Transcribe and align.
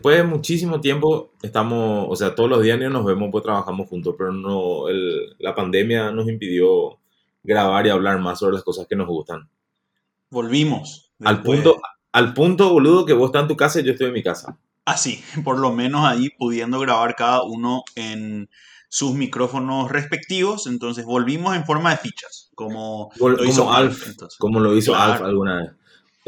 Después 0.00 0.16
de 0.16 0.22
muchísimo 0.22 0.80
tiempo 0.80 1.34
estamos, 1.42 2.06
o 2.08 2.16
sea, 2.16 2.34
todos 2.34 2.48
los 2.48 2.62
días 2.62 2.78
nos 2.78 3.04
vemos, 3.04 3.28
pues 3.30 3.44
trabajamos 3.44 3.86
juntos, 3.86 4.14
pero 4.16 4.32
no, 4.32 4.84
la 5.38 5.54
pandemia 5.54 6.10
nos 6.10 6.26
impidió 6.26 6.96
grabar 7.42 7.86
y 7.86 7.90
hablar 7.90 8.18
más 8.18 8.38
sobre 8.38 8.54
las 8.54 8.64
cosas 8.64 8.86
que 8.88 8.96
nos 8.96 9.06
gustan. 9.06 9.50
Volvimos. 10.30 11.12
Al 11.22 11.42
punto, 11.42 11.82
al 12.12 12.32
punto, 12.32 12.72
boludo, 12.72 13.04
que 13.04 13.12
vos 13.12 13.26
estás 13.26 13.42
en 13.42 13.48
tu 13.48 13.58
casa 13.58 13.80
y 13.80 13.82
yo 13.82 13.92
estoy 13.92 14.06
en 14.06 14.14
mi 14.14 14.22
casa. 14.22 14.56
Así, 14.86 15.22
por 15.44 15.58
lo 15.58 15.70
menos 15.70 16.06
ahí 16.06 16.30
pudiendo 16.30 16.80
grabar 16.80 17.14
cada 17.14 17.42
uno 17.42 17.82
en 17.94 18.48
sus 18.88 19.12
micrófonos 19.12 19.90
respectivos. 19.90 20.66
Entonces 20.66 21.04
volvimos 21.04 21.54
en 21.54 21.66
forma 21.66 21.90
de 21.90 21.98
fichas, 21.98 22.50
como 22.54 23.10
lo 23.18 23.44
hizo 23.44 23.70
Alf. 23.70 24.16
como 24.38 24.60
lo 24.60 24.74
hizo 24.74 24.96
Alf 24.96 25.20
alguna 25.20 25.56
vez. 25.56 25.70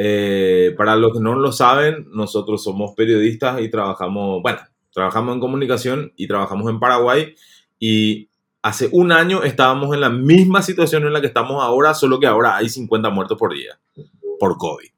Eh, 0.05 0.75
para 0.77 0.97
los 0.97 1.12
que 1.12 1.20
no 1.20 1.36
lo 1.36 1.53
saben, 1.53 2.08
nosotros 2.11 2.64
somos 2.64 2.92
periodistas 2.97 3.61
y 3.61 3.70
trabajamos, 3.70 4.42
bueno, 4.42 4.58
trabajamos 4.92 5.34
en 5.34 5.41
comunicación 5.41 6.12
y 6.17 6.27
trabajamos 6.27 6.69
en 6.69 6.81
Paraguay 6.81 7.36
y 7.78 8.28
hace 8.62 8.89
un 8.91 9.12
año 9.12 9.45
estábamos 9.45 9.95
en 9.95 10.00
la 10.00 10.11
misma 10.11 10.61
situación 10.61 11.05
en 11.05 11.12
la 11.12 11.20
que 11.20 11.28
estamos 11.28 11.62
ahora, 11.62 11.95
solo 11.95 12.19
que 12.19 12.27
ahora 12.27 12.56
hay 12.56 12.69
50 12.69 13.11
muertos 13.11 13.39
por 13.39 13.55
día 13.55 13.78
por 14.41 14.58
COVID. 14.58 14.91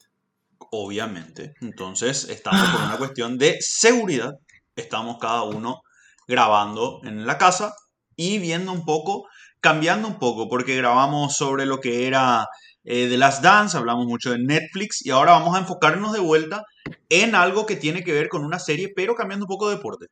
Obviamente. 0.70 1.52
Entonces, 1.60 2.26
estamos 2.30 2.66
por 2.70 2.80
una 2.80 2.96
cuestión 2.96 3.36
de 3.36 3.58
seguridad. 3.60 4.38
Estamos 4.74 5.18
cada 5.20 5.42
uno 5.42 5.82
grabando 6.26 7.02
en 7.04 7.26
la 7.26 7.36
casa 7.36 7.74
y 8.16 8.38
viendo 8.38 8.72
un 8.72 8.86
poco, 8.86 9.28
cambiando 9.60 10.08
un 10.08 10.18
poco, 10.18 10.48
porque 10.48 10.78
grabamos 10.78 11.36
sobre 11.36 11.66
lo 11.66 11.78
que 11.78 12.06
era 12.06 12.48
eh, 12.84 13.08
The 13.08 13.16
Last 13.16 13.42
Dance, 13.42 13.76
hablamos 13.76 14.06
mucho 14.06 14.30
de 14.30 14.38
Netflix 14.38 15.04
y 15.04 15.10
ahora 15.10 15.32
vamos 15.32 15.56
a 15.56 15.60
enfocarnos 15.60 16.12
de 16.12 16.20
vuelta 16.20 16.64
en 17.08 17.34
algo 17.34 17.66
que 17.66 17.76
tiene 17.76 18.04
que 18.04 18.12
ver 18.12 18.28
con 18.28 18.44
una 18.44 18.58
serie, 18.58 18.92
pero 18.94 19.14
cambiando 19.14 19.46
un 19.46 19.48
poco 19.48 19.68
de 19.68 19.76
deporte. 19.76 20.06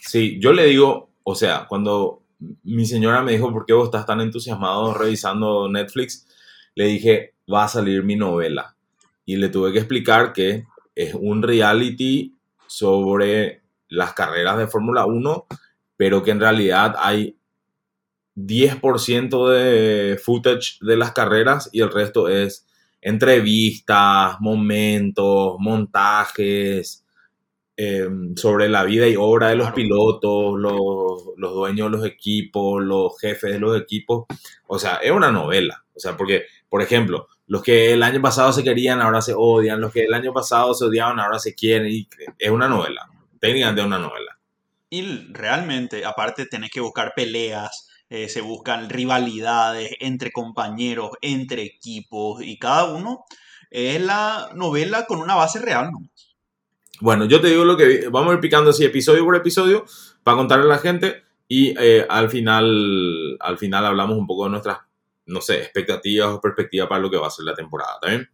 Sí, 0.00 0.38
yo 0.40 0.52
le 0.52 0.66
digo, 0.66 1.10
o 1.22 1.34
sea, 1.34 1.66
cuando 1.68 2.22
mi 2.64 2.86
señora 2.86 3.22
me 3.22 3.32
dijo, 3.32 3.52
¿por 3.52 3.66
qué 3.66 3.72
vos 3.72 3.86
estás 3.86 4.06
tan 4.06 4.20
entusiasmado 4.20 4.94
revisando 4.94 5.68
Netflix? 5.68 6.26
Le 6.74 6.86
dije, 6.86 7.34
va 7.52 7.64
a 7.64 7.68
salir 7.68 8.02
mi 8.02 8.16
novela. 8.16 8.76
Y 9.24 9.36
le 9.36 9.48
tuve 9.48 9.72
que 9.72 9.78
explicar 9.78 10.32
que 10.32 10.64
es 10.94 11.14
un 11.14 11.42
reality 11.42 12.34
sobre 12.66 13.62
las 13.88 14.12
carreras 14.12 14.58
de 14.58 14.66
Fórmula 14.66 15.06
1, 15.06 15.46
pero 15.96 16.22
que 16.22 16.30
en 16.30 16.40
realidad 16.40 16.94
hay 16.98 17.37
10% 18.46 19.48
de 19.48 20.18
footage 20.18 20.78
de 20.80 20.96
las 20.96 21.12
carreras 21.12 21.68
y 21.72 21.80
el 21.80 21.90
resto 21.90 22.28
es 22.28 22.66
entrevistas, 23.00 24.40
momentos, 24.40 25.56
montajes 25.58 27.04
em, 27.76 28.36
sobre 28.36 28.68
la 28.68 28.84
vida 28.84 29.08
y 29.08 29.16
obra 29.16 29.48
de 29.48 29.56
los 29.56 29.72
pilotos, 29.72 30.58
los, 30.58 31.36
los, 31.36 31.54
dueños 31.54 31.90
de 31.90 31.96
los 31.96 32.06
equipos, 32.06 32.82
los 32.82 33.18
jefes 33.20 33.52
de 33.52 33.60
los 33.60 33.80
equipos. 33.80 34.26
O 34.66 34.78
sea, 34.78 34.96
es 34.96 35.10
una 35.10 35.30
novela. 35.30 35.84
O 35.94 36.00
sea, 36.00 36.16
porque, 36.16 36.44
por 36.68 36.82
ejemplo, 36.82 37.28
los 37.46 37.62
que 37.62 37.92
el 37.92 38.02
año 38.02 38.20
pasado 38.20 38.52
se 38.52 38.62
querían 38.62 39.00
ahora 39.00 39.20
se 39.20 39.34
odian, 39.36 39.80
los 39.80 39.92
que 39.92 40.04
el 40.04 40.14
año 40.14 40.32
pasado 40.32 40.74
se 40.74 40.84
odiaban 40.84 41.18
ahora 41.18 41.38
se 41.38 41.54
quieren. 41.54 41.90
Y 41.90 42.08
es 42.38 42.50
una 42.50 42.68
novela, 42.68 43.08
técnicamente 43.40 43.82
una 43.82 43.98
novela. 43.98 44.38
Y 44.90 45.32
realmente, 45.32 46.04
aparte, 46.04 46.46
tenés 46.46 46.70
que 46.70 46.80
buscar 46.80 47.12
peleas, 47.14 47.87
eh, 48.10 48.28
se 48.28 48.40
buscan 48.40 48.88
rivalidades 48.88 49.90
entre 50.00 50.32
compañeros, 50.32 51.10
entre 51.20 51.62
equipos, 51.62 52.42
y 52.42 52.58
cada 52.58 52.84
uno 52.84 53.24
es 53.70 54.00
la 54.00 54.50
novela 54.54 55.06
con 55.06 55.20
una 55.20 55.34
base 55.34 55.58
real. 55.58 55.90
¿no? 55.92 56.08
Bueno, 57.00 57.26
yo 57.26 57.40
te 57.40 57.48
digo 57.48 57.64
lo 57.64 57.76
que 57.76 58.08
vamos 58.08 58.30
a 58.30 58.34
ir 58.34 58.40
picando 58.40 58.70
así 58.70 58.84
episodio 58.84 59.24
por 59.24 59.36
episodio 59.36 59.84
para 60.22 60.36
contarle 60.36 60.64
a 60.64 60.68
la 60.68 60.78
gente 60.78 61.22
y 61.46 61.74
eh, 61.78 62.06
al 62.08 62.28
final 62.30 63.36
al 63.40 63.58
final 63.58 63.86
hablamos 63.86 64.18
un 64.18 64.26
poco 64.26 64.44
de 64.44 64.50
nuestras, 64.50 64.78
no 65.26 65.40
sé, 65.40 65.58
expectativas 65.58 66.28
o 66.28 66.40
perspectivas 66.40 66.88
para 66.88 67.00
lo 67.00 67.10
que 67.10 67.18
va 67.18 67.28
a 67.28 67.30
ser 67.30 67.44
la 67.44 67.54
temporada, 67.54 67.94
¿está 67.94 68.08
bien? 68.08 68.28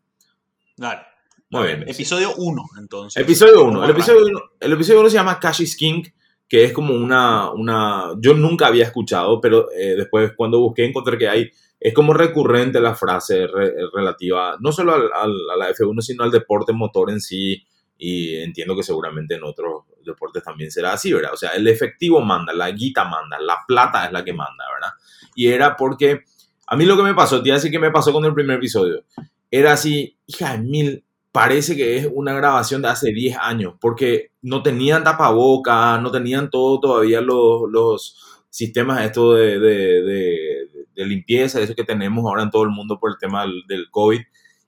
Dale. 0.77 1.03
Muy 1.51 1.67
bien. 1.67 1.85
Episodio 1.87 2.35
1, 2.37 2.65
entonces. 2.81 3.23
Episodio 3.23 3.65
1. 3.65 3.85
El 3.85 3.91
episodio 3.91 4.51
el 4.59 4.73
episodio 4.73 5.01
1 5.01 5.11
se 5.11 5.15
llama 5.15 5.39
Cash 5.39 5.77
King 5.77 6.03
que 6.49 6.65
es 6.65 6.73
como 6.73 6.95
una, 6.95 7.51
una 7.51 8.13
yo 8.21 8.35
nunca 8.35 8.67
había 8.67 8.85
escuchado, 8.85 9.41
pero 9.41 9.71
eh, 9.73 9.95
después 9.97 10.33
cuando 10.37 10.61
busqué 10.61 10.85
encontré 10.85 11.19
que 11.19 11.29
hay, 11.29 11.51
es 11.81 11.93
como 11.93 12.15
recurrente 12.15 12.81
la 12.81 12.95
frase 12.95 13.47
relativa, 13.47 14.57
no 14.61 14.73
solo 14.73 14.95
al, 14.95 15.11
a 15.13 15.57
la 15.57 15.71
F1, 15.71 16.01
sino 16.01 16.25
al 16.25 16.31
deporte 16.31 16.73
motor 16.73 17.11
en 17.11 17.21
sí, 17.21 17.63
y 17.97 18.37
entiendo 18.37 18.75
que 18.75 18.83
seguramente 18.83 19.35
en 19.35 19.45
otros 19.45 19.85
deportes 20.05 20.43
también 20.43 20.71
será 20.71 20.93
así, 20.93 21.13
¿verdad? 21.13 21.33
O 21.33 21.37
sea, 21.37 21.51
el 21.51 21.67
efectivo 21.69 22.21
manda, 22.21 22.53
la 22.53 22.71
guita 22.71 23.05
manda, 23.05 23.39
la 23.39 23.59
plata 23.67 24.07
es 24.07 24.13
la 24.13 24.25
que 24.25 24.33
manda, 24.33 24.65
¿verdad? 24.75 24.95
Y 25.35 25.49
era 25.49 25.77
porque, 25.77 26.25
a 26.67 26.77
mí 26.77 26.85
lo 26.85 26.97
que 26.97 27.03
me 27.03 27.15
pasó, 27.15 27.43
te 27.43 27.53
así 27.53 27.71
que 27.71 27.79
me 27.79 27.91
pasó 27.91 28.13
con 28.13 28.25
el 28.25 28.35
primer 28.35 28.57
episodio, 28.59 29.05
era 29.51 29.73
así, 29.73 30.17
hija 30.27 30.57
de 30.57 30.59
mil, 30.59 31.05
parece 31.35 31.75
que 31.75 31.97
es 31.97 32.09
una 32.15 32.33
grabación 32.33 32.81
de 32.81 32.87
hace 32.87 33.13
10 33.13 33.39
años, 33.41 33.75
porque 33.81 34.31
no 34.43 34.63
tenían 34.63 35.03
tapaboca, 35.03 35.99
no 35.99 36.13
tenían 36.13 36.49
todo 36.49 36.79
todavía 36.79 37.21
los, 37.21 37.63
los 37.73 38.17
sistemas 38.49 39.03
estos 39.03 39.37
de, 39.37 39.59
de, 39.59 40.69
de, 40.95 41.05
limpieza, 41.05 41.61
eso 41.61 41.75
que 41.75 41.83
tenemos 41.83 42.25
ahora 42.25 42.45
en 42.45 42.53
todo 42.53 42.63
el 42.63 42.71
mundo 42.71 43.01
por 43.01 43.11
el 43.11 43.19
tema 43.19 43.45
del, 43.67 43.91
COVID. 43.91 44.21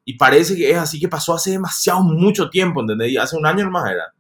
Y 0.07 0.15
parece 0.15 0.57
que 0.57 0.73
es 0.73 0.77
así 0.77 0.99
que 0.99 1.07
pasó 1.07 1.35
hace 1.35 1.53
demasiado 1.53 2.03
mucho 2.03 2.51
tiempo, 2.51 2.81
¿entendés? 2.81 3.13
Y 3.13 3.17
hace 3.17 3.37
un 3.37 3.47
año 3.47 3.63
nomás 3.63 3.89
era. 3.89 4.13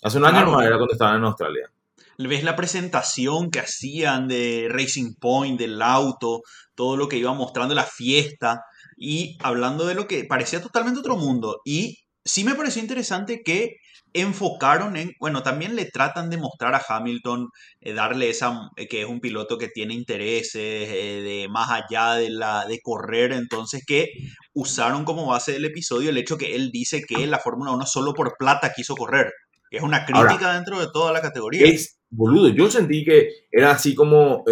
Hace 0.00 0.18
un 0.18 0.24
año 0.24 0.44
nomás 0.44 0.66
era 0.66 0.76
cuando 0.76 0.92
estaban 0.92 1.16
en 1.16 1.24
Australia. 1.24 1.68
Ves 2.16 2.44
la 2.44 2.54
presentación 2.54 3.50
que 3.50 3.58
hacían 3.58 4.28
de 4.28 4.68
Racing 4.70 5.14
Point, 5.14 5.58
del 5.58 5.82
auto, 5.82 6.42
todo 6.76 6.96
lo 6.96 7.08
que 7.08 7.16
iba 7.16 7.34
mostrando, 7.34 7.74
la 7.74 7.82
fiesta 7.82 8.62
y 8.98 9.36
hablando 9.40 9.86
de 9.86 9.94
lo 9.94 10.06
que 10.06 10.24
parecía 10.24 10.60
totalmente 10.60 11.00
otro 11.00 11.16
mundo. 11.16 11.60
Y 11.64 11.98
sí 12.24 12.44
me 12.44 12.54
pareció 12.54 12.82
interesante 12.82 13.42
que 13.44 13.76
enfocaron 14.12 14.96
en, 14.96 15.12
bueno, 15.20 15.42
también 15.42 15.76
le 15.76 15.84
tratan 15.84 16.30
de 16.30 16.38
mostrar 16.38 16.74
a 16.74 16.82
Hamilton, 16.86 17.48
eh, 17.80 17.92
darle 17.92 18.30
esa, 18.30 18.70
eh, 18.76 18.88
que 18.88 19.02
es 19.02 19.08
un 19.08 19.20
piloto 19.20 19.58
que 19.58 19.68
tiene 19.68 19.94
intereses 19.94 20.88
eh, 20.90 21.22
de 21.22 21.46
más 21.50 21.70
allá 21.70 22.14
de, 22.14 22.30
la, 22.30 22.66
de 22.66 22.80
correr, 22.82 23.32
entonces 23.32 23.84
que 23.86 24.08
usaron 24.54 25.04
como 25.04 25.26
base 25.26 25.52
del 25.52 25.66
episodio 25.66 26.10
el 26.10 26.18
hecho 26.18 26.38
que 26.38 26.54
él 26.54 26.70
dice 26.72 27.02
que 27.06 27.26
la 27.26 27.38
Fórmula 27.38 27.72
1 27.72 27.86
solo 27.86 28.14
por 28.14 28.36
plata 28.38 28.72
quiso 28.74 28.94
correr, 28.94 29.30
que 29.70 29.76
es 29.76 29.82
una 29.82 30.04
crítica 30.04 30.54
dentro 30.54 30.80
de 30.80 30.88
toda 30.92 31.12
la 31.12 31.20
categoría. 31.20 31.66
Es, 31.66 31.98
boludo, 32.10 32.48
yo 32.48 32.70
sentí 32.70 33.04
que 33.04 33.28
era 33.52 33.72
así 33.72 33.94
como, 33.94 34.44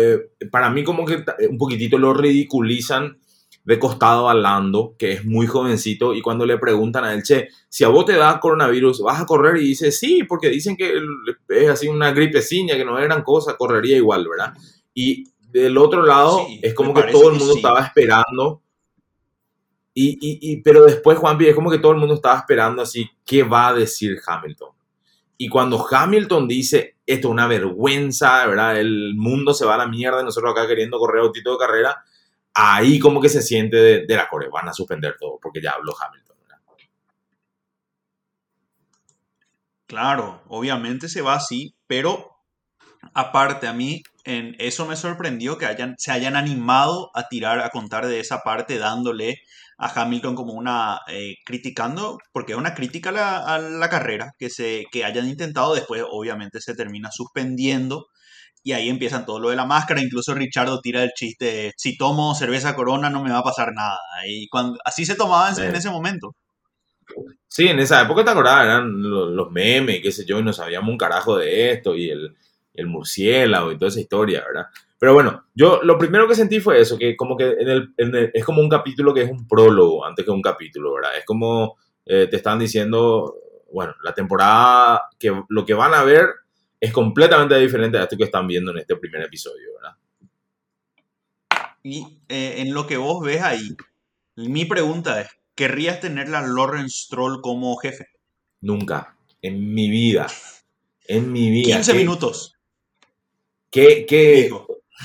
para 0.53 0.69
mí 0.71 0.85
como 0.85 1.07
que 1.07 1.25
un 1.49 1.57
poquitito 1.57 1.99
lo 1.99 2.13
ridiculizan 2.13 3.17
de 3.67 3.81
costado 3.81 4.29
a 4.29 4.35
Lando, 4.35 4.95
que 4.97 5.13
es 5.13 5.25
muy 5.25 5.49
jovencito, 5.49 6.15
y 6.15 6.23
cuando 6.23 6.47
le 6.47 6.57
preguntan 6.57 7.05
a 7.05 7.13
él, 7.13 7.25
che, 7.25 7.49
si 7.69 7.83
a 7.83 7.89
vos 7.89 8.07
te 8.07 8.15
da 8.15 8.39
coronavirus, 8.39 9.01
¿vas 9.01 9.21
a 9.21 9.27
correr? 9.27 9.57
Y 9.57 9.67
dice, 9.67 9.91
sí, 9.91 10.23
porque 10.23 10.49
dicen 10.49 10.77
que 10.77 10.95
es 11.49 11.69
así 11.69 11.89
una 11.89 12.13
gripeciña, 12.13 12.77
que 12.77 12.85
no 12.85 12.97
es 12.97 13.05
gran 13.05 13.25
cosa, 13.25 13.57
correría 13.57 13.97
igual, 13.97 14.29
¿verdad? 14.29 14.55
Y 14.95 15.25
del 15.51 15.77
otro 15.79 16.07
lado, 16.07 16.47
es 16.63 16.75
como 16.75 16.95
que 16.95 17.11
todo 17.11 17.31
el 17.31 17.39
mundo 17.39 17.55
estaba 17.57 17.81
esperando. 17.81 18.63
Y, 19.93 20.17
y, 20.21 20.63
pero 20.63 20.85
después, 20.85 21.19
Juanpi, 21.19 21.47
es 21.47 21.55
como 21.55 21.71
que 21.71 21.79
todo 21.79 21.91
el 21.91 21.99
mundo 21.99 22.15
estaba 22.15 22.39
esperando 22.39 22.83
así, 22.83 23.11
¿qué 23.25 23.43
va 23.43 23.69
a 23.69 23.75
decir 23.75 24.17
Hamilton? 24.25 24.71
Y 25.39 25.49
cuando 25.49 25.85
Hamilton 25.91 26.47
dice, 26.47 26.99
esto 27.05 27.29
es 27.29 27.33
una 27.33 27.49
vergüenza, 27.49 28.47
¿verdad? 28.47 28.79
El 28.79 29.15
mundo 29.17 29.55
se 29.55 29.67
va 29.67 29.75
a 29.75 29.79
la 29.79 29.89
mierda, 29.89 30.23
nosotros 30.23 30.53
acá 30.53 30.69
queriendo 30.69 30.99
correr 30.99 31.23
autito 31.23 31.51
de 31.51 31.59
carrera, 31.59 32.05
ahí 32.57 32.99
como 32.99 33.21
que 33.21 33.29
se 33.29 33.43
siente 33.43 33.77
de, 33.77 34.17
la 34.17 34.29
Corea, 34.29 34.49
van 34.51 34.69
a 34.69 34.73
suspender 34.73 35.17
todo 35.21 35.39
porque 35.41 35.61
ya 35.61 35.73
habló 35.73 35.93
Hamilton. 35.99 36.37
Claro, 39.87 40.43
obviamente 40.49 41.09
se 41.09 41.23
va 41.23 41.35
así, 41.35 41.77
pero 41.87 42.39
aparte 43.15 43.69
a 43.69 43.73
mí 43.73 44.03
en 44.25 44.57
eso 44.59 44.85
me 44.85 44.97
sorprendió 44.97 45.59
que 45.59 45.67
hayan, 45.67 45.95
se 45.97 46.11
hayan 46.11 46.35
animado 46.35 47.11
a 47.15 47.29
tirar, 47.29 47.61
a 47.61 47.71
contar 47.71 48.07
de 48.07 48.19
esa 48.19 48.41
parte, 48.41 48.79
dándole 48.79 49.39
a 49.79 49.89
Hamilton 49.89 50.35
como 50.35 50.55
una, 50.55 50.99
eh, 51.07 51.37
criticando, 51.45 52.19
porque 52.33 52.53
es 52.53 52.59
una 52.59 52.75
crítica 52.75 53.11
a 53.11 53.13
la, 53.13 53.37
a 53.37 53.59
la, 53.61 53.89
carrera, 53.89 54.33
que, 54.39 54.51
se, 54.51 54.87
que 54.91 55.05
hayan 55.05 55.29
intentado, 55.29 55.75
después 55.75 56.03
obviamente 56.11 56.61
se 56.61 56.75
termina 56.75 57.13
suspendiendo 57.13 58.07
y 58.67 58.73
ahí 58.73 58.89
empiezan 58.89 59.25
todo 59.25 59.39
lo 59.39 59.51
de 59.51 59.57
la 59.57 59.65
máscara. 59.65 60.03
Incluso 60.03 60.35
Richardo 60.35 60.81
tira 60.81 61.01
el 61.05 61.13
chiste: 61.15 61.73
si 61.77 61.97
tomo 61.97 62.35
cerveza 62.35 62.75
corona 62.75 63.09
no 63.09 63.23
me 63.23 63.31
va 63.31 63.39
a 63.39 63.45
pasar 63.45 63.73
nada. 63.73 63.97
Y 64.27 64.49
cuando, 64.49 64.77
así 64.85 65.07
se 65.07 65.15
tomaba 65.15 65.51
en, 65.51 65.73
ese 65.73 65.89
momento. 65.89 66.35
Sí, 67.47 67.69
en 67.69 67.79
esa 67.79 68.03
época 68.03 68.25
te 68.25 68.31
acordás, 68.31 68.65
eran 68.65 69.01
los, 69.01 69.53
memes, 69.53 70.01
qué 70.03 70.11
sé 70.11 70.25
yo, 70.27 70.41
y 70.41 70.43
no 70.43 70.53
sabíamos 70.53 70.91
un 70.91 70.99
carajo 70.99 71.37
de 71.37 71.71
esto, 71.71 71.95
y 71.95 72.11
el, 72.11 72.37
el 72.75 72.87
murciélago 72.89 73.71
y 73.71 73.79
toda 73.79 73.91
esa 73.91 74.01
historia, 74.01 74.43
¿verdad? 74.45 74.67
Pero 74.99 75.15
bueno, 75.15 75.45
yo 75.55 75.81
lo 75.85 75.97
primero 75.97 76.27
que 76.27 76.35
sentí 76.35 76.59
fue 76.59 76.81
eso, 76.81 76.99
que 76.99 77.15
como 77.15 77.37
que 77.37 77.55
en 77.61 77.69
el, 77.69 78.31
es 78.35 78.45
como 78.45 78.61
un 78.61 78.69
capítulo 78.69 79.15
que 79.15 79.23
es 79.23 79.31
un 79.31 79.47
prólogo 79.47 80.05
antes 80.05 80.25
que 80.25 80.33
un 80.33 80.43
capítulo, 80.43 80.95
¿verdad? 80.95 81.17
Es 81.17 81.25
como 81.25 81.77
eh, 82.05 82.27
te 82.29 82.35
están 82.35 82.59
diciendo, 82.59 83.37
bueno, 83.73 83.95
la 84.03 84.13
temporada, 84.13 85.03
que 85.21 85.41
lo 85.49 85.65
que 85.65 85.75
van 85.75 85.95
a 85.95 86.03
ver 86.03 86.27
es 86.81 86.93
completamente 86.93 87.59
diferente 87.59 87.99
a 87.99 88.05
esto 88.05 88.17
que 88.17 88.25
están 88.25 88.47
viendo 88.47 88.71
en 88.71 88.79
este 88.79 88.97
primer 88.97 89.23
episodio, 89.23 89.75
¿verdad? 89.75 89.97
Y 91.83 92.19
eh, 92.29 92.55
en 92.59 92.75
lo 92.75 92.87
que 92.87 92.97
vos 92.97 93.25
ves 93.25 93.43
ahí, 93.43 93.77
mi 94.35 94.65
pregunta 94.65 95.21
es, 95.21 95.29
¿querrías 95.55 96.01
tenerla 96.01 96.41
a 96.41 96.47
Lawrence 96.47 97.05
Stroll 97.05 97.41
como 97.41 97.77
jefe? 97.77 98.09
Nunca, 98.61 99.17
en 99.41 99.73
mi 99.73 99.89
vida, 99.89 100.27
en 101.07 101.33
mi 101.33 101.51
vida. 101.51 101.77
15 101.77 101.95
minutos. 101.95 102.55
Que, 103.71 104.05
que, 104.07 104.51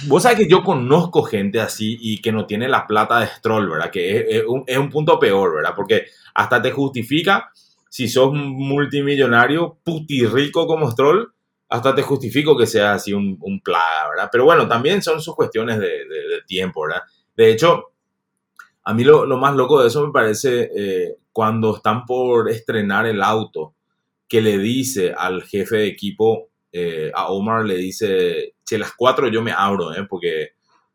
vos 0.08 0.24
sabés 0.24 0.40
que 0.40 0.50
yo 0.50 0.64
conozco 0.64 1.24
gente 1.24 1.60
así 1.60 1.98
y 2.00 2.20
que 2.22 2.32
no 2.32 2.46
tiene 2.46 2.68
la 2.68 2.88
plata 2.88 3.20
de 3.20 3.28
Stroll, 3.28 3.70
¿verdad? 3.70 3.92
Que 3.92 4.38
es, 4.38 4.44
un, 4.48 4.64
es 4.66 4.78
un 4.78 4.90
punto 4.90 5.20
peor, 5.20 5.56
¿verdad? 5.56 5.74
Porque 5.76 6.06
hasta 6.34 6.62
te 6.62 6.72
justifica 6.72 7.52
si 7.90 8.08
sos 8.08 8.34
multimillonario, 8.34 9.78
putirrico 9.84 10.66
como 10.66 10.90
Stroll, 10.90 11.34
hasta 11.72 11.96
te 11.96 12.02
justifico 12.02 12.58
que 12.58 12.68
sea 12.68 12.96
así 12.96 13.14
un, 13.14 13.38
un 13.40 13.62
plaga, 13.62 14.10
¿verdad? 14.10 14.30
Pero 14.30 14.44
bueno, 14.44 14.68
también 14.68 15.02
son 15.02 15.22
sus 15.22 15.34
cuestiones 15.34 15.80
de, 15.80 15.88
de, 15.88 16.42
tiempo, 16.46 16.82
¿verdad? 16.82 17.04
De 17.34 17.50
hecho, 17.50 17.94
a 18.84 18.94
mí 18.94 19.06
lo, 19.06 19.26
lo, 19.26 19.38
más 19.38 19.56
loco 19.56 19.82
de 19.82 19.88
eso 19.88 20.06
me 20.06 20.12
parece 20.12 20.70
eh, 20.76 21.16
cuando 21.32 21.78
están 21.78 22.06
por 22.06 22.50
estrenar 22.50 23.06
el 23.06 23.24
auto, 23.24 23.74
que 24.28 24.42
le 24.42 24.58
dice 24.58 25.14
al 25.18 25.44
jefe 25.44 25.78
de 25.78 25.88
equipo, 25.88 26.50
eh, 26.74 27.10
a 27.16 27.32
Omar, 27.32 27.64
le 27.64 27.78
dice, 27.78 28.56
che, 28.66 28.78
las 28.78 28.92
cuatro 28.94 29.30
yo 29.30 29.42
me 29.42 29.54
abro, 29.54 29.94
¿eh? 29.94 30.06
Porque 30.10 30.50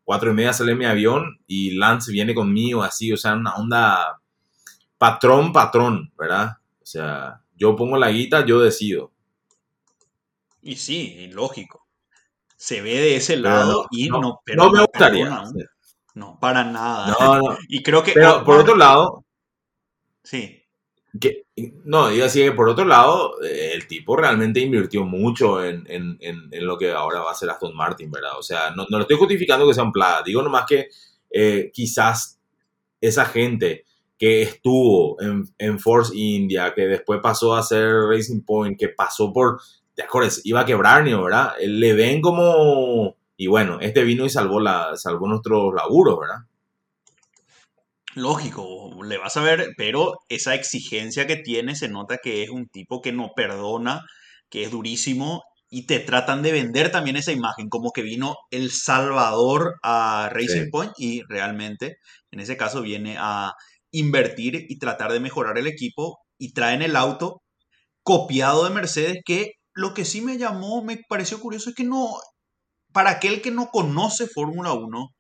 cuatro 0.04 0.30
y 0.30 0.34
media 0.34 0.52
sale 0.52 0.74
mi 0.74 0.84
avión 0.84 1.38
y 1.46 1.70
Lance 1.70 2.12
viene 2.12 2.34
conmigo, 2.34 2.82
así, 2.82 3.10
o 3.10 3.16
sea, 3.16 3.32
una 3.32 3.54
onda 3.54 4.20
patrón, 4.98 5.54
patrón, 5.54 6.12
¿verdad? 6.18 6.58
O 6.82 6.84
sea, 6.84 7.40
yo 7.56 7.74
pongo 7.74 7.96
la 7.96 8.10
guita, 8.10 8.44
yo 8.44 8.60
decido. 8.60 9.15
Y 10.66 10.74
sí, 10.74 11.28
lógico. 11.32 11.86
Se 12.56 12.82
ve 12.82 12.94
de 12.94 13.16
ese 13.16 13.36
lado 13.36 13.86
y 13.92 14.08
no, 14.08 14.20
no, 14.20 14.40
no 14.56 14.70
me 14.72 14.80
gustaría. 14.80 15.44
No, 16.14 16.38
para 16.40 16.64
nada. 16.64 17.14
No, 17.20 17.38
no. 17.38 17.58
y 17.68 17.84
creo 17.84 18.02
que. 18.02 18.12
Pero 18.12 18.42
por 18.42 18.58
otro 18.58 18.74
lado. 18.74 19.24
Sí. 20.24 20.60
Que, 21.20 21.46
no, 21.84 22.08
digo 22.08 22.26
así 22.26 22.42
que 22.42 22.50
por 22.50 22.68
otro 22.68 22.84
lado, 22.84 23.40
el 23.40 23.86
tipo 23.86 24.16
realmente 24.16 24.58
invirtió 24.58 25.04
mucho 25.04 25.64
en, 25.64 25.84
en, 25.88 26.18
en, 26.20 26.66
lo 26.66 26.76
que 26.76 26.90
ahora 26.90 27.20
va 27.20 27.30
a 27.30 27.34
ser 27.34 27.48
Aston 27.48 27.74
Martin, 27.74 28.10
¿verdad? 28.10 28.36
O 28.36 28.42
sea, 28.42 28.70
no, 28.70 28.86
no 28.90 28.98
lo 28.98 29.02
estoy 29.02 29.16
justificando 29.16 29.68
que 29.68 29.72
sea 29.72 29.84
un 29.84 29.92
plaga. 29.92 30.22
Digo 30.24 30.42
nomás 30.42 30.66
que 30.66 30.88
eh, 31.30 31.70
quizás 31.72 32.40
esa 33.00 33.24
gente 33.24 33.84
que 34.18 34.42
estuvo 34.42 35.20
en, 35.22 35.44
en, 35.58 35.78
Force 35.78 36.12
India, 36.14 36.74
que 36.74 36.82
después 36.82 37.20
pasó 37.22 37.54
a 37.54 37.62
ser 37.62 37.94
Racing 38.10 38.42
Point, 38.42 38.78
que 38.78 38.88
pasó 38.88 39.32
por, 39.32 39.60
¿te 39.96 40.02
acuerdas? 40.02 40.42
Iba 40.44 40.60
a 40.60 40.66
quebrar, 40.66 41.02
¿verdad? 41.04 41.54
Le 41.58 41.94
ven 41.94 42.20
como, 42.20 43.16
y 43.36 43.46
bueno, 43.48 43.78
este 43.80 44.04
vino 44.04 44.26
y 44.26 44.30
salvó, 44.30 44.60
la, 44.60 44.94
salvó 44.96 45.26
nuestros 45.26 45.74
laburos, 45.74 46.20
¿verdad? 46.20 46.44
Lógico, 48.14 49.02
le 49.02 49.18
vas 49.18 49.36
a 49.36 49.42
ver, 49.42 49.70
pero 49.76 50.20
esa 50.28 50.54
exigencia 50.54 51.26
que 51.26 51.36
tiene 51.36 51.74
se 51.74 51.88
nota 51.88 52.18
que 52.22 52.42
es 52.42 52.50
un 52.50 52.68
tipo 52.68 53.00
que 53.02 53.12
no 53.12 53.32
perdona, 53.34 54.02
que 54.48 54.62
es 54.62 54.70
durísimo 54.70 55.42
y 55.68 55.86
te 55.86 55.98
tratan 55.98 56.42
de 56.42 56.52
vender 56.52 56.90
también 56.90 57.16
esa 57.16 57.32
imagen, 57.32 57.68
como 57.68 57.90
que 57.90 58.02
vino 58.02 58.36
el 58.50 58.70
Salvador 58.70 59.76
a 59.82 60.30
Racing 60.32 60.70
Point 60.70 60.92
y 60.96 61.22
realmente 61.28 61.96
en 62.30 62.40
ese 62.40 62.56
caso 62.56 62.82
viene 62.82 63.16
a 63.18 63.54
invertir 63.90 64.66
y 64.68 64.78
tratar 64.78 65.12
de 65.12 65.20
mejorar 65.20 65.58
el 65.58 65.66
equipo 65.66 66.18
y 66.38 66.52
traen 66.52 66.82
el 66.82 66.96
auto 66.96 67.42
copiado 68.02 68.64
de 68.64 68.70
Mercedes 68.70 69.18
que 69.24 69.52
lo 69.76 69.94
que 69.94 70.04
sí 70.04 70.22
me 70.22 70.38
llamó, 70.38 70.82
me 70.82 71.04
pareció 71.08 71.38
curioso 71.38 71.70
es 71.70 71.76
que 71.76 71.84
no, 71.84 72.16
para 72.92 73.10
aquel 73.10 73.42
que 73.42 73.50
no 73.50 73.68
conoce 73.68 74.26
Fórmula 74.26 74.72
1, 74.72 75.14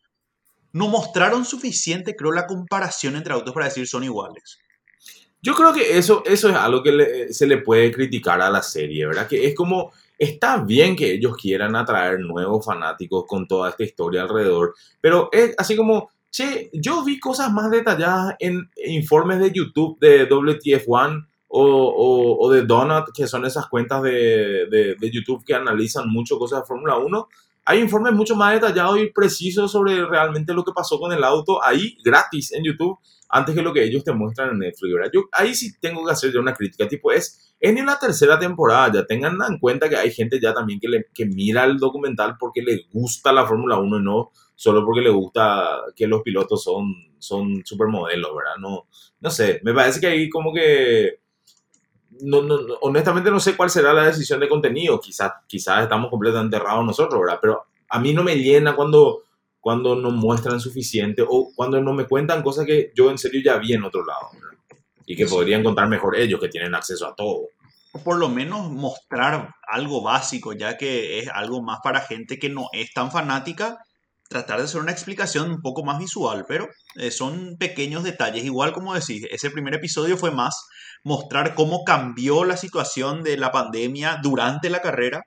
no 0.72 0.88
mostraron 0.88 1.44
suficiente, 1.44 2.16
creo, 2.16 2.32
la 2.32 2.46
comparación 2.46 3.16
entre 3.16 3.34
autos 3.34 3.54
para 3.54 3.66
decir 3.66 3.86
son 3.86 4.02
iguales. 4.02 4.58
Yo 5.42 5.54
creo 5.54 5.72
que 5.72 5.98
eso, 5.98 6.22
eso 6.24 6.48
es 6.48 6.56
algo 6.56 6.82
que 6.82 7.28
se 7.32 7.46
le 7.46 7.58
puede 7.58 7.92
criticar 7.92 8.40
a 8.40 8.50
la 8.50 8.62
serie, 8.62 9.06
¿verdad? 9.06 9.28
Que 9.28 9.46
es 9.46 9.54
como, 9.54 9.92
está 10.18 10.56
bien 10.56 10.96
que 10.96 11.12
ellos 11.12 11.36
quieran 11.36 11.76
atraer 11.76 12.20
nuevos 12.20 12.64
fanáticos 12.64 13.24
con 13.28 13.46
toda 13.46 13.70
esta 13.70 13.84
historia 13.84 14.22
alrededor, 14.22 14.74
pero 15.00 15.28
es 15.32 15.54
así 15.58 15.76
como, 15.76 16.10
Che, 16.30 16.68
yo 16.72 17.02
vi 17.02 17.18
cosas 17.18 17.50
más 17.50 17.70
detalladas 17.70 18.34
en 18.40 18.68
informes 18.84 19.38
de 19.38 19.52
YouTube 19.52 19.98
de 20.00 20.28
WTF1 20.28 21.26
o, 21.48 22.36
o, 22.40 22.50
de 22.50 22.62
Donut, 22.62 23.06
que 23.14 23.26
son 23.26 23.44
esas 23.44 23.66
cuentas 23.68 24.02
de, 24.02 24.66
de, 24.70 24.96
de 24.98 25.10
YouTube 25.10 25.44
que 25.44 25.54
analizan 25.54 26.08
mucho 26.08 26.38
cosas 26.38 26.60
de 26.60 26.66
Fórmula 26.66 26.98
1. 26.98 27.28
Hay 27.64 27.80
informes 27.80 28.12
mucho 28.12 28.36
más 28.36 28.54
detallados 28.54 28.98
y 28.98 29.10
precisos 29.10 29.72
sobre 29.72 30.06
realmente 30.06 30.54
lo 30.54 30.64
que 30.64 30.72
pasó 30.72 30.98
con 30.98 31.12
el 31.12 31.24
auto 31.24 31.62
ahí, 31.64 31.96
gratis 32.04 32.52
en 32.52 32.64
YouTube, 32.64 32.98
antes 33.28 33.54
que 33.54 33.62
lo 33.62 33.72
que 33.72 33.82
ellos 33.82 34.04
te 34.04 34.12
muestran 34.12 34.50
en 34.50 34.58
Netflix. 34.60 34.94
¿verdad? 34.94 35.10
Yo 35.12 35.24
ahí 35.32 35.54
sí 35.54 35.72
tengo 35.80 36.04
que 36.04 36.12
hacer 36.12 36.32
ya 36.32 36.40
una 36.40 36.54
crítica, 36.54 36.86
tipo, 36.88 37.10
es, 37.10 37.54
en 37.58 37.84
la 37.84 37.98
tercera 37.98 38.38
temporada, 38.38 38.92
ya 38.92 39.06
tengan 39.06 39.38
en 39.48 39.58
cuenta 39.58 39.88
que 39.88 39.96
hay 39.96 40.12
gente 40.12 40.38
ya 40.40 40.52
también 40.52 40.78
que, 40.78 40.88
le, 40.88 41.06
que 41.14 41.26
mira 41.26 41.64
el 41.64 41.78
documental 41.78 42.36
porque 42.38 42.62
le 42.62 42.86
gusta 42.92 43.32
la 43.32 43.46
Fórmula 43.46 43.78
1 43.78 43.98
y 43.98 44.02
no 44.02 44.30
solo 44.54 44.84
porque 44.84 45.02
le 45.02 45.10
gusta 45.10 45.82
que 45.94 46.06
los 46.06 46.22
pilotos 46.22 46.64
son, 46.64 46.94
son 47.18 47.62
supermodelos, 47.64 48.30
¿verdad? 48.34 48.56
No, 48.58 48.88
no 49.20 49.30
sé, 49.30 49.60
me 49.62 49.72
parece 49.74 50.00
que 50.00 50.06
ahí 50.06 50.28
como 50.28 50.52
que... 50.52 51.20
No, 52.22 52.42
no, 52.42 52.56
honestamente 52.80 53.30
no 53.30 53.40
sé 53.40 53.56
cuál 53.56 53.70
será 53.70 53.92
la 53.92 54.06
decisión 54.06 54.40
de 54.40 54.48
contenido, 54.48 55.00
quizás 55.00 55.32
quizás 55.46 55.82
estamos 55.82 56.10
completamente 56.10 56.56
errados 56.56 56.84
nosotros, 56.84 57.20
¿verdad? 57.20 57.38
Pero 57.40 57.66
a 57.88 57.98
mí 57.98 58.12
no 58.12 58.22
me 58.22 58.36
llena 58.36 58.74
cuando, 58.74 59.24
cuando 59.60 59.96
no 59.96 60.10
muestran 60.10 60.60
suficiente 60.60 61.22
o 61.26 61.50
cuando 61.54 61.80
no 61.80 61.92
me 61.92 62.06
cuentan 62.06 62.42
cosas 62.42 62.66
que 62.66 62.92
yo 62.94 63.10
en 63.10 63.18
serio 63.18 63.40
ya 63.44 63.58
vi 63.58 63.72
en 63.72 63.84
otro 63.84 64.04
lado, 64.04 64.30
¿verdad? 64.32 64.58
Y 65.06 65.16
que 65.16 65.26
podrían 65.26 65.62
contar 65.62 65.88
mejor 65.88 66.16
ellos, 66.16 66.40
que 66.40 66.48
tienen 66.48 66.74
acceso 66.74 67.06
a 67.06 67.14
todo. 67.14 67.48
Por 68.04 68.18
lo 68.18 68.28
menos 68.28 68.70
mostrar 68.70 69.54
algo 69.68 70.02
básico, 70.02 70.52
ya 70.52 70.76
que 70.76 71.20
es 71.20 71.28
algo 71.28 71.62
más 71.62 71.78
para 71.82 72.00
gente 72.00 72.38
que 72.38 72.48
no 72.48 72.68
es 72.72 72.92
tan 72.92 73.10
fanática 73.10 73.78
tratar 74.28 74.58
de 74.58 74.64
hacer 74.64 74.80
una 74.80 74.92
explicación 74.92 75.50
un 75.50 75.62
poco 75.62 75.84
más 75.84 75.98
visual, 75.98 76.44
pero 76.48 76.68
eh, 76.96 77.10
son 77.10 77.56
pequeños 77.58 78.02
detalles. 78.02 78.44
Igual 78.44 78.72
como 78.72 78.94
decís, 78.94 79.24
ese 79.30 79.50
primer 79.50 79.74
episodio 79.74 80.16
fue 80.16 80.30
más 80.30 80.66
mostrar 81.02 81.54
cómo 81.54 81.84
cambió 81.84 82.44
la 82.44 82.56
situación 82.56 83.22
de 83.22 83.36
la 83.36 83.52
pandemia 83.52 84.18
durante 84.22 84.70
la 84.70 84.80
carrera 84.80 85.24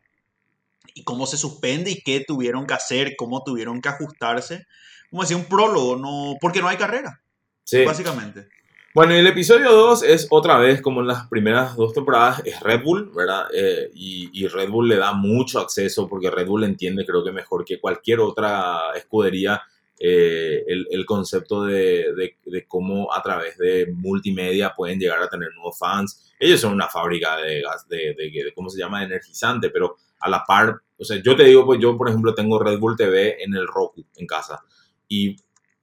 y 0.93 1.03
cómo 1.03 1.25
se 1.25 1.38
suspende 1.38 1.91
y 1.91 2.01
qué 2.01 2.23
tuvieron 2.27 2.67
que 2.67 2.73
hacer, 2.73 3.15
cómo 3.17 3.43
tuvieron 3.43 3.81
que 3.81 3.89
ajustarse. 3.89 4.65
Como 5.09 5.23
decía, 5.23 5.38
un 5.38 5.45
prólogo, 5.45 5.95
no, 5.95 6.35
porque 6.39 6.61
no 6.61 6.67
hay 6.67 6.77
carrera, 6.77 7.21
sí. 7.63 7.83
básicamente. 7.83 8.49
Bueno, 8.93 9.13
el 9.13 9.27
episodio 9.27 9.71
2 9.71 10.01
es 10.01 10.27
otra 10.31 10.57
vez, 10.57 10.81
como 10.81 11.01
en 11.01 11.07
las 11.07 11.27
primeras 11.27 11.75
dos 11.75 11.93
temporadas, 11.93 12.41
es 12.43 12.59
Red 12.59 12.81
Bull, 12.83 13.11
¿verdad? 13.15 13.45
Eh, 13.53 13.91
y, 13.93 14.47
Red 14.47 14.69
Bull 14.69 14.89
le 14.89 14.97
da 14.97 15.13
mucho 15.13 15.59
acceso 15.59 16.07
porque 16.09 16.31
Red 16.31 16.47
Bull 16.47 16.63
entiende, 16.63 17.05
creo 17.05 17.23
que 17.23 17.31
mejor 17.31 17.63
que 17.63 17.79
cualquier 17.79 18.19
otra 18.19 18.79
escudería, 18.95 19.61
eh, 20.01 20.63
el, 20.65 21.05
concepto 21.05 21.65
de, 21.65 22.13
de, 22.45 22.65
cómo 22.67 23.13
a 23.13 23.21
través 23.21 23.57
de 23.57 23.87
multimedia 23.93 24.73
pueden 24.75 24.97
llegar 24.97 25.21
a 25.21 25.27
tener 25.27 25.49
nuevos 25.53 25.77
fans. 25.77 26.31
Ellos 26.39 26.61
son 26.61 26.73
una 26.73 26.87
fábrica 26.87 27.35
de 27.37 27.61
gas, 27.61 27.87
de, 27.89 28.15
de, 28.17 28.53
¿cómo 28.55 28.69
se 28.69 28.79
llama? 28.79 28.99
De 28.99 29.07
energizante, 29.07 29.69
pero 29.69 29.97
a 30.21 30.29
la 30.29 30.43
par, 30.45 30.81
o 30.97 31.03
sea, 31.03 31.21
yo 31.21 31.35
te 31.35 31.43
digo, 31.43 31.65
pues 31.65 31.79
yo, 31.81 31.97
por 31.97 32.09
ejemplo, 32.09 32.33
tengo 32.33 32.59
Red 32.59 32.79
Bull 32.79 32.95
TV 32.95 33.43
en 33.43 33.53
el 33.55 33.67
Roku, 33.67 34.05
en 34.15 34.25
casa. 34.25 34.61
Y 35.07 35.35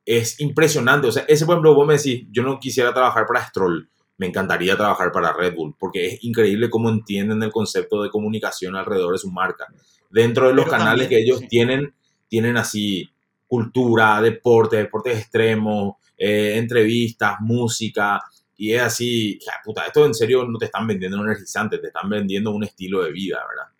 es 0.06 0.40
impresionante. 0.40 1.08
O 1.08 1.12
sea, 1.12 1.24
ese, 1.28 1.44
por 1.44 1.54
ejemplo, 1.54 1.74
vos 1.74 1.86
me 1.86 1.96
decís, 1.96 2.26
yo 2.30 2.42
no 2.42 2.58
quisiera 2.58 2.94
trabajar 2.94 3.26
para 3.26 3.46
Stroll, 3.46 3.88
me 4.18 4.26
encantaría 4.26 4.76
trabajar 4.76 5.12
para 5.12 5.32
Red 5.32 5.54
Bull, 5.54 5.74
porque 5.78 6.06
es 6.06 6.24
increíble 6.24 6.70
cómo 6.70 6.88
entienden 6.88 7.42
el 7.42 7.52
concepto 7.52 8.02
de 8.02 8.10
comunicación 8.10 8.76
alrededor 8.76 9.12
de 9.12 9.18
su 9.18 9.30
marca. 9.30 9.66
Dentro 10.08 10.48
de 10.48 10.54
los 10.54 10.66
canales 10.66 11.08
que 11.08 11.18
ellos 11.18 11.42
tienen, 11.48 11.94
tienen 12.28 12.56
así 12.56 13.10
cultura, 13.46 14.20
deporte, 14.20 14.76
deportes 14.76 15.18
extremos, 15.18 15.94
eh, 16.16 16.56
entrevistas, 16.56 17.36
música, 17.40 18.20
y 18.56 18.72
es 18.72 18.82
así, 18.82 19.38
puta, 19.64 19.84
esto 19.84 20.06
en 20.06 20.14
serio 20.14 20.44
no 20.46 20.58
te 20.58 20.66
están 20.66 20.86
vendiendo 20.86 21.18
un 21.18 21.26
energizante, 21.26 21.78
te 21.78 21.88
están 21.88 22.08
vendiendo 22.08 22.52
un 22.52 22.64
estilo 22.64 23.02
de 23.02 23.12
vida, 23.12 23.38
¿verdad? 23.46 23.72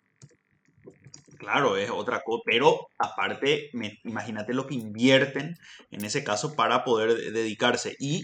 Claro, 1.39 1.77
es 1.77 1.89
otra 1.89 2.21
cosa, 2.23 2.43
pero 2.45 2.87
aparte, 2.99 3.71
imagínate 4.03 4.53
lo 4.53 4.67
que 4.67 4.75
invierten 4.75 5.57
en 5.91 6.05
ese 6.05 6.23
caso 6.23 6.55
para 6.55 6.83
poder 6.83 7.31
dedicarse. 7.31 7.95
Y 7.99 8.23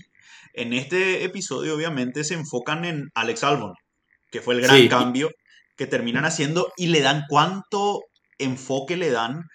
en 0.53 0.73
este 0.73 1.23
episodio 1.23 1.75
obviamente 1.75 2.23
se 2.23 2.33
enfocan 2.35 2.85
en 2.85 3.09
Alex 3.15 3.43
Albon, 3.43 3.73
que 4.29 4.41
fue 4.41 4.55
el 4.55 4.61
gran 4.61 4.87
cambio 4.87 5.31
que 5.75 5.87
terminan 5.87 6.25
haciendo 6.25 6.71
y 6.77 6.87
le 6.87 7.01
dan 7.01 7.23
cuánto 7.29 8.01
enfoque 8.37 8.97
le 8.97 9.09
dan 9.09 9.47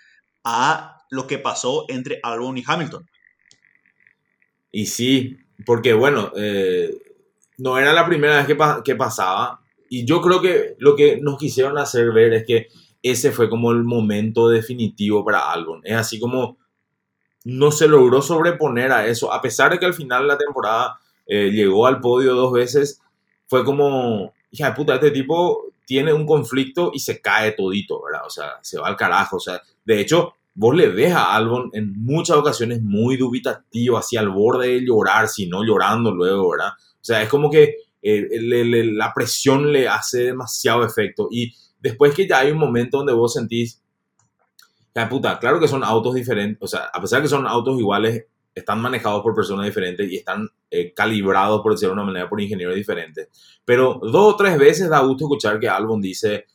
a 0.44 0.97
lo 1.10 1.26
que 1.26 1.38
pasó 1.38 1.84
entre 1.88 2.20
Albon 2.22 2.58
y 2.58 2.64
Hamilton. 2.66 3.08
Y 4.70 4.86
sí, 4.86 5.38
porque 5.64 5.92
bueno, 5.92 6.32
eh, 6.36 6.96
no 7.58 7.78
era 7.78 7.92
la 7.92 8.06
primera 8.06 8.36
vez 8.36 8.46
que, 8.84 8.94
pasaba, 8.94 9.60
y 9.88 10.04
yo 10.04 10.20
creo 10.20 10.40
que 10.40 10.76
lo 10.78 10.94
que 10.94 11.18
nos 11.20 11.38
quisieron 11.38 11.78
hacer 11.78 12.12
ver 12.12 12.32
es 12.32 12.46
que 12.46 12.68
ese 13.02 13.32
fue 13.32 13.48
como 13.48 13.72
el 13.72 13.84
momento 13.84 14.48
definitivo 14.48 15.24
para 15.24 15.50
Albon. 15.50 15.80
Es 15.84 15.96
así 15.96 16.20
como 16.20 16.58
no 17.44 17.70
se 17.70 17.88
logró 17.88 18.20
sobreponer 18.20 18.92
a 18.92 19.06
eso, 19.06 19.32
a 19.32 19.40
pesar 19.40 19.70
de 19.72 19.78
que 19.78 19.86
al 19.86 19.94
final 19.94 20.22
de 20.22 20.28
la 20.28 20.38
temporada 20.38 20.98
eh, 21.26 21.50
llegó 21.50 21.86
al 21.86 22.00
podio 22.00 22.34
dos 22.34 22.52
veces, 22.52 23.00
fue 23.46 23.64
como, 23.64 24.34
hija 24.50 24.70
de 24.70 24.76
puta, 24.76 24.94
este 24.94 25.10
tipo 25.10 25.64
tiene 25.86 26.12
un 26.12 26.26
conflicto 26.26 26.90
y 26.92 26.98
se 27.00 27.20
cae 27.20 27.52
todito, 27.52 28.02
¿verdad? 28.02 28.26
O 28.26 28.30
sea, 28.30 28.58
se 28.60 28.78
va 28.78 28.88
al 28.88 28.96
carajo, 28.96 29.36
o 29.36 29.40
sea, 29.40 29.62
de 29.84 30.00
hecho, 30.00 30.34
vos 30.58 30.74
le 30.74 30.88
ves 30.88 31.12
a 31.12 31.36
Albon 31.36 31.70
en 31.72 31.92
muchas 32.02 32.36
ocasiones 32.36 32.82
muy 32.82 33.16
dubitativo, 33.16 33.96
así 33.96 34.16
al 34.16 34.28
borde 34.28 34.66
de 34.66 34.84
llorar, 34.84 35.28
si 35.28 35.46
no 35.46 35.62
llorando 35.64 36.12
luego, 36.12 36.50
¿verdad? 36.50 36.70
O 36.76 37.04
sea, 37.04 37.22
es 37.22 37.28
como 37.28 37.48
que 37.48 37.76
eh, 38.02 38.26
la 38.40 39.14
presión 39.14 39.70
le 39.70 39.86
hace 39.86 40.24
demasiado 40.24 40.84
efecto 40.84 41.28
y 41.30 41.54
después 41.78 42.12
que 42.12 42.26
ya 42.26 42.40
hay 42.40 42.50
un 42.50 42.58
momento 42.58 42.98
donde 42.98 43.12
vos 43.12 43.34
sentís, 43.34 43.80
ya 44.92 45.08
puta, 45.08 45.38
claro 45.38 45.60
que 45.60 45.68
son 45.68 45.84
autos 45.84 46.16
diferentes, 46.16 46.58
o 46.60 46.66
sea, 46.66 46.90
a 46.92 47.00
pesar 47.00 47.22
que 47.22 47.28
son 47.28 47.46
autos 47.46 47.78
iguales, 47.78 48.24
están 48.52 48.80
manejados 48.80 49.22
por 49.22 49.36
personas 49.36 49.64
diferentes 49.64 50.10
y 50.10 50.16
están 50.16 50.48
eh, 50.72 50.92
calibrados, 50.92 51.62
por 51.62 51.70
decirlo 51.70 51.94
de 51.94 52.00
una 52.00 52.06
manera, 52.06 52.28
por 52.28 52.40
ingenieros 52.40 52.74
diferentes. 52.74 53.28
Pero 53.64 54.00
dos 54.02 54.34
o 54.34 54.36
tres 54.36 54.58
veces 54.58 54.90
da 54.90 54.98
gusto 54.98 55.26
escuchar 55.26 55.60
que 55.60 55.68
Albon 55.68 56.00
dice, 56.00 56.46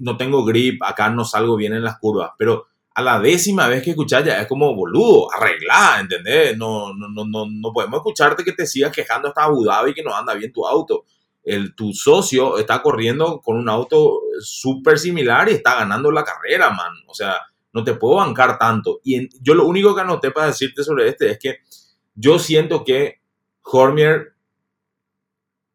no 0.00 0.16
tengo 0.16 0.42
grip, 0.42 0.82
acá 0.82 1.10
no 1.10 1.26
salgo 1.26 1.56
bien 1.56 1.74
en 1.74 1.84
las 1.84 1.98
curvas, 1.98 2.30
pero 2.38 2.69
a 2.94 3.02
la 3.02 3.20
décima 3.20 3.68
vez 3.68 3.82
que 3.82 3.90
escuchas 3.90 4.24
ya 4.24 4.40
es 4.40 4.46
como 4.46 4.74
boludo, 4.74 5.28
arreglá, 5.32 5.98
¿entendés? 6.00 6.56
No, 6.56 6.92
no, 6.94 7.08
no, 7.08 7.24
no, 7.24 7.46
no 7.48 7.72
podemos 7.72 7.98
escucharte 7.98 8.44
que 8.44 8.52
te 8.52 8.66
sigas 8.66 8.92
quejando 8.92 9.28
hasta 9.28 9.44
Abu 9.44 9.64
Dhabi 9.64 9.94
que 9.94 10.02
no 10.02 10.14
anda 10.14 10.34
bien 10.34 10.52
tu 10.52 10.66
auto 10.66 11.04
el, 11.44 11.74
tu 11.74 11.92
socio 11.92 12.58
está 12.58 12.82
corriendo 12.82 13.40
con 13.40 13.56
un 13.56 13.68
auto 13.68 14.20
súper 14.40 14.98
similar 14.98 15.48
y 15.48 15.52
está 15.52 15.76
ganando 15.76 16.10
la 16.10 16.24
carrera, 16.24 16.70
man. 16.70 16.92
O 17.06 17.14
sea, 17.14 17.40
no 17.72 17.84
te 17.84 17.94
puedo 17.94 18.16
bancar 18.16 18.58
tanto. 18.58 19.00
Y 19.04 19.28
yo 19.42 19.54
lo 19.54 19.66
único 19.66 19.94
que 19.94 20.02
anoté 20.02 20.30
para 20.30 20.48
decirte 20.48 20.84
sobre 20.84 21.08
este 21.08 21.30
es 21.30 21.38
que 21.38 21.58
yo 22.14 22.38
siento 22.38 22.84
que 22.84 23.20
Hormier 23.62 24.34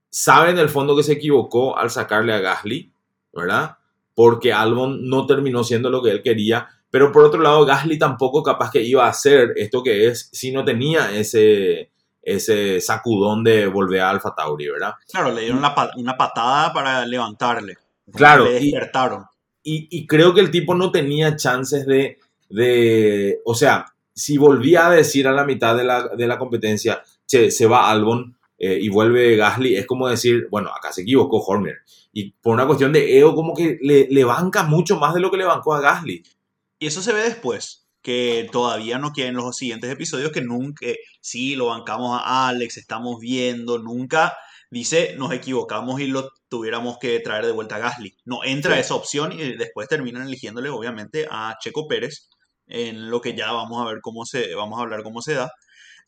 sabe 0.09 0.51
en 0.51 0.59
el 0.59 0.69
fondo 0.69 0.95
que 0.95 1.03
se 1.03 1.13
equivocó 1.13 1.77
al 1.77 1.89
sacarle 1.89 2.33
a 2.33 2.39
Gasly, 2.39 2.93
¿verdad? 3.33 3.77
Porque 4.13 4.53
Albon 4.53 5.09
no 5.09 5.25
terminó 5.25 5.63
siendo 5.63 5.89
lo 5.89 6.01
que 6.01 6.11
él 6.11 6.21
quería. 6.21 6.69
Pero 6.95 7.11
por 7.11 7.25
otro 7.25 7.41
lado, 7.41 7.65
Gasly 7.65 7.99
tampoco 7.99 8.41
capaz 8.41 8.71
que 8.71 8.81
iba 8.81 9.05
a 9.05 9.09
hacer 9.09 9.51
esto 9.57 9.83
que 9.83 10.07
es 10.07 10.29
si 10.31 10.53
no 10.53 10.63
tenía 10.63 11.11
ese, 11.11 11.91
ese 12.21 12.79
sacudón 12.79 13.43
de 13.43 13.67
volver 13.67 13.99
a 13.99 14.11
Alfa 14.11 14.33
Tauri, 14.33 14.69
¿verdad? 14.69 14.93
Claro, 15.11 15.33
le 15.33 15.41
dieron 15.41 15.57
una 15.57 16.15
patada 16.17 16.71
para 16.71 17.05
levantarle. 17.05 17.75
Claro. 18.13 18.45
Le 18.45 18.61
despertaron. 18.61 19.25
Y, 19.61 20.07
creo 20.07 20.33
que 20.33 20.39
el 20.39 20.51
tipo 20.51 20.73
no 20.73 20.89
tenía 20.89 21.35
chances 21.35 21.85
de, 21.85 22.17
de, 22.49 23.41
o 23.43 23.55
sea, 23.55 23.87
si 24.13 24.37
volvía 24.37 24.87
a 24.87 24.91
decir 24.91 25.27
a 25.27 25.33
la 25.33 25.43
mitad 25.43 25.75
de 25.75 25.83
la, 25.83 26.37
competencia, 26.37 27.03
che, 27.27 27.51
se 27.51 27.65
va 27.65 27.91
Albon 27.91 28.37
eh, 28.57 28.79
y 28.81 28.87
vuelve 28.87 29.35
Gasly, 29.35 29.75
es 29.75 29.85
como 29.85 30.07
decir, 30.07 30.47
bueno, 30.49 30.69
acá 30.73 30.93
se 30.93 31.01
equivocó 31.01 31.43
Horner. 31.45 31.75
Y 32.13 32.31
por 32.31 32.53
una 32.53 32.65
cuestión 32.65 32.93
de 32.93 33.17
ego, 33.17 33.35
como 33.35 33.53
que 33.53 33.77
le, 33.81 34.07
le 34.09 34.23
banca 34.23 34.63
mucho 34.63 34.97
más 34.97 35.13
de 35.13 35.19
lo 35.19 35.29
que 35.29 35.35
le 35.35 35.43
bancó 35.43 35.73
a 35.73 35.81
Gasly. 35.81 36.23
Y 36.79 36.87
eso 36.87 37.01
se 37.01 37.13
ve 37.13 37.21
después 37.21 37.87
que 38.01 38.47
todavía 38.51 38.99
no 38.99 39.11
quieren 39.11 39.35
los 39.35 39.57
siguientes 39.57 39.91
episodios, 39.91 40.31
que 40.31 40.41
nunca, 40.41 40.85
sí, 41.21 41.55
lo 41.55 41.67
bancamos 41.67 42.19
a 42.23 42.47
Alex, 42.47 42.77
estamos 42.77 43.19
viendo, 43.19 43.79
nunca 43.79 44.37
dice 44.69 45.15
nos 45.17 45.31
equivocamos 45.31 46.01
y 46.01 46.07
lo 46.07 46.29
tuviéramos 46.49 46.97
que 46.99 47.19
traer 47.19 47.45
de 47.45 47.51
vuelta 47.51 47.77
a 47.77 47.79
Gasly. 47.79 48.15
No 48.25 48.43
entra 48.43 48.79
esa 48.79 48.95
opción 48.95 49.31
y 49.31 49.55
después 49.55 49.87
terminan 49.87 50.27
eligiéndole 50.27 50.69
obviamente 50.69 51.27
a 51.29 51.55
Checo 51.61 51.87
Pérez, 51.87 52.29
en 52.67 53.09
lo 53.09 53.21
que 53.21 53.35
ya 53.35 53.51
vamos 53.51 53.81
a 53.81 53.89
ver 53.89 54.01
cómo 54.01 54.25
se, 54.25 54.53
vamos 54.55 54.77
a 54.79 54.83
hablar 54.83 55.03
cómo 55.03 55.21
se 55.21 55.33
da. 55.33 55.51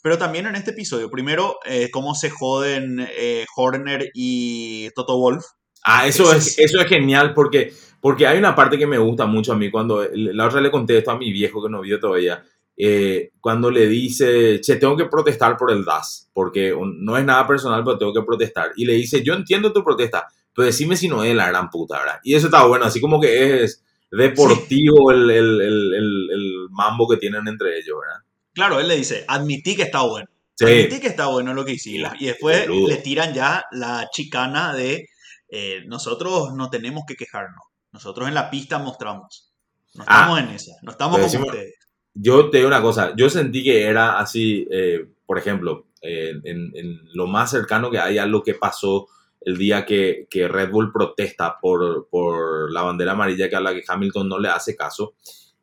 Pero 0.03 0.17
también 0.17 0.45
en 0.45 0.55
este 0.55 0.71
episodio, 0.71 1.09
primero, 1.09 1.57
eh, 1.65 1.89
cómo 1.91 2.13
se 2.13 2.29
joden 2.29 3.07
eh, 3.09 3.45
Horner 3.55 4.09
y 4.13 4.89
Toto 4.91 5.17
Wolf. 5.17 5.43
Ah, 5.83 6.07
eso 6.07 6.31
es, 6.33 6.59
eso 6.59 6.79
es 6.79 6.87
genial 6.87 7.33
porque 7.33 7.73
porque 8.01 8.27
hay 8.27 8.37
una 8.37 8.55
parte 8.55 8.77
que 8.77 8.87
me 8.87 8.97
gusta 8.97 9.25
mucho 9.25 9.53
a 9.53 9.57
mí 9.57 9.71
cuando, 9.71 10.07
la 10.13 10.45
otra 10.45 10.61
le 10.61 10.71
conté 10.71 10.97
esto 10.97 11.11
a 11.11 11.17
mi 11.17 11.31
viejo 11.31 11.63
que 11.63 11.69
no 11.69 11.81
vio 11.81 11.99
todavía, 11.99 12.43
eh, 12.79 13.31
cuando 13.41 13.71
le 13.71 13.87
dice, 13.87 14.61
che, 14.61 14.75
tengo 14.75 14.95
que 14.95 15.05
protestar 15.05 15.57
por 15.57 15.71
el 15.71 15.83
DAS, 15.83 16.29
porque 16.31 16.75
no 16.79 17.17
es 17.17 17.25
nada 17.25 17.47
personal, 17.47 17.83
pero 17.83 17.97
tengo 17.97 18.13
que 18.13 18.21
protestar. 18.21 18.71
Y 18.75 18.85
le 18.85 18.93
dice, 18.93 19.23
yo 19.23 19.33
entiendo 19.33 19.73
tu 19.73 19.83
protesta, 19.83 20.27
pero 20.53 20.67
decime 20.67 20.95
si 20.95 21.07
no 21.07 21.23
es 21.23 21.35
la 21.35 21.47
gran 21.47 21.69
puta, 21.71 21.99
¿verdad? 21.99 22.19
Y 22.23 22.35
eso 22.35 22.47
está 22.47 22.65
bueno, 22.65 22.85
así 22.85 23.01
como 23.01 23.19
que 23.19 23.63
es 23.63 23.83
deportivo 24.11 25.11
el, 25.11 25.29
el, 25.29 25.61
el, 25.61 26.29
el, 26.31 26.67
mambo 26.69 27.07
que 27.09 27.17
tienen 27.17 27.47
entre 27.47 27.77
ellos, 27.77 27.97
¿verdad? 27.99 28.21
Claro, 28.53 28.79
él 28.79 28.87
le 28.87 28.95
dice, 28.95 29.25
admití 29.27 29.75
que 29.75 29.83
está 29.83 30.01
bueno. 30.01 30.27
Admití 30.59 30.99
que 30.99 31.07
está 31.07 31.27
bueno 31.27 31.53
lo 31.53 31.65
que 31.65 31.73
hicimos. 31.73 32.13
Y 32.19 32.25
después 32.25 32.67
le 32.67 32.97
tiran 32.97 33.33
ya 33.33 33.65
la 33.71 34.07
chicana 34.11 34.73
de, 34.73 35.07
eh, 35.49 35.83
nosotros 35.85 36.53
no 36.55 36.69
tenemos 36.69 37.03
que 37.07 37.15
quejarnos. 37.15 37.63
Nosotros 37.97 38.27
en 38.27 38.35
la 38.35 38.51
pista 38.51 38.77
mostramos. 38.77 39.51
No 39.95 40.03
ah, 40.05 40.21
estamos 40.21 40.39
en 40.39 40.49
esa, 40.49 40.71
no 40.83 40.91
estamos 40.91 41.19
como 41.19 41.47
ustedes. 41.47 41.79
Yo 42.13 42.51
te 42.51 42.57
digo 42.57 42.67
una 42.67 42.81
cosa, 42.83 43.13
yo 43.17 43.27
sentí 43.27 43.63
que 43.63 43.85
era 43.85 44.19
así, 44.19 44.67
eh, 44.69 45.03
por 45.25 45.39
ejemplo, 45.39 45.87
en, 46.01 47.01
lo 47.13 47.25
más 47.25 47.49
cercano 47.49 47.89
que 47.89 47.97
hay 47.97 48.19
a 48.19 48.27
lo 48.27 48.43
que 48.43 48.53
pasó 48.53 49.07
el 49.41 49.57
día 49.57 49.83
que, 49.83 50.27
que 50.29 50.47
Red 50.47 50.69
Bull 50.69 50.91
protesta 50.91 51.57
por, 51.59 52.07
por, 52.07 52.71
la 52.71 52.83
bandera 52.83 53.13
amarilla 53.13 53.49
que 53.49 53.55
a 53.55 53.61
la 53.61 53.73
que 53.73 53.83
Hamilton 53.87 54.29
no 54.29 54.37
le 54.37 54.49
hace 54.49 54.75
caso, 54.75 55.15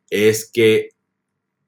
es 0.09 0.51
que 0.51 0.89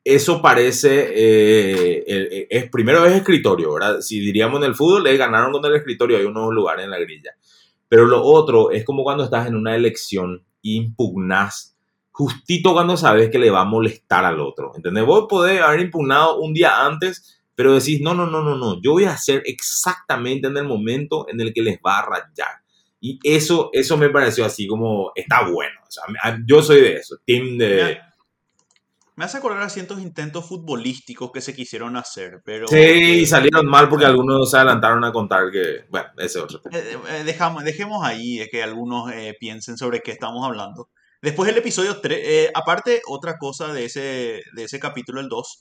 eso 0.04 0.42
parece, 0.42 1.12
eh, 1.16 2.48
es, 2.50 2.70
primero 2.70 3.06
es 3.06 3.14
escritorio, 3.14 3.74
¿verdad? 3.74 4.02
Si 4.02 4.20
diríamos 4.20 4.60
en 4.62 4.68
el 4.68 4.76
fútbol, 4.76 5.06
le 5.06 5.16
ganaron 5.16 5.54
con 5.54 5.64
el 5.64 5.76
escritorio, 5.76 6.18
hay 6.18 6.26
unos 6.26 6.54
lugares 6.54 6.84
en 6.84 6.92
la 6.92 7.00
grilla. 7.00 7.32
Pero 7.90 8.06
lo 8.06 8.22
otro 8.24 8.72
es 8.72 8.84
como 8.84 9.04
cuando 9.04 9.24
estás 9.24 9.48
en 9.48 9.56
una 9.56 9.76
elección 9.76 10.44
impugnas 10.76 11.78
justito 12.18 12.74
cuando 12.74 12.98
sabes 12.98 13.30
que 13.30 13.38
le 13.38 13.52
va 13.52 13.62
a 13.62 13.66
molestar 13.66 14.26
al 14.26 14.40
otro. 14.40 14.74
¿Entendés? 14.76 15.06
Vos 15.06 15.28
podés 15.30 15.62
haber 15.62 15.82
impugnado 15.82 16.40
un 16.40 16.52
día 16.52 16.84
antes, 16.84 17.40
pero 17.54 17.76
decís, 17.76 18.02
no, 18.02 18.16
no, 18.16 18.26
no, 18.26 18.42
no, 18.42 18.56
no, 18.56 18.82
yo 18.82 18.94
voy 18.94 19.04
a 19.04 19.12
hacer 19.12 19.44
exactamente 19.46 20.48
en 20.48 20.58
el 20.58 20.64
momento 20.64 21.28
en 21.30 21.40
el 21.42 21.54
que 21.54 21.62
les 21.62 21.78
va 21.78 22.00
a 22.00 22.06
rayar. 22.08 22.62
Y 23.00 23.20
eso, 23.22 23.70
eso 23.72 23.98
me 23.98 24.10
pareció 24.10 24.46
así 24.46 24.66
como, 24.66 25.12
está 25.14 25.48
bueno. 25.48 25.80
Yo 26.48 26.64
soy 26.64 26.82
de 26.82 26.96
eso, 26.96 27.18
team 27.24 27.56
de... 27.58 28.00
Me 29.18 29.26
hace 29.26 29.40
acordar 29.40 29.64
a 29.64 29.70
cientos 29.70 30.00
intentos 30.00 30.46
futbolísticos 30.46 31.32
que 31.32 31.42
se 31.42 31.56
quisieron 31.56 31.98
hacer, 31.98 32.44
pero... 32.46 32.68
Sí, 32.68 33.26
salieron 33.26 33.66
mal 33.66 33.90
porque 33.90 34.06
algunos 34.06 34.52
se 34.52 34.58
adelantaron 34.58 35.04
a 35.04 35.12
contar 35.12 35.50
que... 35.52 35.86
Bueno, 35.90 36.10
ese 36.20 36.38
otro 36.38 36.62
eh, 36.72 36.96
eh, 37.10 37.24
dejamos, 37.24 37.64
dejemos 37.64 38.06
ahí 38.06 38.48
que 38.52 38.62
algunos 38.62 39.12
eh, 39.12 39.36
piensen 39.40 39.76
sobre 39.76 40.02
qué 40.02 40.12
estamos 40.12 40.46
hablando. 40.46 40.92
Después 41.20 41.48
del 41.48 41.58
episodio 41.58 42.00
3, 42.00 42.52
aparte, 42.54 43.02
otra 43.08 43.40
cosa 43.40 43.74
de 43.74 43.86
ese, 43.86 44.44
de 44.54 44.64
ese 44.64 44.80
capítulo, 44.80 45.20
el 45.20 45.30
2, 45.30 45.60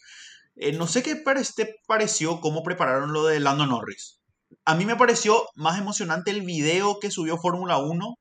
no 0.75 0.87
sé 0.87 1.03
qué 1.03 1.15
te 1.15 1.77
pareció 1.87 2.43
cómo 2.43 2.63
prepararon 2.63 3.15
lo 3.15 3.25
de 3.25 3.41
Lando 3.41 3.65
Norris. 3.65 4.21
A 4.67 4.75
mí 4.75 4.85
me 4.85 4.97
pareció 4.97 5.47
más 5.55 5.79
emocionante 5.79 6.31
el 6.31 6.43
video 6.43 6.99
que 7.01 7.11
subió 7.11 7.39
Fórmula 7.39 7.79
1 7.79 8.19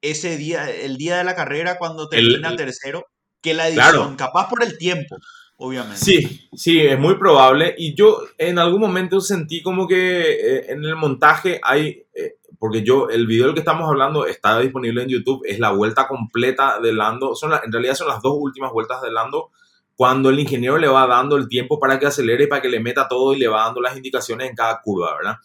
ese 0.00 0.36
día, 0.36 0.70
el 0.70 0.96
día 0.96 1.18
de 1.18 1.24
la 1.24 1.34
carrera 1.34 1.76
cuando 1.76 2.08
termina 2.08 2.50
el, 2.50 2.56
tercero 2.56 3.04
que 3.40 3.54
la 3.54 3.68
edición, 3.68 4.16
capaz 4.16 4.48
por 4.48 4.62
el 4.62 4.76
tiempo, 4.78 5.16
obviamente. 5.56 5.98
Sí, 5.98 6.48
sí, 6.54 6.80
es 6.80 6.98
muy 6.98 7.16
probable. 7.16 7.74
Y 7.78 7.94
yo 7.94 8.22
en 8.38 8.58
algún 8.58 8.80
momento 8.80 9.20
sentí 9.20 9.62
como 9.62 9.86
que 9.86 10.32
eh, 10.32 10.72
en 10.72 10.84
el 10.84 10.96
montaje 10.96 11.60
hay, 11.62 12.04
eh, 12.14 12.36
porque 12.58 12.82
yo, 12.82 13.08
el 13.08 13.26
video 13.26 13.46
del 13.46 13.54
que 13.54 13.60
estamos 13.60 13.88
hablando 13.88 14.26
está 14.26 14.58
disponible 14.60 15.02
en 15.02 15.08
YouTube, 15.08 15.42
es 15.46 15.58
la 15.58 15.70
vuelta 15.70 16.06
completa 16.06 16.78
de 16.80 16.92
Lando, 16.92 17.34
son 17.34 17.52
en 17.52 17.72
realidad 17.72 17.94
son 17.94 18.08
las 18.08 18.22
dos 18.22 18.34
últimas 18.38 18.72
vueltas 18.72 19.00
de 19.02 19.10
Lando, 19.10 19.50
cuando 19.96 20.30
el 20.30 20.38
ingeniero 20.38 20.78
le 20.78 20.88
va 20.88 21.06
dando 21.06 21.36
el 21.36 21.48
tiempo 21.48 21.78
para 21.78 21.98
que 21.98 22.06
acelere, 22.06 22.46
para 22.46 22.62
que 22.62 22.70
le 22.70 22.80
meta 22.80 23.06
todo 23.06 23.34
y 23.34 23.38
le 23.38 23.48
va 23.48 23.64
dando 23.64 23.82
las 23.82 23.96
indicaciones 23.96 24.48
en 24.48 24.56
cada 24.56 24.80
curva, 24.80 25.14
¿verdad? 25.16 25.36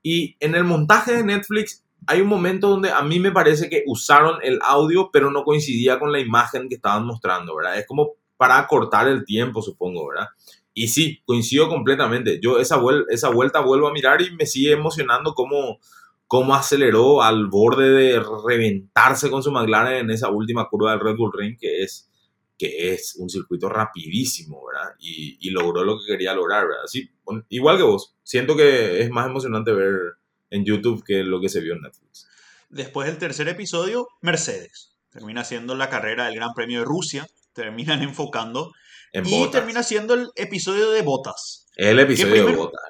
Y 0.00 0.36
en 0.38 0.54
el 0.54 0.62
montaje 0.62 1.16
de 1.16 1.24
Netflix 1.24 1.82
hay 2.06 2.20
un 2.20 2.28
momento 2.28 2.68
donde 2.68 2.90
a 2.90 3.02
mí 3.02 3.18
me 3.18 3.32
parece 3.32 3.68
que 3.68 3.82
usaron 3.86 4.38
el 4.42 4.58
audio, 4.62 5.10
pero 5.12 5.30
no 5.30 5.44
coincidía 5.44 5.98
con 5.98 6.12
la 6.12 6.20
imagen 6.20 6.68
que 6.68 6.76
estaban 6.76 7.04
mostrando, 7.04 7.56
¿verdad? 7.56 7.78
Es 7.78 7.86
como 7.86 8.12
para 8.36 8.66
cortar 8.66 9.08
el 9.08 9.24
tiempo, 9.24 9.62
supongo, 9.62 10.08
¿verdad? 10.08 10.28
Y 10.72 10.88
sí, 10.88 11.22
coincido 11.24 11.68
completamente. 11.68 12.38
Yo 12.40 12.58
esa, 12.58 12.76
vuelta 12.76 13.60
vuelvo 13.60 13.88
a 13.88 13.92
mirar 13.92 14.20
y 14.22 14.30
me 14.36 14.46
sigue 14.46 14.72
emocionando 14.72 15.34
cómo, 15.34 15.78
cómo 16.26 16.54
aceleró 16.54 17.22
al 17.22 17.46
borde 17.46 17.90
de 17.90 18.22
reventarse 18.46 19.30
con 19.30 19.42
su 19.42 19.50
McLaren 19.50 20.04
en 20.04 20.10
esa 20.10 20.30
última 20.30 20.68
curva 20.68 20.92
del 20.92 21.00
Red 21.00 21.16
Bull 21.16 21.32
Ring, 21.32 21.58
que 21.58 21.82
es, 21.82 22.10
que 22.58 22.92
es 22.92 23.16
un 23.18 23.30
circuito 23.30 23.68
rapidísimo, 23.68 24.62
¿verdad? 24.66 24.94
Y, 24.98 25.38
y 25.40 25.50
logró 25.50 25.82
lo 25.82 25.98
que 25.98 26.12
quería 26.12 26.34
lograr, 26.34 26.68
¿verdad? 26.68 26.84
Sí, 26.86 27.10
igual 27.48 27.78
que 27.78 27.82
vos. 27.82 28.14
Siento 28.22 28.54
que 28.54 29.00
es 29.00 29.10
más 29.10 29.26
emocionante 29.26 29.72
ver 29.72 30.18
en 30.50 30.64
YouTube 30.64 31.02
que 31.04 31.22
lo 31.24 31.40
que 31.40 31.48
se 31.48 31.60
vio 31.60 31.74
en 31.74 31.82
Netflix. 31.82 32.26
Después 32.68 33.06
del 33.08 33.18
tercer 33.18 33.48
episodio, 33.48 34.08
Mercedes. 34.22 34.96
Termina 35.10 35.44
siendo 35.44 35.74
la 35.74 35.88
carrera 35.88 36.26
del 36.26 36.34
Gran 36.36 36.52
Premio 36.54 36.80
de 36.80 36.84
Rusia. 36.84 37.26
Terminan 37.52 38.02
enfocando. 38.02 38.72
En 39.12 39.26
y 39.26 39.30
botas. 39.30 39.52
termina 39.52 39.82
siendo 39.82 40.14
el 40.14 40.28
episodio 40.34 40.90
de 40.90 41.02
Botas. 41.02 41.66
El 41.76 41.98
episodio 42.00 42.32
primero- 42.32 42.50
de 42.50 42.56
botas. 42.56 42.80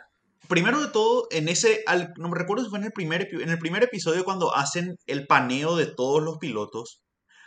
Primero 0.48 0.80
de 0.80 0.88
todo, 0.88 1.26
en 1.32 1.48
ese, 1.48 1.82
al- 1.86 2.12
no 2.16 2.28
me 2.28 2.38
recuerdo 2.38 2.62
si 2.64 2.70
fue 2.70 2.78
en 2.78 2.84
el, 2.84 2.92
primer, 2.92 3.28
en 3.32 3.50
el 3.50 3.58
primer 3.58 3.82
episodio 3.82 4.24
cuando 4.24 4.54
hacen 4.54 4.96
el 5.06 5.26
paneo 5.26 5.76
de 5.76 5.86
todos 5.86 6.22
los 6.22 6.38
pilotos, 6.38 7.00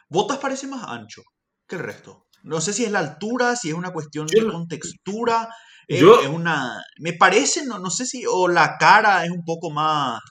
Botas 0.09 0.39
parece 0.39 0.67
más 0.67 0.83
ancho 0.87 1.21
que 1.67 1.75
el 1.77 1.81
resto. 1.83 2.25
No 2.43 2.59
sé 2.61 2.73
si 2.73 2.83
es 2.83 2.91
la 2.91 2.99
altura, 2.99 3.55
si 3.55 3.69
es 3.69 3.75
una 3.75 3.91
cuestión 3.93 4.27
Yo 4.27 4.43
de 4.45 4.51
contextura, 4.51 5.47
es, 5.89 5.99
Yo- 5.99 6.21
es 6.21 6.27
una... 6.29 6.81
Me 6.99 7.13
parece, 7.13 7.65
no, 7.65 7.79
no 7.79 7.89
sé 7.89 8.05
si, 8.05 8.23
o 8.25 8.47
la 8.47 8.77
cara 8.77 9.25
es 9.25 9.31
un 9.31 9.43
poco 9.43 9.69
más... 9.71 10.21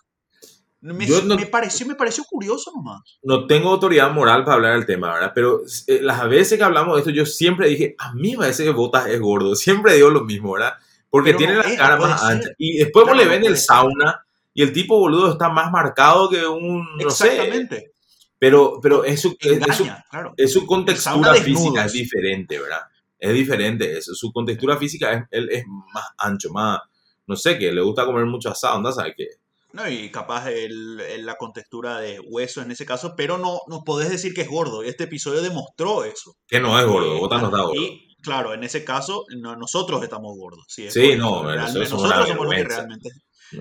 Me, 0.81 1.07
no- 1.09 1.35
me 1.37 1.47
pareció, 1.47 1.85
me 1.87 1.97
pareció 1.97 2.23
curioso 2.25 2.71
nomás. 2.75 3.01
no 3.25 3.49
tengo 3.49 3.71
autoridad 3.71 4.13
moral 4.13 4.45
para 4.45 4.55
hablar 4.55 4.75
del 4.75 4.87
tema, 4.87 5.13
¿verdad? 5.13 5.33
Pero 5.35 5.63
eh, 5.89 5.99
las 6.01 6.29
veces 6.29 6.57
que 6.57 6.63
hablamos 6.65 6.95
de 6.95 7.01
esto, 7.01 7.11
yo 7.11 7.27
siempre 7.27 7.69
dije, 7.69 7.97
a 7.99 8.15
mí 8.15 8.33
me 8.33 8.39
parece 8.39 8.63
que 8.63 8.71
Botas 8.71 9.09
es 9.09 9.21
gordo. 9.21 9.55
Siempre 9.57 9.95
digo 9.95 10.09
lo 10.11 10.23
mismo, 10.25 10.53
¿verdad? 10.53 10.75
Porque 11.11 11.31
Pero 11.31 11.39
tiene 11.39 11.55
no 11.55 11.63
la 11.63 11.69
es, 11.69 11.77
cara 11.79 11.97
más 11.97 12.21
ser. 12.21 12.31
ancha. 12.31 12.49
Y 12.59 12.77
después 12.79 13.05
vos 13.07 13.15
Claro, 13.15 13.19
le 13.31 13.37
no 13.37 13.43
ven 13.43 13.51
el 13.53 13.59
sauna 13.59 14.25
y 14.55 14.63
el 14.63 14.73
tipo, 14.73 14.99
boludo, 14.99 15.33
está 15.33 15.49
más 15.49 15.71
marcado 15.73 16.29
que 16.31 16.47
un, 16.47 16.87
no 17.03 17.11
sé. 17.11 17.33
Exactamente. 17.33 17.93
Pero, 18.39 18.79
pero 18.81 19.03
es 19.03 19.21
su, 19.21 19.37
es, 19.41 19.47
es 19.67 19.77
su, 19.77 19.83
Engaña, 19.83 20.05
claro. 20.09 20.33
es 20.37 20.53
su 20.53 20.65
contextura 20.65 21.35
física 21.35 21.87
es 21.87 21.93
diferente, 21.93 22.57
¿verdad? 22.61 22.83
Es 23.19 23.33
diferente 23.35 23.99
eso. 23.99 24.15
Su 24.15 24.33
contextura 24.33 24.77
física 24.77 25.13
es, 25.13 25.23
él 25.31 25.49
es 25.51 25.65
más 25.93 26.05
ancho, 26.19 26.51
más, 26.51 26.81
no 27.27 27.37
sé, 27.37 27.59
que 27.59 27.73
le 27.73 27.81
gusta 27.83 28.05
comer 28.07 28.27
mucho 28.27 28.51
asado, 28.51 28.81
¿no? 28.81 28.93
¿Sabes 28.93 29.15
qué? 29.17 29.27
No, 29.73 29.87
y 29.89 30.11
capaz 30.11 30.49
el- 30.51 30.99
el- 31.01 31.27
la 31.27 31.37
contextura 31.37 31.99
de 32.01 32.21
hueso 32.21 32.63
en 32.63 32.71
ese 32.71 32.87
caso, 32.87 33.15
pero 33.17 33.37
no, 33.37 33.61
no 33.69 33.83
podés 33.85 34.09
decir 34.11 34.33
que 34.33 34.41
es 34.43 34.49
gordo. 34.49 34.83
Este 34.83 35.05
episodio 35.05 35.43
demostró 35.43 36.05
eso. 36.05 36.37
Que 36.47 36.59
no 36.61 36.79
es 36.79 36.87
gordo, 36.87 37.17
Eh, 37.17 37.19
Botas 37.19 37.43
no 37.43 37.49
está 37.49 37.61
gordo. 37.63 37.75
Y 37.83 38.17
claro, 38.23 38.55
en 38.55 38.65
ese 38.65 38.83
caso, 38.85 39.25
no- 39.37 39.57
nosotros 39.57 40.03
estamos 40.03 40.35
gordos. 40.39 40.65
Sí, 40.69 40.87
es 40.87 40.95
Sí, 40.95 41.09
por 41.11 41.19
no, 41.19 41.53
es 41.53 41.59
nosotros 41.75 41.89
somos 41.89 42.09
los 42.47 42.55
que 42.55 42.65
realmente. 42.65 43.11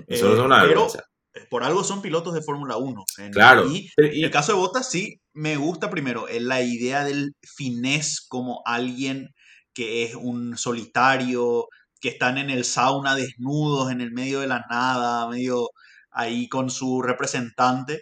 Es 0.06 0.22
eh, 0.22 0.24
una 0.26 0.60
pero- 0.62 0.68
vergüenza. 0.68 0.98
eh, 1.34 1.46
Por 1.50 1.62
algo 1.62 1.84
son 1.84 2.00
pilotos 2.02 2.32
de 2.34 2.42
Fórmula 2.42 2.78
1. 2.78 3.04
En- 3.18 3.30
Claro. 3.30 3.70
Y 3.70 3.90
Pero- 3.94 4.12
y- 4.12 4.24
el 4.24 4.30
caso 4.30 4.52
de 4.52 4.58
Bottas 4.58 4.90
sí 4.90 5.20
me 5.34 5.56
gusta 5.56 5.90
primero 5.90 6.26
eh, 6.26 6.40
la 6.40 6.62
idea 6.62 7.04
del 7.04 7.32
finés 7.54 8.20
como 8.26 8.62
alguien 8.64 9.28
que 9.78 10.02
es 10.02 10.16
un 10.16 10.58
solitario, 10.58 11.68
que 12.00 12.08
están 12.08 12.36
en 12.36 12.50
el 12.50 12.64
sauna 12.64 13.14
desnudos 13.14 13.92
en 13.92 14.00
el 14.00 14.10
medio 14.10 14.40
de 14.40 14.48
la 14.48 14.64
nada, 14.68 15.28
medio 15.28 15.68
ahí 16.10 16.48
con 16.48 16.68
su 16.68 17.00
representante. 17.00 18.00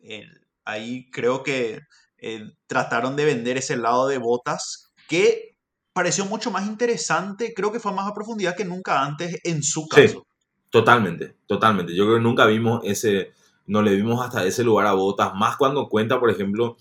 Eh, 0.00 0.26
ahí 0.66 1.10
creo 1.10 1.42
que 1.42 1.80
eh, 2.18 2.42
trataron 2.66 3.16
de 3.16 3.24
vender 3.24 3.56
ese 3.56 3.78
lado 3.78 4.06
de 4.06 4.18
Bottas 4.18 4.92
que 5.08 5.56
pareció 5.94 6.26
mucho 6.26 6.50
más 6.50 6.66
interesante, 6.66 7.54
creo 7.56 7.72
que 7.72 7.80
fue 7.80 7.94
más 7.94 8.06
a 8.06 8.12
profundidad 8.12 8.54
que 8.54 8.66
nunca 8.66 9.02
antes 9.02 9.40
en 9.44 9.62
su 9.62 9.80
Sí. 9.84 9.88
caso. 10.02 10.26
Totalmente, 10.68 11.36
totalmente. 11.46 11.96
Yo 11.96 12.04
creo 12.04 12.16
que 12.18 12.22
nunca 12.22 12.44
vimos 12.44 12.82
ese, 12.84 13.32
no 13.66 13.80
le 13.80 13.94
vimos 13.94 14.22
hasta 14.22 14.44
ese 14.44 14.62
lugar 14.62 14.86
a 14.88 14.92
Botas, 14.92 15.32
más 15.34 15.56
cuando 15.56 15.88
cuenta, 15.88 16.20
por 16.20 16.28
ejemplo, 16.30 16.76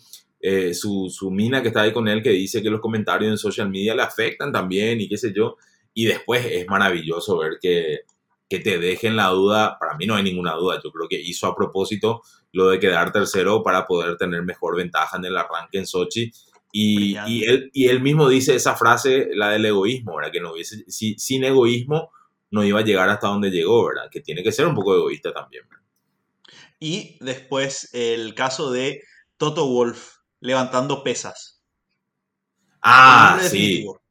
eh, 0.46 0.74
su, 0.74 1.10
su 1.10 1.32
mina 1.32 1.62
que 1.62 1.70
está 1.70 1.84
ahí 1.84 1.94
con 1.94 2.08
él, 2.10 2.22
que 2.22 2.32
dice 2.32 2.62
que 2.62 2.70
los 2.70 2.82
comentarios 2.82 3.32
en 3.32 3.38
social 3.38 3.70
media 3.70 3.96
le 3.96 4.02
afectan 4.04 4.52
también 4.52 5.00
y 5.00 5.08
qué 5.08 5.18
sé 5.18 5.32
yo. 5.34 5.56
Y 5.94 6.06
después 6.06 6.46
es 6.46 6.68
maravilloso 6.68 7.38
ver 7.38 7.54
que, 7.62 8.02
que 8.50 8.60
te 8.60 8.78
dejen 8.78 9.16
la 9.16 9.28
duda. 9.30 9.78
Para 9.80 9.96
mí 9.96 10.06
no 10.06 10.16
hay 10.16 10.24
ninguna 10.24 10.54
duda. 10.56 10.82
Yo 10.84 10.92
creo 10.92 11.08
que 11.08 11.22
hizo 11.22 11.48
a 11.48 11.56
propósito 11.56 12.22
lo 12.52 12.70
de 12.70 12.80
quedar 12.80 13.12
tercero 13.14 13.64
para 13.64 13.88
poder 13.88 14.18
tener 14.18 14.44
mejor 14.44 14.76
ventaja 14.76 15.16
en 15.18 15.26
el 15.26 15.38
arranque 15.38 15.78
en 15.78 15.88
Sochi. 15.88 16.32
Y, 16.74 17.16
y 17.28 17.44
él, 17.46 17.70
y 17.72 17.88
él 17.88 18.02
mismo 18.02 18.28
dice 18.28 18.56
esa 18.56 18.76
frase, 18.76 19.30
la 19.36 19.52
del 19.52 19.66
egoísmo, 19.66 20.18
¿verdad? 20.18 20.32
Que 20.32 20.42
no 20.42 20.52
hubiese, 20.54 20.84
si- 20.88 21.18
sin 21.18 21.44
egoísmo 21.46 22.12
no 22.52 22.64
iba 22.66 22.80
a 22.80 22.84
llegar 22.84 23.08
hasta 23.10 23.28
donde 23.30 23.50
llegó, 23.50 23.86
¿verdad? 23.88 24.10
Que 24.12 24.20
tiene 24.22 24.44
que 24.44 24.52
ser 24.52 24.66
un 24.68 24.76
poco 24.76 24.96
egoísta 24.96 25.32
también. 25.32 25.64
¿verdad? 25.70 25.86
Y 26.80 27.18
después 27.22 27.90
el 27.94 28.34
caso 28.36 28.72
de 28.72 29.04
Toto 29.38 29.68
Wolf 29.68 30.18
levantando 30.44 31.04
pesas. 31.04 31.62
Ah, 32.82 33.38
sí. 33.40 33.44
definitivo. 33.44 34.02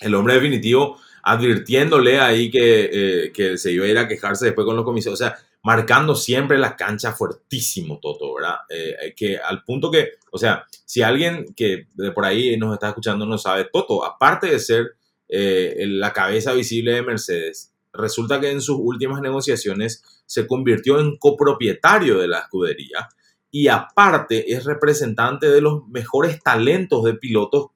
El 0.00 0.14
hombre 0.14 0.34
definitivo 0.34 0.98
advirtiéndole 1.22 2.18
ahí 2.20 2.50
que, 2.50 2.90
eh, 2.92 3.32
que 3.32 3.56
se 3.56 3.72
iba 3.72 3.84
a 3.84 3.88
ir 3.88 3.98
a 3.98 4.08
quejarse 4.08 4.46
después 4.46 4.64
con 4.64 4.76
los 4.76 4.84
comisarios. 4.84 5.20
O 5.20 5.24
sea, 5.24 5.36
marcando 5.62 6.14
siempre 6.14 6.58
la 6.58 6.76
cancha 6.76 7.12
fuertísimo, 7.12 7.98
Toto, 8.00 8.34
¿verdad? 8.34 8.56
Eh, 8.68 9.14
que 9.16 9.38
al 9.38 9.62
punto 9.64 9.90
que, 9.90 10.12
o 10.32 10.38
sea, 10.38 10.66
si 10.84 11.02
alguien 11.02 11.54
que 11.54 11.88
de 11.94 12.10
por 12.12 12.24
ahí 12.24 12.56
nos 12.56 12.74
está 12.74 12.88
escuchando 12.88 13.24
no 13.26 13.38
sabe, 13.38 13.68
Toto, 13.72 14.04
aparte 14.04 14.48
de 14.48 14.58
ser 14.58 14.96
eh, 15.28 15.84
la 15.88 16.12
cabeza 16.12 16.52
visible 16.52 16.92
de 16.92 17.02
Mercedes, 17.02 17.72
resulta 17.92 18.40
que 18.40 18.50
en 18.50 18.60
sus 18.60 18.76
últimas 18.78 19.20
negociaciones 19.20 20.02
se 20.26 20.46
convirtió 20.46 21.00
en 21.00 21.16
copropietario 21.16 22.18
de 22.18 22.28
la 22.28 22.40
escudería 22.40 23.08
y 23.54 23.68
aparte 23.68 24.52
es 24.52 24.64
representante 24.64 25.48
de 25.48 25.60
los 25.60 25.86
mejores 25.86 26.42
talentos 26.42 27.04
de 27.04 27.14
pilotos 27.14 27.68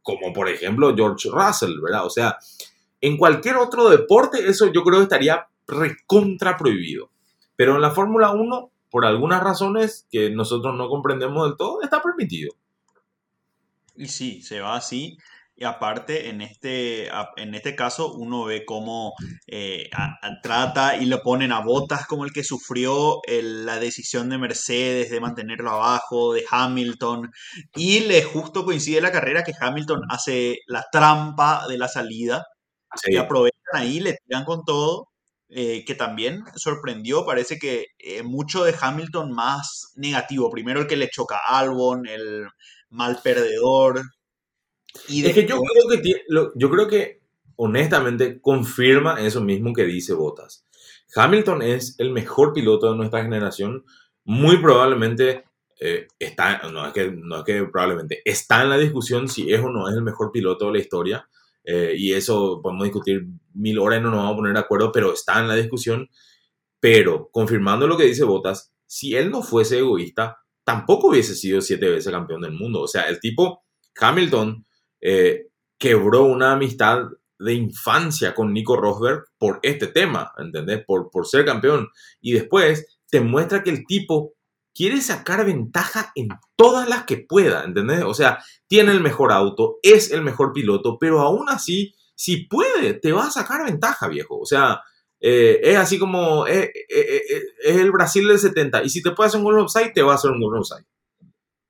como 0.00 0.32
por 0.32 0.48
ejemplo 0.48 0.96
George 0.96 1.28
Russell, 1.30 1.78
¿verdad? 1.82 2.06
O 2.06 2.10
sea, 2.10 2.38
en 3.02 3.18
cualquier 3.18 3.56
otro 3.56 3.90
deporte 3.90 4.48
eso 4.48 4.72
yo 4.72 4.82
creo 4.82 5.00
que 5.00 5.02
estaría 5.02 5.46
recontra 5.66 6.56
prohibido. 6.56 7.10
Pero 7.54 7.74
en 7.74 7.82
la 7.82 7.90
Fórmula 7.90 8.30
1, 8.30 8.70
por 8.90 9.04
algunas 9.04 9.42
razones 9.42 10.06
que 10.10 10.30
nosotros 10.30 10.74
no 10.74 10.88
comprendemos 10.88 11.46
del 11.46 11.58
todo, 11.58 11.82
está 11.82 12.00
permitido. 12.00 12.54
Y 13.94 14.08
sí, 14.08 14.40
se 14.40 14.60
va 14.60 14.76
así. 14.76 15.18
Y 15.58 15.64
aparte, 15.64 16.28
en 16.28 16.42
este, 16.42 17.08
en 17.36 17.54
este 17.54 17.74
caso, 17.74 18.12
uno 18.12 18.44
ve 18.44 18.64
cómo 18.66 19.14
eh, 19.46 19.88
a- 19.92 20.18
a- 20.22 20.40
trata 20.42 20.96
y 20.98 21.06
lo 21.06 21.22
ponen 21.22 21.50
a 21.52 21.60
botas 21.60 22.06
como 22.06 22.24
el 22.26 22.32
que 22.32 22.44
sufrió 22.44 23.20
el- 23.26 23.64
la 23.66 23.78
decisión 23.78 24.28
de 24.28 24.36
Mercedes 24.38 25.10
de 25.10 25.20
mantenerlo 25.20 25.70
abajo, 25.70 26.34
de 26.34 26.44
Hamilton. 26.50 27.30
Y 27.74 28.00
le 28.00 28.22
justo 28.22 28.64
coincide 28.66 29.00
la 29.00 29.12
carrera 29.12 29.42
que 29.44 29.52
Hamilton 29.58 30.02
hace 30.10 30.58
la 30.66 30.84
trampa 30.92 31.66
de 31.68 31.78
la 31.78 31.88
salida. 31.88 32.42
Sí. 32.94 33.10
que 33.12 33.18
aprovechan 33.18 33.60
ahí, 33.74 34.00
le 34.00 34.14
tiran 34.26 34.44
con 34.44 34.64
todo, 34.64 35.08
eh, 35.48 35.84
que 35.84 35.94
también 35.94 36.42
sorprendió, 36.56 37.26
parece 37.26 37.58
que 37.58 37.86
eh, 37.98 38.22
mucho 38.22 38.64
de 38.64 38.74
Hamilton 38.80 39.32
más 39.32 39.92
negativo. 39.96 40.50
Primero 40.50 40.80
el 40.80 40.86
que 40.86 40.96
le 40.96 41.10
choca 41.10 41.36
a 41.46 41.58
Albon, 41.60 42.06
el 42.06 42.46
mal 42.88 43.18
perdedor. 43.22 44.00
Y 45.08 45.24
Es 45.26 45.34
que 45.34 45.46
yo 45.46 45.60
creo 45.60 46.02
que, 46.02 46.22
lo- 46.28 46.52
yo 46.54 46.70
creo 46.70 46.88
que 46.88 47.20
honestamente 47.56 48.40
confirma 48.40 49.20
eso 49.20 49.40
mismo 49.42 49.72
que 49.72 49.84
dice 49.84 50.12
Bottas. 50.14 50.66
Hamilton 51.14 51.62
es 51.62 51.94
el 51.98 52.10
mejor 52.12 52.52
piloto 52.52 52.90
de 52.90 52.96
nuestra 52.96 53.22
generación. 53.22 53.84
Muy 54.24 54.58
probablemente 54.58 55.44
eh, 55.80 56.08
está, 56.18 56.62
no 56.70 56.86
es, 56.86 56.92
que, 56.92 57.10
no 57.12 57.38
es 57.38 57.44
que 57.44 57.64
probablemente, 57.64 58.22
está 58.24 58.62
en 58.62 58.70
la 58.70 58.78
discusión 58.78 59.28
si 59.28 59.52
es 59.52 59.60
o 59.62 59.70
no 59.70 59.88
es 59.88 59.94
el 59.94 60.02
mejor 60.02 60.30
piloto 60.32 60.66
de 60.66 60.72
la 60.72 60.78
historia. 60.78 61.28
eh, 61.64 61.94
y 61.96 62.12
eso 62.12 62.60
podemos 62.62 62.84
discutir 62.84 63.26
mil 63.54 63.78
horas 63.78 63.98
y 64.00 64.02
no 64.02 64.10
nos 64.10 64.18
vamos 64.18 64.34
a 64.34 64.36
poner 64.36 64.52
de 64.54 64.60
acuerdo, 64.60 64.92
pero 64.92 65.12
está 65.12 65.40
en 65.40 65.48
la 65.48 65.54
discusión. 65.56 66.08
Pero 66.80 67.28
confirmando 67.32 67.86
lo 67.86 67.96
que 67.96 68.04
dice 68.04 68.24
Bottas, 68.24 68.72
si 68.86 69.16
él 69.16 69.30
no 69.30 69.42
fuese 69.42 69.78
egoísta, 69.78 70.38
tampoco 70.64 71.08
hubiese 71.08 71.34
sido 71.34 71.60
siete 71.60 71.88
veces 71.88 72.12
campeón 72.12 72.42
del 72.42 72.52
mundo. 72.52 72.82
O 72.82 72.88
sea, 72.88 73.02
el 73.04 73.18
tipo 73.20 73.64
Hamilton 73.98 74.65
eh, 75.00 75.48
quebró 75.78 76.24
una 76.24 76.52
amistad 76.52 77.04
de 77.38 77.54
infancia 77.54 78.34
con 78.34 78.52
Nico 78.52 78.76
Rosberg 78.76 79.24
por 79.38 79.60
este 79.62 79.88
tema, 79.88 80.32
¿entendés? 80.38 80.84
Por, 80.86 81.10
por 81.10 81.26
ser 81.26 81.44
campeón. 81.44 81.88
Y 82.20 82.32
después 82.32 82.98
te 83.10 83.20
muestra 83.20 83.62
que 83.62 83.70
el 83.70 83.86
tipo 83.86 84.34
quiere 84.74 85.00
sacar 85.00 85.44
ventaja 85.46 86.12
en 86.14 86.28
todas 86.54 86.88
las 86.88 87.04
que 87.04 87.16
pueda, 87.16 87.64
¿entendés? 87.64 88.02
O 88.04 88.14
sea, 88.14 88.44
tiene 88.66 88.92
el 88.92 89.00
mejor 89.00 89.32
auto, 89.32 89.76
es 89.82 90.10
el 90.10 90.22
mejor 90.22 90.52
piloto, 90.52 90.98
pero 90.98 91.20
aún 91.20 91.48
así, 91.48 91.94
si 92.14 92.46
puede, 92.46 92.94
te 92.94 93.12
va 93.12 93.26
a 93.26 93.30
sacar 93.30 93.64
ventaja, 93.64 94.08
viejo. 94.08 94.38
O 94.38 94.44
sea, 94.44 94.82
eh, 95.18 95.60
es 95.62 95.76
así 95.76 95.98
como, 95.98 96.46
eh, 96.46 96.70
es 96.88 97.76
el 97.76 97.90
Brasil 97.90 98.28
del 98.28 98.38
70, 98.38 98.84
y 98.84 98.90
si 98.90 99.02
te 99.02 99.12
puede 99.12 99.28
hacer 99.28 99.38
un 99.38 99.44
gol 99.44 99.60
offside, 99.60 99.92
te 99.94 100.02
va 100.02 100.12
a 100.12 100.16
hacer 100.16 100.30
un 100.30 100.42
gol 100.42 100.58
offside. 100.58 100.86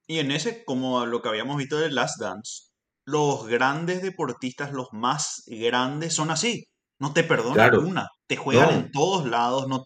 Y 0.08 0.18
en 0.18 0.32
ese, 0.32 0.64
como 0.64 1.06
lo 1.06 1.22
que 1.22 1.28
habíamos 1.28 1.56
visto 1.56 1.78
de 1.78 1.90
Last 1.90 2.20
Dance, 2.20 2.65
los 3.06 3.46
grandes 3.46 4.02
deportistas, 4.02 4.72
los 4.72 4.88
más 4.92 5.42
grandes, 5.46 6.12
son 6.14 6.30
así. 6.30 6.64
No 6.98 7.12
te 7.12 7.24
perdonan 7.24 7.54
Claro. 7.54 7.80
una. 7.82 8.08
Te 8.26 8.36
juegan 8.36 8.70
No. 8.70 8.76
en 8.76 8.90
todos 8.92 9.26
lados, 9.26 9.68
no, 9.68 9.84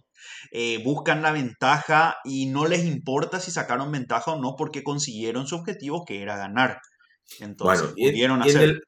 eh, 0.53 0.83
buscan 0.85 1.23
la 1.23 1.33
ventaja 1.33 2.17
y 2.25 2.47
no 2.47 2.67
les 2.67 2.85
importa 2.85 3.39
si 3.41 3.51
sacaron 3.51 3.93
ventaja 3.93 4.33
o 4.33 4.41
no 4.41 4.55
porque 4.57 4.83
consiguieron 4.83 5.47
su 5.47 5.57
objetivo 5.57 6.05
que 6.07 6.23
era 6.23 6.37
ganar. 6.37 6.79
Entonces, 7.41 7.81
Bueno, 7.83 7.95
y 7.97 8.07
en, 8.07 8.13
pudieron 8.13 8.43
en 8.43 8.49
hacer. 8.49 8.63
el, 8.63 8.81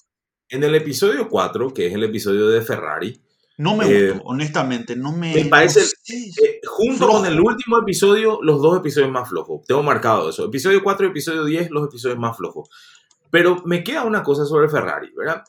en 0.49 0.65
el 0.65 0.75
episodio 0.75 1.29
4, 1.29 1.73
que 1.75 1.87
es 1.89 1.95
el 1.95 2.05
episodio 2.05 2.49
de 2.49 2.63
Ferrari, 2.63 3.21
No 3.59 3.77
me 3.77 3.85
Eh, 3.87 4.11
gustó, 4.13 4.25
honestamente, 4.29 4.97
no 4.97 5.13
me... 5.13 5.35
me 5.35 5.45
parece, 5.45 5.81
no 5.81 5.87
sé. 5.87 6.15
eh, 6.43 6.61
junto 6.67 7.05
Flojo. 7.05 7.13
con 7.19 7.27
el 7.27 7.39
último 7.39 7.79
episodio, 7.79 8.39
los 8.43 8.63
dos 8.63 8.79
episodios 8.79 9.11
más 9.11 9.29
flojos. 9.29 9.61
Tengo 9.67 9.83
marcado 9.83 10.31
eso. 10.31 10.47
Episodio 10.47 10.83
4 10.83 11.07
y 11.07 11.11
episodio 11.11 11.45
10, 11.45 11.71
los 11.71 11.87
episodios 11.87 12.19
más 12.19 12.37
flojos. 12.37 12.69
Pero 13.33 13.63
me 13.65 13.83
queda 13.83 14.05
una 14.05 14.23
cosa 14.23 14.45
sobre 14.45 14.69
Ferrari, 14.69 15.11
¿verdad? 15.17 15.43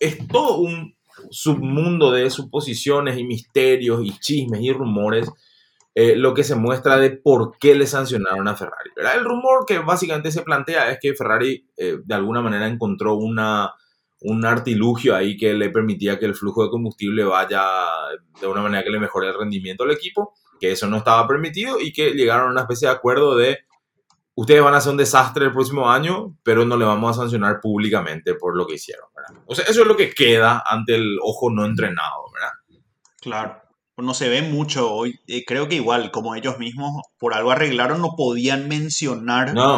Es 0.00 0.26
todo 0.26 0.56
un 0.56 0.96
submundo 1.30 2.10
de 2.10 2.30
suposiciones 2.30 3.18
y 3.18 3.24
misterios 3.24 4.00
y 4.02 4.18
chismes 4.18 4.62
y 4.62 4.72
rumores 4.72 5.30
eh, 5.94 6.16
lo 6.16 6.32
que 6.32 6.42
se 6.44 6.56
muestra 6.56 6.96
de 6.96 7.10
por 7.10 7.58
qué 7.58 7.74
le 7.74 7.86
sancionaron 7.86 8.48
a 8.48 8.56
Ferrari. 8.56 8.90
¿verdad? 8.96 9.16
El 9.16 9.24
rumor 9.24 9.66
que 9.66 9.78
básicamente 9.78 10.32
se 10.32 10.42
plantea 10.42 10.90
es 10.90 10.98
que 10.98 11.14
Ferrari 11.14 11.68
eh, 11.76 11.98
de 12.02 12.14
alguna 12.14 12.40
manera 12.40 12.66
encontró 12.66 13.16
una, 13.16 13.74
un 14.22 14.44
artilugio 14.46 15.14
ahí 15.14 15.36
que 15.36 15.52
le 15.52 15.68
permitía 15.68 16.18
que 16.18 16.24
el 16.24 16.34
flujo 16.34 16.64
de 16.64 16.70
combustible 16.70 17.22
vaya 17.22 17.62
de 18.40 18.46
una 18.46 18.62
manera 18.62 18.82
que 18.82 18.90
le 18.90 18.98
mejore 18.98 19.28
el 19.28 19.38
rendimiento 19.38 19.84
al 19.84 19.90
equipo, 19.90 20.32
que 20.58 20.72
eso 20.72 20.88
no 20.88 20.96
estaba 20.96 21.28
permitido 21.28 21.78
y 21.78 21.92
que 21.92 22.12
llegaron 22.12 22.48
a 22.48 22.52
una 22.52 22.62
especie 22.62 22.88
de 22.88 22.94
acuerdo 22.94 23.36
de 23.36 23.58
ustedes 24.36 24.62
van 24.62 24.74
a 24.74 24.78
hacer 24.78 24.90
un 24.92 24.96
desastre 24.98 25.46
el 25.46 25.52
próximo 25.52 25.90
año, 25.90 26.36
pero 26.42 26.64
no 26.64 26.76
le 26.76 26.84
vamos 26.84 27.16
a 27.16 27.20
sancionar 27.22 27.60
públicamente 27.60 28.34
por 28.34 28.56
lo 28.56 28.66
que 28.66 28.74
hicieron. 28.74 29.06
¿verdad? 29.14 29.42
O 29.46 29.54
sea, 29.54 29.64
eso 29.66 29.82
es 29.82 29.86
lo 29.86 29.96
que 29.96 30.12
queda 30.12 30.62
ante 30.66 30.94
el 30.96 31.18
ojo 31.22 31.50
no 31.50 31.64
entrenado, 31.64 32.24
¿verdad? 32.32 32.82
Claro, 33.20 33.62
no 33.96 34.12
se 34.14 34.28
ve 34.28 34.42
mucho 34.42 34.92
hoy. 34.92 35.18
Eh, 35.26 35.44
creo 35.46 35.68
que 35.68 35.76
igual, 35.76 36.10
como 36.10 36.34
ellos 36.34 36.58
mismos 36.58 37.02
por 37.18 37.34
algo 37.34 37.50
arreglaron, 37.52 38.00
no 38.02 38.10
podían 38.16 38.68
mencionar, 38.68 39.54
no, 39.54 39.76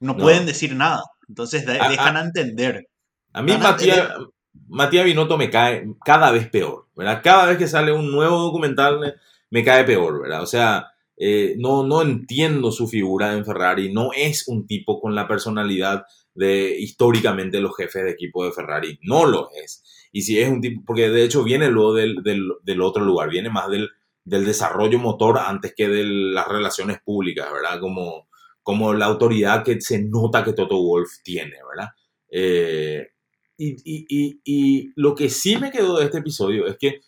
No, 0.00 0.14
no. 0.14 0.16
pueden 0.16 0.46
decir 0.46 0.74
nada. 0.74 1.02
Entonces 1.28 1.66
de- 1.66 1.78
Ah, 1.80 1.88
dejan 1.88 2.16
a 2.16 2.22
entender. 2.22 2.88
A 3.32 3.42
mí 3.42 3.52
a 3.52 3.58
Matías, 3.58 4.08
Matías 4.66 5.04
Binotto 5.04 5.36
me 5.38 5.50
cae 5.50 5.86
cada 6.04 6.30
vez 6.32 6.48
peor, 6.48 6.88
¿verdad? 6.96 7.20
Cada 7.22 7.46
vez 7.46 7.58
que 7.58 7.68
sale 7.68 7.92
un 7.92 8.10
nuevo 8.10 8.38
documental 8.40 9.14
me 9.50 9.64
cae 9.64 9.84
peor, 9.84 10.22
¿verdad? 10.22 10.42
O 10.42 10.46
sea, 10.46 10.88
eh, 11.22 11.54
no, 11.58 11.86
no 11.86 12.00
entiendo 12.00 12.72
su 12.72 12.88
figura 12.88 13.34
en 13.34 13.44
Ferrari, 13.44 13.92
no 13.92 14.08
es 14.16 14.48
un 14.48 14.66
tipo 14.66 14.98
con 14.98 15.14
la 15.14 15.28
personalidad 15.28 16.04
de 16.34 16.74
históricamente 16.78 17.60
los 17.60 17.76
jefes 17.76 18.04
de 18.04 18.12
equipo 18.12 18.42
de 18.42 18.52
Ferrari, 18.52 18.98
no 19.02 19.26
lo 19.26 19.50
es. 19.62 19.84
Y 20.12 20.22
si 20.22 20.40
es 20.40 20.48
un 20.48 20.62
tipo, 20.62 20.82
porque 20.86 21.10
de 21.10 21.22
hecho 21.22 21.44
viene 21.44 21.68
luego 21.68 21.92
del, 21.92 22.22
del, 22.22 22.80
otro 22.80 23.04
lugar, 23.04 23.28
viene 23.28 23.50
más 23.50 23.68
del, 23.68 23.90
del 24.24 24.46
desarrollo 24.46 24.98
motor 24.98 25.36
antes 25.38 25.74
que 25.76 25.88
de 25.88 26.04
las 26.04 26.48
relaciones 26.48 27.02
públicas, 27.02 27.52
¿verdad? 27.52 27.80
Como, 27.80 28.30
como 28.62 28.94
la 28.94 29.04
autoridad 29.04 29.62
que 29.62 29.78
se 29.82 30.02
nota 30.02 30.42
que 30.42 30.54
Toto 30.54 30.82
Wolf 30.82 31.10
tiene, 31.22 31.56
¿verdad? 31.68 31.90
Eh, 32.30 33.08
y, 33.58 33.76
y, 33.84 34.40
y 34.42 34.90
lo 34.96 35.14
que 35.14 35.28
sí 35.28 35.58
me 35.58 35.70
quedó 35.70 35.98
de 35.98 36.06
este 36.06 36.20
episodio 36.20 36.66
es 36.66 36.78
que 36.78 37.02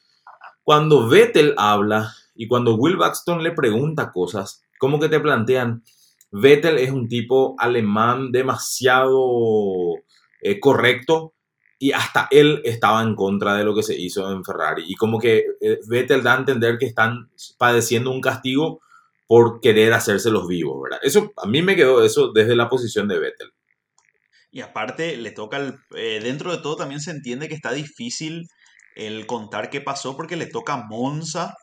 cuando 0.63 1.09
Vettel 1.09 1.55
habla 1.57 2.15
y 2.35 2.49
cuando 2.49 2.75
Will 2.77 2.97
Buxton 2.97 3.43
le 3.43 3.53
pregunta 3.53 4.11
cosas, 4.13 4.63
como 4.79 4.99
que 4.99 5.09
te 5.09 5.21
plantean, 5.21 5.83
Vettel 6.31 6.79
es 6.79 6.91
un 6.91 7.09
tipo 7.09 7.55
alemán 7.59 8.33
demasiado 8.33 9.97
eh, 10.41 10.59
correcto 10.61 11.35
y 11.79 11.93
hasta 11.93 12.29
él 12.31 12.61
estaba 12.65 13.03
en 13.03 13.15
contra 13.15 13.55
de 13.55 13.65
lo 13.65 13.75
que 13.75 13.83
se 13.83 14.01
hizo 14.01 14.31
en 14.31 14.45
Ferrari. 14.45 14.85
Y 14.87 14.95
como 14.95 15.19
que 15.19 15.45
eh, 15.61 15.79
Vettel 15.89 16.23
da 16.23 16.35
a 16.35 16.39
entender 16.39 16.79
que 16.79 16.87
están 16.87 17.31
padeciendo 17.59 18.11
un 18.11 18.21
castigo 18.21 18.81
por 19.27 19.61
querer 19.61 19.93
hacerse 19.93 20.31
los 20.31 20.47
vivos, 20.47 20.81
¿verdad? 20.83 21.01
Eso, 21.03 21.33
a 21.37 21.47
mí 21.47 21.61
me 21.63 21.75
quedó 21.77 22.05
eso 22.05 22.33
desde 22.33 22.55
la 22.57 22.69
posición 22.69 23.09
de 23.09 23.19
Vettel. 23.19 23.51
Y 24.51 24.61
aparte, 24.61 25.17
le 25.17 25.31
toca 25.33 25.57
el- 25.57 25.75
eh, 25.97 26.21
dentro 26.23 26.53
de 26.53 26.59
todo 26.63 26.77
también 26.77 27.01
se 27.01 27.11
entiende 27.11 27.49
que 27.49 27.55
está 27.55 27.73
difícil 27.73 28.47
el 28.95 29.27
contar 29.27 29.71
qué 29.71 29.81
pasó 29.81 30.17
porque 30.17 30.37
le 30.37 30.47
toca 30.47 30.75
a 30.75 30.87
Monza, 30.87 31.55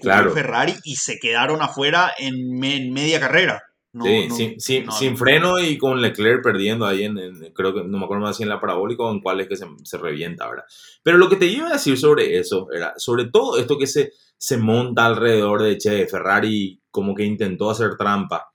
Claro. 0.00 0.30
Ferrari 0.32 0.74
y 0.84 0.96
se 0.96 1.18
quedaron 1.18 1.62
afuera 1.62 2.12
en, 2.18 2.58
me- 2.58 2.76
en 2.76 2.92
media 2.92 3.18
carrera. 3.18 3.62
No, 3.92 4.04
sí, 4.04 4.28
no, 4.28 4.34
sin, 4.36 4.60
sin- 4.60 4.86
no, 4.86 4.92
sin 4.92 5.12
no. 5.12 5.16
freno 5.18 5.58
y 5.58 5.76
con 5.76 6.00
Leclerc 6.00 6.44
perdiendo 6.44 6.86
ahí 6.86 7.04
en, 7.04 7.18
en- 7.18 7.52
creo 7.54 7.74
que 7.74 7.82
no 7.82 7.98
me 7.98 8.04
acuerdo 8.04 8.22
más 8.22 8.36
si 8.36 8.44
en 8.44 8.48
la 8.50 8.60
parabólica 8.60 9.02
o 9.02 9.10
en 9.12 9.20
cuál 9.20 9.40
es 9.40 9.48
que 9.48 9.56
se, 9.56 9.66
se 9.82 9.98
revienta, 9.98 10.48
¿verdad? 10.48 10.64
Pero 11.02 11.18
lo 11.18 11.28
que 11.28 11.36
te 11.36 11.46
iba 11.46 11.68
a 11.68 11.72
decir 11.72 11.98
sobre 11.98 12.38
eso, 12.38 12.68
era 12.72 12.92
sobre 12.98 13.24
todo 13.30 13.58
esto 13.58 13.78
que 13.78 13.86
se, 13.88 14.12
se 14.38 14.58
monta 14.58 15.06
alrededor 15.06 15.62
de, 15.62 15.76
che, 15.78 16.06
Ferrari 16.06 16.80
como 16.90 17.14
que 17.14 17.24
intentó 17.24 17.70
hacer 17.70 17.96
trampa, 17.96 18.52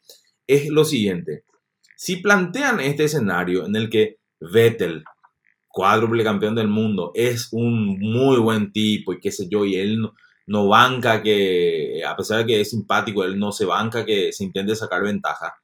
es 0.48 0.70
lo 0.70 0.86
siguiente. 0.86 1.44
Si 1.98 2.18
plantean 2.18 2.80
este 2.80 3.06
escenario 3.06 3.66
en 3.66 3.76
el 3.76 3.90
que 3.90 4.18
Vettel, 4.40 5.04
cuádruple 5.68 6.24
campeón 6.24 6.56
del 6.56 6.68
mundo, 6.70 7.12
es 7.14 7.50
un 7.52 8.00
muy 8.00 8.38
buen 8.38 8.72
tipo 8.72 9.12
y 9.12 9.20
qué 9.20 9.32
sé 9.32 9.48
yo, 9.50 9.66
y 9.66 9.76
él 9.76 10.00
no, 10.00 10.14
no 10.48 10.68
banca 10.68 11.24
que, 11.24 12.04
a 12.06 12.16
pesar 12.16 12.40
de 12.40 12.46
que 12.46 12.62
es 12.62 12.70
simpático, 12.70 13.24
él 13.24 13.40
no 13.40 13.52
se 13.52 13.66
banca 13.66 14.06
que 14.06 14.32
se 14.32 14.44
intente 14.44 14.76
sacar 14.76 15.04
ventaja. 15.04 15.56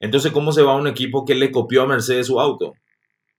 Entonces, 0.00 0.32
¿cómo 0.32 0.52
se 0.52 0.62
va 0.62 0.72
a 0.72 0.76
un 0.76 0.88
equipo 0.88 1.24
que 1.24 1.34
le 1.34 1.50
copió 1.50 1.82
a 1.82 1.86
Mercedes 1.86 2.26
su 2.26 2.40
auto? 2.40 2.74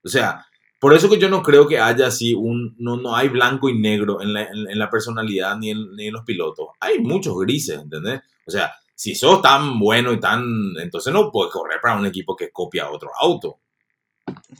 O 0.02 0.08
sea, 0.08 0.46
por 0.80 0.94
eso 0.94 1.08
que 1.08 1.18
yo 1.18 1.28
no 1.28 1.42
creo 1.42 1.66
que 1.66 1.78
haya 1.78 2.06
así 2.06 2.34
un, 2.34 2.74
no, 2.78 2.96
no 2.96 3.14
hay 3.14 3.28
blanco 3.28 3.68
y 3.68 3.78
negro 3.78 4.20
en 4.20 4.32
la, 4.32 4.44
en, 4.44 4.78
la 4.78 4.90
personalidad 4.90 5.56
ni 5.58 5.70
en, 5.70 5.94
ni 5.96 6.06
en 6.06 6.14
los 6.14 6.24
pilotos. 6.24 6.68
Hay 6.80 6.98
muchos 6.98 7.38
grises, 7.38 7.80
¿entendés? 7.80 8.20
O 8.46 8.50
sea, 8.50 8.72
si 8.94 9.14
sos 9.14 9.42
tan 9.42 9.78
bueno 9.78 10.12
y 10.12 10.20
tan, 10.20 10.44
entonces 10.80 11.12
no 11.12 11.30
puedes 11.30 11.52
correr 11.52 11.80
para 11.82 11.98
un 11.98 12.06
equipo 12.06 12.34
que 12.34 12.50
copia 12.50 12.90
otro 12.90 13.10
auto. 13.18 13.60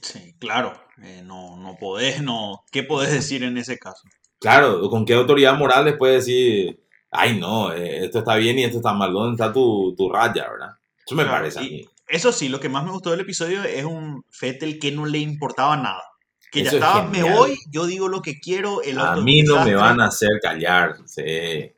Sí, 0.03 0.35
claro. 0.39 0.73
eh, 1.03 1.23
no, 1.25 1.57
no 1.57 1.77
podés, 1.77 2.23
no. 2.23 2.65
¿Qué 2.71 2.83
podés 2.83 3.13
decir 3.13 3.43
en 3.43 3.57
ese 3.57 3.79
caso? 3.79 4.07
Claro, 4.41 4.89
¿con 4.91 5.05
qué 5.05 5.15
autoridad 5.15 5.57
moral 5.57 5.85
les 5.87 5.97
puede 5.97 6.15
decir, 6.17 6.79
ay 7.11 7.39
no, 7.39 7.73
eh, 7.73 8.05
esto 8.05 8.19
está 8.19 8.37
bien 8.37 8.59
y 8.59 8.65
esto 8.65 8.79
está 8.79 8.93
mal? 8.93 9.13
¿Dónde 9.13 9.35
está 9.43 9.53
tu, 9.53 9.95
tu 9.97 10.09
raya, 10.11 10.49
verdad? 10.51 10.71
Eso 11.07 11.15
me 11.15 11.23
Claro, 11.25 11.39
parece 11.39 11.59
a 11.59 11.63
mí. 11.63 11.87
Eso 12.09 12.31
sí, 12.33 12.49
lo 12.49 12.61
que 12.61 12.69
más 12.69 12.85
me 12.85 12.93
gustó 12.93 13.11
del 13.11 13.21
episodio 13.21 13.65
es 13.65 13.85
un 13.85 14.25
Fettel 14.31 14.79
que 14.79 14.93
no 14.93 15.07
le 15.07 15.19
importaba 15.19 15.77
nada. 15.77 16.03
Que 16.53 16.63
ya 16.63 16.69
es 16.69 16.75
estaba, 16.75 17.03
me 17.03 17.23
voy, 17.25 17.59
yo 17.71 17.87
digo 17.87 18.09
lo 18.09 18.23
que 18.23 18.39
quiero, 18.39 18.81
el 18.83 18.99
A 19.01 19.17
mí 19.17 19.43
no 19.43 19.65
me 19.65 19.75
van 19.75 20.01
a 20.01 20.07
hacer 20.07 20.31
callar. 20.41 20.97
Sí. 21.07 21.73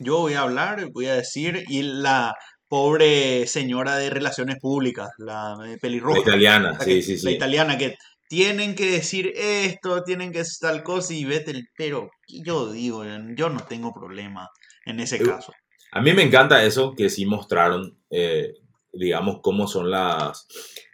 Yo 0.00 0.18
voy 0.18 0.34
a 0.34 0.42
hablar, 0.42 0.90
voy 0.92 1.06
a 1.06 1.14
decir, 1.14 1.64
y 1.68 1.82
la 1.82 2.34
pobre 2.68 3.46
señora 3.46 3.96
de 3.96 4.10
relaciones 4.10 4.58
públicas, 4.60 5.10
la 5.18 5.56
eh, 5.66 5.78
pelirroja. 5.80 6.18
La 6.18 6.22
italiana, 6.22 6.72
la 6.72 6.80
sí, 6.84 6.90
que- 6.96 7.02
sí, 7.02 7.12
La 7.16 7.30
sí. 7.30 7.36
italiana 7.36 7.78
que 7.78 7.96
tienen 8.32 8.74
que 8.74 8.90
decir 8.90 9.30
esto, 9.36 10.04
tienen 10.04 10.32
que 10.32 10.40
hacer 10.40 10.70
tal 10.70 10.82
cosa 10.82 11.12
y 11.12 11.26
vete, 11.26 11.52
pero 11.76 12.08
yo 12.26 12.72
digo, 12.72 13.04
yo 13.36 13.50
no 13.50 13.60
tengo 13.68 13.92
problema 13.92 14.48
en 14.86 15.00
ese 15.00 15.18
caso. 15.18 15.52
A 15.90 16.00
mí 16.00 16.14
me 16.14 16.22
encanta 16.22 16.64
eso 16.64 16.94
que 16.96 17.10
sí 17.10 17.26
mostraron, 17.26 17.98
eh, 18.08 18.54
digamos, 18.90 19.40
cómo 19.42 19.66
son 19.66 19.90
las, 19.90 20.46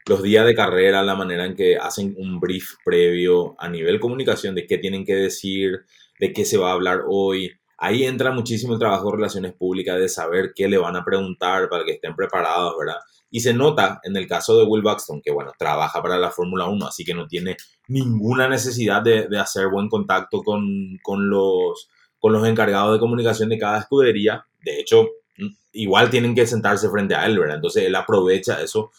los 0.06 0.20
días 0.20 0.46
de 0.46 0.56
carrera, 0.56 1.04
la 1.04 1.14
manera 1.14 1.44
en 1.44 1.54
que 1.54 1.76
hacen 1.76 2.12
un 2.18 2.40
brief 2.40 2.70
previo 2.84 3.54
a 3.60 3.68
nivel 3.68 4.00
comunicación 4.00 4.56
de 4.56 4.66
qué 4.66 4.78
tienen 4.78 5.04
que 5.04 5.14
decir, 5.14 5.84
de 6.18 6.32
qué 6.32 6.44
se 6.44 6.58
va 6.58 6.70
a 6.70 6.74
hablar 6.74 7.02
hoy. 7.06 7.52
Ahí 7.76 8.02
entra 8.02 8.32
muchísimo 8.32 8.72
el 8.72 8.80
trabajo 8.80 9.12
de 9.12 9.16
relaciones 9.18 9.52
públicas, 9.52 9.96
de 9.96 10.08
saber 10.08 10.54
qué 10.56 10.66
le 10.66 10.78
van 10.78 10.96
a 10.96 11.04
preguntar 11.04 11.68
para 11.68 11.84
que 11.84 11.92
estén 11.92 12.16
preparados, 12.16 12.74
¿verdad? 12.76 12.98
Y 13.30 13.40
se 13.40 13.52
nota 13.52 14.00
en 14.04 14.16
el 14.16 14.26
caso 14.26 14.58
de 14.58 14.64
Will 14.64 14.82
Buxton, 14.82 15.20
que 15.22 15.30
bueno, 15.30 15.52
trabaja 15.58 16.02
para 16.02 16.18
la 16.18 16.30
Fórmula 16.30 16.66
1, 16.66 16.86
así 16.86 17.04
que 17.04 17.14
no 17.14 17.26
tiene 17.26 17.56
ninguna 17.88 18.48
necesidad 18.48 19.02
de, 19.02 19.28
de 19.28 19.38
hacer 19.38 19.68
buen 19.68 19.88
contacto 19.88 20.42
con, 20.42 20.64
con 21.02 21.28
los, 21.28 21.90
con 22.18 22.32
los 22.32 22.46
encargados 22.46 22.94
de 22.94 23.00
comunicación 23.00 23.50
de 23.50 23.58
cada 23.58 23.80
escudería. 23.80 24.46
De 24.62 24.80
hecho, 24.80 25.08
igual 25.72 26.10
tienen 26.10 26.34
que 26.34 26.46
sentarse 26.46 26.88
frente 26.88 27.14
a 27.14 27.26
él, 27.26 27.38
¿verdad? 27.38 27.56
Entonces 27.56 27.84
él 27.84 27.94
aprovecha 27.94 28.62
eso. 28.62 28.90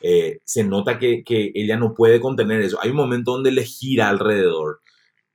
Eh, 0.00 0.38
se 0.44 0.64
nota 0.64 0.98
que, 0.98 1.24
que 1.24 1.50
ella 1.54 1.76
no 1.76 1.94
puede 1.94 2.20
contener 2.20 2.60
eso. 2.60 2.78
Hay 2.80 2.90
un 2.90 2.96
momento 2.96 3.32
donde 3.32 3.50
le 3.50 3.64
gira 3.64 4.08
alrededor, 4.08 4.80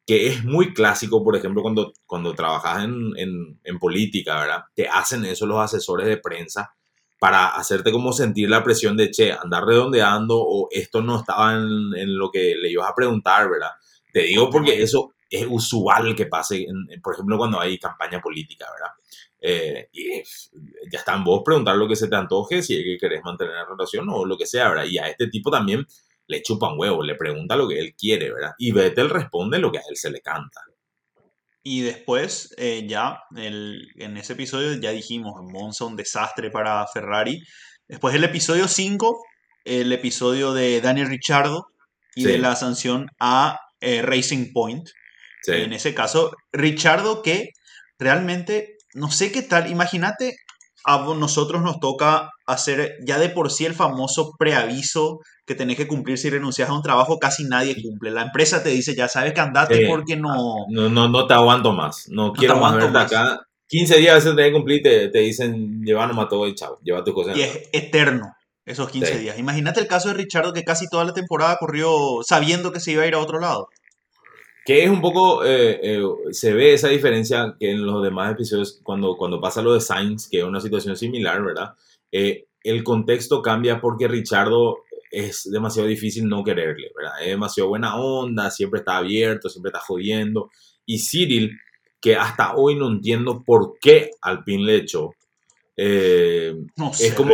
que 0.05 0.27
es 0.27 0.45
muy 0.45 0.73
clásico, 0.73 1.23
por 1.23 1.35
ejemplo, 1.35 1.61
cuando, 1.61 1.93
cuando 2.05 2.33
trabajas 2.33 2.85
en, 2.85 3.11
en, 3.17 3.59
en 3.63 3.79
política, 3.79 4.39
¿verdad? 4.39 4.63
Te 4.75 4.87
hacen 4.87 5.25
eso 5.25 5.45
los 5.45 5.59
asesores 5.59 6.07
de 6.07 6.17
prensa 6.17 6.75
para 7.23 7.47
hacerte 7.55 7.91
como 7.91 8.11
sentir 8.11 8.49
la 8.49 8.63
presión 8.63 8.97
de, 8.97 9.09
che, 9.09 9.31
andar 9.31 9.63
redondeando 9.65 10.37
o 10.41 10.67
esto 10.71 11.01
no 11.01 11.19
estaba 11.19 11.53
en, 11.53 11.95
en 11.95 12.17
lo 12.17 12.29
que 12.29 12.55
le 12.61 12.69
ibas 12.69 12.89
a 12.89 12.95
preguntar, 12.95 13.49
¿verdad? 13.49 13.69
Te 14.11 14.23
digo 14.23 14.49
porque 14.49 14.81
eso 14.83 15.13
es 15.29 15.47
usual 15.49 16.15
que 16.15 16.25
pase, 16.25 16.63
en- 16.63 17.01
por 17.01 17.13
ejemplo, 17.13 17.37
cuando 17.37 17.59
hay 17.61 17.79
campaña 17.79 18.19
política, 18.21 18.67
¿verdad? 18.73 18.93
Eh, 19.39 19.89
y 19.93 20.21
ya 20.91 20.99
está 20.99 21.15
en 21.15 21.23
vos 21.23 21.41
preguntar 21.45 21.75
lo 21.77 21.87
que 21.87 21.95
se 21.95 22.07
te 22.09 22.15
antoje, 22.17 22.61
si 22.61 22.75
es 22.77 22.83
que 22.83 22.97
querés 22.97 23.23
mantener 23.23 23.53
la 23.55 23.65
relación 23.65 24.07
o 24.09 24.25
lo 24.25 24.37
que 24.37 24.45
sea, 24.45 24.69
¿verdad? 24.69 24.85
Y 24.85 24.97
a 24.97 25.07
este 25.07 25.27
tipo 25.27 25.49
también 25.49 25.85
le 26.27 26.41
chupa 26.41 26.71
un 26.73 26.79
huevo, 26.79 27.03
le 27.03 27.15
pregunta 27.15 27.55
lo 27.55 27.67
que 27.69 27.79
él 27.79 27.95
quiere, 27.97 28.33
¿verdad? 28.33 28.51
Y 28.57 28.71
Vettel 28.73 29.09
responde 29.09 29.59
lo 29.59 29.71
que 29.71 29.77
a 29.79 29.83
él 29.89 29.95
se 29.97 30.11
le 30.11 30.21
canta. 30.21 30.61
Y 31.63 31.81
después, 31.81 32.53
eh, 32.57 32.85
ya, 32.87 33.19
el- 33.37 33.87
en 33.95 34.17
ese 34.17 34.33
episodio 34.33 34.73
ya 34.79 34.91
dijimos, 34.91 35.33
Monza 35.43 35.85
un 35.85 35.95
desastre 35.95 36.51
para 36.51 36.85
Ferrari. 36.93 37.41
Después 37.87 38.13
el 38.15 38.23
episodio 38.25 38.67
5, 38.67 39.23
el 39.65 39.91
episodio 39.93 40.53
de 40.53 40.81
Daniel 40.81 41.07
Ricciardo 41.07 41.67
y 42.15 42.23
Sí. 42.23 42.27
de 42.27 42.37
la 42.37 42.55
sanción 42.55 43.07
a 43.19 43.57
eh, 43.85 44.01
Racing 44.01 44.53
Point. 44.53 44.87
En 45.47 45.73
ese 45.73 45.93
caso, 45.93 46.31
Richardo 46.53 47.21
que 47.21 47.49
realmente, 47.99 48.77
no 48.93 49.11
sé 49.11 49.31
qué 49.33 49.41
tal, 49.41 49.69
imagínate, 49.69 50.37
a 50.85 50.99
nosotros 50.99 51.61
nos 51.61 51.79
toca 51.81 52.29
hacer 52.45 52.97
ya 53.05 53.19
de 53.19 53.29
por 53.29 53.51
sí 53.51 53.65
el 53.65 53.73
famoso 53.73 54.33
preaviso 54.37 55.19
que 55.45 55.55
tenés 55.55 55.77
que 55.77 55.87
cumplir 55.87 56.17
si 56.17 56.29
renuncias 56.29 56.69
a 56.69 56.73
un 56.73 56.81
trabajo, 56.81 57.19
casi 57.19 57.43
nadie 57.43 57.81
cumple. 57.81 58.11
La 58.11 58.23
empresa 58.23 58.63
te 58.63 58.69
dice, 58.69 58.95
ya 58.95 59.07
sabes 59.07 59.33
que 59.33 59.41
andate 59.41 59.87
porque 59.87 60.15
no... 60.15 60.65
no... 60.69 60.89
No, 60.89 61.09
no 61.09 61.27
te 61.27 61.33
aguanto 61.33 61.73
más, 61.73 62.07
no, 62.09 62.33
quiero 62.33 62.57
más 62.57 62.75
verte 62.75 62.97
acá. 62.97 63.41
15 63.67 63.97
días 63.97 64.11
a 64.11 64.15
veces 64.15 64.35
tenés 64.35 64.51
que 64.51 64.53
cumplir, 64.53 64.81
te, 64.83 65.09
te 65.09 65.19
dicen, 65.19 65.81
lleva 65.83 66.05
nomás 66.05 66.29
todo 66.29 66.47
y 66.47 66.55
chao, 66.55 66.79
lleva 66.83 67.03
tus 67.03 67.13
cosas. 67.13 67.35
Y 67.35 67.41
es 67.41 67.69
eterno 67.71 68.33
esos 68.65 68.89
15 68.89 69.17
días. 69.19 69.39
Imagínate 69.39 69.79
el 69.79 69.87
caso 69.87 70.09
de 70.09 70.15
Richardo 70.15 70.53
que 70.53 70.63
casi 70.63 70.87
toda 70.87 71.03
la 71.05 71.13
temporada 71.13 71.57
corrió 71.59 72.21
sabiendo 72.23 72.71
que 72.71 72.79
se 72.79 72.91
iba 72.91 73.03
a 73.03 73.07
ir 73.07 73.15
a 73.15 73.19
otro 73.19 73.39
lado. 73.39 73.67
Que 74.65 74.83
es 74.83 74.89
un 74.89 75.01
poco, 75.01 75.43
eh, 75.43 75.79
eh, 75.83 76.01
se 76.31 76.53
ve 76.53 76.73
esa 76.73 76.87
diferencia 76.87 77.55
que 77.59 77.71
en 77.71 77.85
los 77.85 78.01
demás 78.01 78.31
episodios, 78.31 78.79
cuando, 78.81 79.17
cuando 79.17 79.41
pasa 79.41 79.61
lo 79.61 79.73
de 79.73 79.81
Sainz, 79.81 80.29
que 80.29 80.39
es 80.39 80.43
una 80.45 80.61
situación 80.61 80.95
similar, 80.95 81.43
¿verdad? 81.43 81.73
Eh, 82.13 82.45
el 82.63 82.83
contexto 82.83 83.41
cambia 83.41 83.81
porque 83.81 84.07
Richardo 84.07 84.83
es 85.11 85.49
demasiado 85.51 85.87
difícil 85.87 86.27
no 86.27 86.43
quererle, 86.43 86.91
¿verdad? 86.95 87.21
Es 87.21 87.27
demasiado 87.27 87.69
buena 87.69 87.97
onda, 87.97 88.49
siempre 88.51 88.79
está 88.79 88.97
abierto, 88.97 89.49
siempre 89.49 89.69
está 89.69 89.79
jodiendo. 89.79 90.49
Y 90.85 90.99
Cyril, 90.99 91.59
que 91.99 92.15
hasta 92.15 92.55
hoy 92.55 92.75
no 92.75 92.87
entiendo 92.87 93.43
por 93.43 93.77
qué 93.81 94.11
Alpine 94.21 94.63
le 94.63 94.75
echó. 94.77 95.15
no 96.77 96.93
sé, 96.93 97.07
es 97.07 97.13
como, 97.15 97.33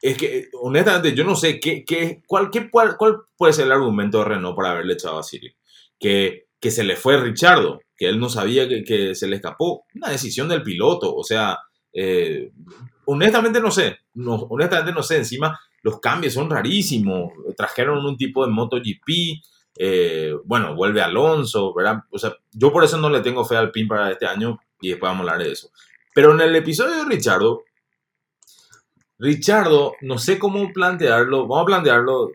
es 0.00 0.16
que, 0.16 0.48
honestamente, 0.60 1.14
yo 1.14 1.24
no 1.24 1.34
sé 1.34 1.58
qué, 1.58 1.84
qué, 1.84 2.22
cuál, 2.26 2.50
qué, 2.50 2.70
cuál, 2.70 2.96
puede 3.36 3.52
ser 3.52 3.66
el 3.66 3.72
argumento 3.72 4.18
de 4.18 4.24
Renault 4.26 4.56
para 4.56 4.70
haberle 4.70 4.94
echado 4.94 5.18
a 5.18 5.24
Cyril. 5.24 5.54
Que, 5.98 6.46
que 6.60 6.70
se 6.70 6.84
le 6.84 6.94
fue 6.94 7.20
Richardo, 7.20 7.80
que 7.96 8.08
él 8.08 8.20
no 8.20 8.28
sabía 8.28 8.68
que, 8.68 8.84
que 8.84 9.14
se 9.16 9.26
le 9.26 9.36
escapó. 9.36 9.84
Una 9.94 10.10
decisión 10.10 10.48
del 10.48 10.62
piloto, 10.62 11.14
o 11.14 11.24
sea, 11.24 11.58
eh, 11.92 12.52
honestamente 13.10 13.60
no 13.60 13.70
sé. 13.70 13.98
No, 14.14 14.34
honestamente 14.34 14.92
no 14.92 15.02
sé. 15.02 15.16
Encima, 15.16 15.58
los 15.82 16.00
cambios 16.00 16.34
son 16.34 16.50
rarísimos. 16.50 17.32
Trajeron 17.56 18.04
un 18.04 18.16
tipo 18.16 18.44
de 18.44 18.52
MotoGP. 18.52 19.42
Eh, 19.80 20.34
bueno, 20.44 20.74
vuelve 20.74 21.00
Alonso, 21.00 21.72
¿verdad? 21.74 22.02
O 22.10 22.18
sea, 22.18 22.34
yo 22.52 22.72
por 22.72 22.84
eso 22.84 22.98
no 22.98 23.08
le 23.08 23.20
tengo 23.20 23.44
fe 23.44 23.56
al 23.56 23.70
PIN 23.70 23.88
para 23.88 24.10
este 24.10 24.26
año 24.26 24.58
y 24.80 24.90
después 24.90 25.08
vamos 25.08 25.26
a 25.26 25.32
hablar 25.32 25.46
de 25.46 25.52
eso. 25.52 25.70
Pero 26.14 26.32
en 26.32 26.40
el 26.40 26.54
episodio 26.56 26.96
de 26.96 27.04
Richardo, 27.04 27.62
Richardo, 29.18 29.94
no 30.02 30.18
sé 30.18 30.38
cómo 30.38 30.72
plantearlo. 30.72 31.46
Vamos 31.46 31.62
a 31.62 31.66
plantearlo 31.66 32.32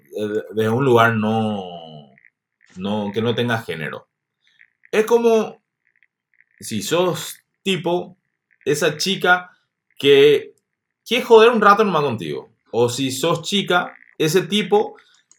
de, 0.55 0.69
un 0.69 0.83
lugar 0.83 1.15
no, 1.15 1.63
no, 2.77 3.12
que 3.13 3.21
no 3.21 3.36
tenga 3.36 3.62
género. 3.62 4.07
Es 4.91 5.05
como 5.05 5.62
si 6.59 6.81
sos 6.81 7.38
tipo, 7.62 8.17
esa 8.65 8.97
chica 8.97 9.51
que 9.97 10.53
quiere 11.06 11.24
joder 11.24 11.50
un 11.50 11.62
rato 11.62 11.84
nomás 11.84 12.04
contigo. 12.04 12.50
O 12.72 12.89
si 12.89 13.12
sos 13.12 13.42
chica, 13.42 13.94
ese 14.18 14.44
tipo 14.44 14.96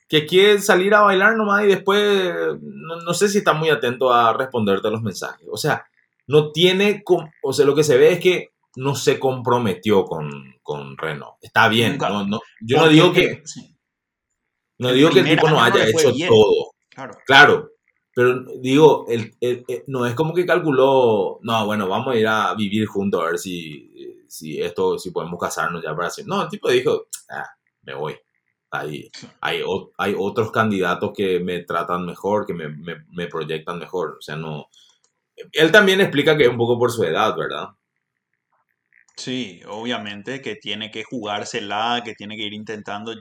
que 0.09 0.27
quiere 0.27 0.61
salir 0.61 0.95
a 0.95 1.01
bailar 1.01 1.37
nomás 1.37 1.65
y 1.65 1.69
después 1.69 2.35
no, 2.63 3.15
sé 3.15 3.29
si 3.29 3.39
está 3.39 3.53
muy 3.53 3.71
atento 3.71 4.13
a 4.13 4.33
responderte 4.33 4.89
a 4.89 4.91
los 4.91 5.03
mensajes. 5.03 5.47
O 5.51 5.57
sea, 5.57 5.87
no 6.27 6.53
tiene, 6.53 7.03
o 7.43 7.53
sea, 7.53 7.67
lo 7.67 7.75
que 7.75 7.85
se 7.85 7.97
ve 7.97 8.13
es 8.13 8.21
que 8.21 8.53
no 8.77 8.95
se 8.95 9.19
comprometió 9.19 10.05
con, 10.05 10.55
con 10.63 10.97
Renault. 10.97 11.37
Está 11.41 11.69
bien, 11.69 11.99
no, 11.99 12.41
yo 12.61 12.79
no 12.79 12.89
digo 12.89 13.13
que... 13.13 13.43
No 14.77 14.93
digo 14.93 15.11
que 15.11 15.21
el 15.21 15.29
tipo 15.29 15.49
no 15.49 15.63
haya 15.63 15.87
hecho 15.87 16.13
todo. 16.29 16.73
Claro. 16.91 17.15
claro. 17.27 17.71
Pero 18.15 18.45
digo, 18.61 19.07
el, 19.09 19.35
no 19.89 20.07
es 20.07 20.15
como 20.15 20.33
que 20.35 20.47
calculó, 20.47 21.41
no, 21.43 21.67
bueno, 21.67 21.89
vamos 21.89 22.15
a 22.15 22.19
ir 22.19 22.27
a 22.29 22.55
vivir 22.55 22.87
juntos 22.87 23.21
a 23.21 23.27
ver 23.27 23.39
si, 23.39 23.91
si 24.35 24.61
esto, 24.61 24.99
si 24.99 25.11
podemos 25.13 25.39
casarnos 25.39 25.83
ya 25.83 25.95
para 25.95 26.11
siempre. 26.11 26.35
No, 26.35 26.43
el 26.43 26.49
tipo 26.49 26.69
dijo, 26.69 27.07
ah, 27.31 27.49
me 27.83 27.95
voy. 27.95 28.17
Hay, 28.71 29.09
hay, 29.41 29.63
hay, 29.99 30.15
otros 30.19 30.51
candidatos 30.51 31.13
que 31.17 31.39
me 31.39 31.61
tratan 31.63 32.05
mejor, 32.05 32.45
que 32.45 32.55
me, 32.55 32.69
me, 32.69 32.97
me, 33.11 33.29
proyectan 33.29 33.79
mejor. 33.79 34.17
O 34.19 34.21
sea, 34.21 34.35
no. 34.35 34.67
Él 35.53 35.71
también 35.71 36.01
explica 36.01 36.37
que 36.37 36.45
es 36.45 36.49
un 36.49 36.57
poco 36.57 36.77
por 36.77 36.91
su 36.91 37.05
edad, 37.05 37.37
¿verdad? 37.37 37.69
Sí, 39.17 39.61
obviamente 39.69 40.43
que 40.43 40.57
tiene 40.57 40.91
que 40.91 41.05
jugársela, 41.05 42.03
que 42.05 42.15
tiene 42.15 42.37
que 42.37 42.43
ir 42.43 42.53
intentando. 42.53 43.15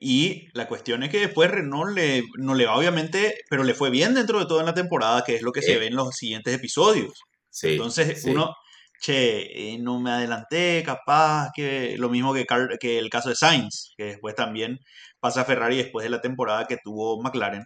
Y 0.00 0.48
la 0.54 0.66
cuestión 0.66 1.04
es 1.04 1.10
que 1.10 1.20
después 1.20 1.52
Renault 1.52 1.94
le, 1.94 2.24
no 2.38 2.56
le 2.56 2.66
va, 2.66 2.76
obviamente, 2.76 3.36
pero 3.48 3.62
le 3.62 3.74
fue 3.74 3.90
bien 3.90 4.14
dentro 4.14 4.40
de 4.40 4.46
toda 4.46 4.64
la 4.64 4.74
temporada, 4.74 5.22
que 5.24 5.36
es 5.36 5.42
lo 5.42 5.52
que 5.52 5.62
se 5.62 5.78
ve 5.78 5.86
en 5.86 5.94
los 5.94 6.16
siguientes 6.16 6.52
episodios. 6.52 7.12
Entonces 7.62 8.24
uno, 8.24 8.56
che, 9.00 9.72
eh, 9.72 9.78
no 9.78 10.00
me 10.00 10.10
adelanté, 10.10 10.82
capaz, 10.84 11.50
que 11.54 11.96
lo 11.98 12.08
mismo 12.08 12.34
que, 12.34 12.46
que 12.78 12.98
el 12.98 13.10
caso 13.10 13.30
de 13.30 13.36
Sainz, 13.36 13.94
que 13.96 14.04
después 14.04 14.34
también 14.34 14.78
pasa 15.20 15.42
a 15.42 15.44
Ferrari 15.44 15.76
después 15.76 16.04
de 16.04 16.10
la 16.10 16.20
temporada 16.20 16.66
que 16.66 16.78
tuvo 16.82 17.20
McLaren. 17.22 17.64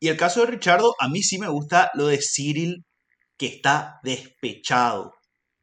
Y 0.00 0.08
el 0.08 0.16
caso 0.16 0.40
de 0.40 0.46
Richardo, 0.46 0.94
a 1.00 1.08
mí 1.08 1.22
sí 1.22 1.38
me 1.38 1.48
gusta 1.48 1.90
lo 1.94 2.06
de 2.08 2.18
Cyril, 2.18 2.84
que 3.38 3.46
está 3.46 4.00
despechado 4.04 5.14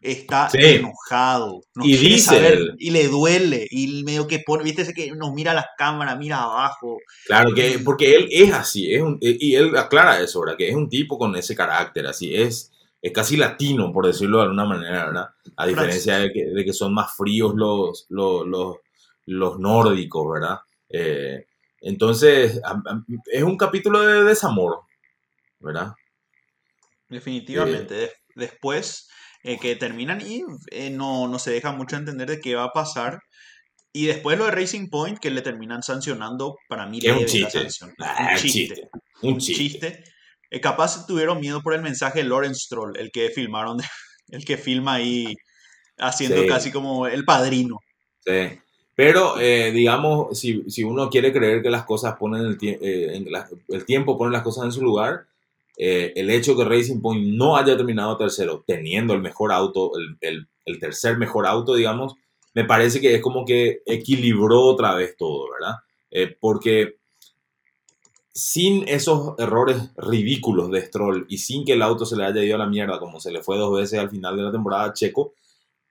está 0.01 0.49
enojado. 0.53 1.61
y 1.83 1.95
dice 1.95 2.59
y 2.77 2.89
le 2.89 3.07
duele. 3.07 3.67
Y 3.69 4.03
medio 4.03 4.27
que 4.27 4.39
pone, 4.39 4.63
viste, 4.63 4.91
que 4.93 5.11
nos 5.11 5.31
mira 5.33 5.51
a 5.51 5.55
las 5.55 5.65
cámaras, 5.77 6.17
mira 6.17 6.41
abajo. 6.41 6.97
Claro, 7.25 7.53
que 7.53 7.79
porque 7.79 8.15
él 8.15 8.27
es 8.31 8.51
así, 8.53 8.93
es 8.93 9.03
y 9.21 9.55
él 9.55 9.77
aclara 9.77 10.19
eso, 10.19 10.41
¿verdad? 10.41 10.57
Que 10.57 10.69
es 10.69 10.75
un 10.75 10.89
tipo 10.89 11.17
con 11.17 11.35
ese 11.35 11.55
carácter, 11.55 12.07
así 12.07 12.35
es. 12.35 12.71
Es 13.01 13.11
casi 13.11 13.35
latino, 13.35 13.91
por 13.91 14.05
decirlo 14.05 14.37
de 14.37 14.43
alguna 14.43 14.65
manera, 14.65 15.05
¿verdad? 15.05 15.29
A 15.57 15.65
diferencia 15.65 16.19
de 16.19 16.31
que, 16.31 16.73
son 16.73 16.93
más 16.93 17.15
fríos 17.15 17.53
los, 17.55 18.05
los, 18.09 18.45
los, 19.25 19.59
nórdicos, 19.59 20.31
¿verdad? 20.31 20.59
Eh, 20.89 21.45
entonces, 21.81 22.61
es 23.31 23.43
un 23.43 23.57
capítulo 23.57 24.01
de 24.01 24.23
desamor, 24.23 24.81
¿verdad? 25.59 25.93
Definitivamente. 27.09 28.11
Después, 28.35 29.09
eh, 29.43 29.57
que 29.59 29.75
terminan 29.75 30.21
y 30.21 30.43
eh, 30.69 30.91
no, 30.91 31.27
no, 31.27 31.39
se 31.39 31.51
deja 31.51 31.71
mucho 31.71 31.95
entender 31.95 32.29
de 32.29 32.39
qué 32.39 32.55
va 32.55 32.65
a 32.65 32.73
pasar. 32.73 33.19
Y 33.91 34.05
después 34.05 34.37
lo 34.37 34.45
de 34.45 34.51
Racing 34.51 34.89
Point, 34.89 35.17
que 35.19 35.31
le 35.31 35.41
terminan 35.41 35.81
sancionando, 35.81 36.57
para 36.69 36.85
mí 36.85 36.99
es 37.01 37.11
un 37.11 37.25
chiste. 37.25 37.59
un 37.59 38.37
chiste. 38.37 38.89
Un 39.23 39.37
chiste. 39.39 40.03
Eh, 40.51 40.61
capaz 40.61 41.07
tuvieron 41.07 41.39
miedo 41.39 41.63
por 41.63 41.73
el 41.73 41.81
mensaje 41.81 42.19
de 42.19 42.29
Lawrence 42.29 42.65
Stroll, 42.65 42.95
el 42.97 43.11
que 43.11 43.29
filmaron, 43.29 43.79
el 44.29 44.45
que 44.45 44.57
filma 44.57 44.95
ahí 44.95 45.35
haciendo 45.97 46.45
casi 46.47 46.71
como 46.71 47.07
el 47.07 47.25
padrino. 47.25 47.79
Sí. 48.23 48.59
Pero, 48.93 49.37
digamos, 49.37 50.37
si, 50.37 50.63
si, 50.69 50.83
uno 50.83 51.09
quiere 51.09 51.33
creer 51.33 51.63
que 51.63 51.69
las 51.71 51.85
cosas 51.85 52.17
ponen 52.19 52.45
el, 52.45 52.57
en 52.61 53.27
el 53.69 53.85
tiempo 53.85 54.17
pone 54.17 54.31
las 54.31 54.43
cosas 54.43 54.65
en 54.65 54.71
su 54.71 54.83
lugar, 54.83 55.25
eh, 55.83 56.13
el 56.15 56.29
hecho 56.29 56.55
que 56.55 56.63
Racing 56.63 57.01
Point 57.01 57.33
no 57.33 57.57
haya 57.57 57.75
terminado 57.75 58.15
tercero, 58.15 58.63
teniendo 58.67 59.15
el 59.15 59.21
mejor 59.21 59.51
auto, 59.51 59.91
el, 60.21 60.47
el, 60.65 60.79
tercer 60.79 61.17
mejor 61.17 61.47
auto, 61.47 61.73
digamos, 61.73 62.13
me 62.53 62.65
parece 62.65 63.01
que 63.01 63.15
es 63.15 63.21
como 63.21 63.45
que 63.45 63.81
equilibró 63.87 64.61
otra 64.61 64.93
vez 64.93 65.15
todo, 65.17 65.49
¿verdad? 65.51 65.77
Eh, 66.11 66.35
porque 66.39 66.97
sin 68.33 68.87
esos 68.87 69.37
errores 69.37 69.91
ridículos 69.97 70.71
de 70.71 70.81
Stroll 70.81 71.25
y 71.29 71.39
sin 71.39 71.65
que 71.65 71.73
el 71.73 71.81
auto 71.81 72.05
se 72.05 72.15
le 72.15 72.25
haya 72.25 72.43
ido 72.43 72.55
a 72.55 72.59
la 72.59 72.67
mierda, 72.67 72.99
como 72.99 73.19
se 73.19 73.31
le 73.31 73.43
fue 73.43 73.57
dos 73.57 73.77
veces 73.77 73.99
al 73.99 74.09
final 74.09 74.37
de 74.37 74.43
la 74.43 74.51
temporada 74.51 74.85
a 74.85 74.93
Checo, 74.93 75.33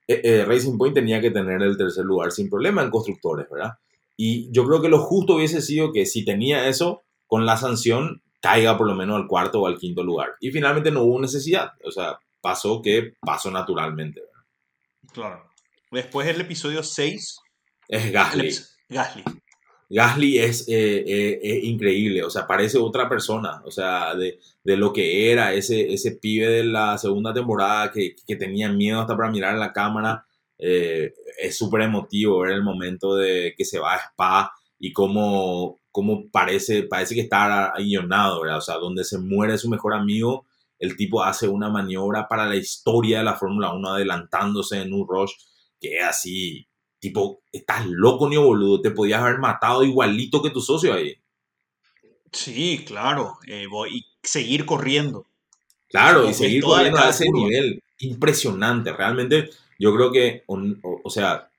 eh, 0.07 0.43
Racing 0.45 0.77
Point 0.77 0.95
tenía 0.95 1.21
que 1.21 1.31
tener 1.31 1.61
el 1.61 1.77
tercer 1.77 2.03
lugar 2.03 2.31
sin 2.31 2.49
problema 2.49 2.81
en 2.81 2.89
constructores, 2.89 3.47
¿verdad? 3.49 3.77
Y 4.17 4.51
yo 4.51 4.65
creo 4.65 4.81
que 4.81 4.89
lo 4.89 4.99
justo 4.99 5.35
hubiese 5.35 5.61
sido 5.61 5.91
que 5.93 6.05
si 6.05 6.25
tenía 6.25 6.67
eso, 6.67 7.03
con 7.27 7.45
la 7.45 7.57
sanción 7.57 8.21
caiga 8.41 8.77
por 8.77 8.87
lo 8.87 8.95
menos 8.95 9.15
al 9.15 9.27
cuarto 9.27 9.61
o 9.61 9.67
al 9.67 9.77
quinto 9.77 10.03
lugar. 10.03 10.35
Y 10.39 10.51
finalmente 10.51 10.91
no 10.91 11.03
hubo 11.03 11.21
necesidad. 11.21 11.71
O 11.85 11.91
sea, 11.91 12.19
pasó 12.41 12.81
que 12.81 13.13
pasó 13.21 13.51
naturalmente. 13.51 14.21
Claro. 15.13 15.49
Después 15.91 16.27
el 16.27 16.41
episodio 16.41 16.83
6. 16.83 17.39
Es 17.87 18.11
Gasly. 18.11 18.55
Gasly. 18.89 19.23
Gasly 19.93 20.37
es 20.39 20.67
eh, 20.69 21.39
eh, 21.43 21.59
increíble, 21.63 22.23
o 22.23 22.29
sea, 22.29 22.47
parece 22.47 22.77
otra 22.77 23.09
persona, 23.09 23.61
o 23.65 23.71
sea, 23.71 24.15
de, 24.15 24.39
lo 24.63 24.93
que 24.93 25.31
era 25.31 25.53
ese, 25.53 25.91
ese 25.93 26.13
pibe 26.13 26.47
de 26.47 26.63
la 26.63 26.97
segunda 26.97 27.33
temporada 27.33 27.91
que, 27.91 28.15
tenía 28.37 28.69
miedo 28.69 29.01
hasta 29.01 29.17
para 29.17 29.29
mirar 29.29 29.53
en 29.53 29.59
la 29.59 29.73
cámara. 29.73 30.25
Eh, 30.57 31.13
es 31.41 31.57
súper 31.57 31.81
emotivo 31.81 32.39
ver 32.39 32.51
el 32.51 32.63
momento 32.63 33.15
de 33.15 33.53
que 33.57 33.65
se 33.65 33.79
va 33.79 33.95
a 33.95 33.97
Spa 33.97 34.53
y 34.79 34.93
cómo 34.93 35.79
como 35.91 36.29
parece, 36.31 36.83
parece 36.83 37.15
que 37.15 37.21
está 37.21 37.73
guionado, 37.77 38.41
¿verdad? 38.41 38.59
O 38.59 38.61
sea, 38.61 38.77
donde 38.77 39.03
se 39.03 39.17
muere 39.17 39.57
su 39.57 39.69
mejor 39.69 39.93
amigo, 39.93 40.45
el 40.79 40.95
tipo 40.95 41.21
hace 41.23 41.47
una 41.49 41.69
maniobra 41.69 42.27
para 42.29 42.45
la 42.45 42.55
historia 42.55 43.19
de 43.19 43.25
la 43.25 43.35
Fórmula 43.35 43.73
1 43.73 43.89
adelantándose 43.89 44.81
en 44.81 44.93
un 44.93 45.05
rush 45.07 45.33
que 45.81 45.97
es 45.97 46.03
así, 46.03 46.67
tipo, 47.01 47.41
estás 47.51 47.85
loco 47.87 48.29
ni 48.29 48.37
boludo, 48.37 48.79
te 48.79 48.91
podías 48.91 49.21
haber 49.21 49.39
matado 49.39 49.83
igualito 49.83 50.41
que 50.41 50.51
tu 50.51 50.61
socio 50.61 50.93
ahí. 50.93 51.17
Sí, 52.31 52.85
claro, 52.85 53.39
eh, 53.47 53.65
voy, 53.69 53.97
y 53.97 54.05
seguir 54.23 54.65
corriendo. 54.65 55.25
Claro, 55.89 56.29
y 56.29 56.33
seguir 56.33 56.63
corriendo 56.63 56.99
a 56.99 57.09
ese 57.09 57.29
nivel 57.29 57.83
impresionante. 57.99 58.93
Realmente, 58.93 59.49
yo 59.77 59.93
creo 59.93 60.11
que, 60.11 60.43
o, 60.45 61.09
sea, 61.09 61.49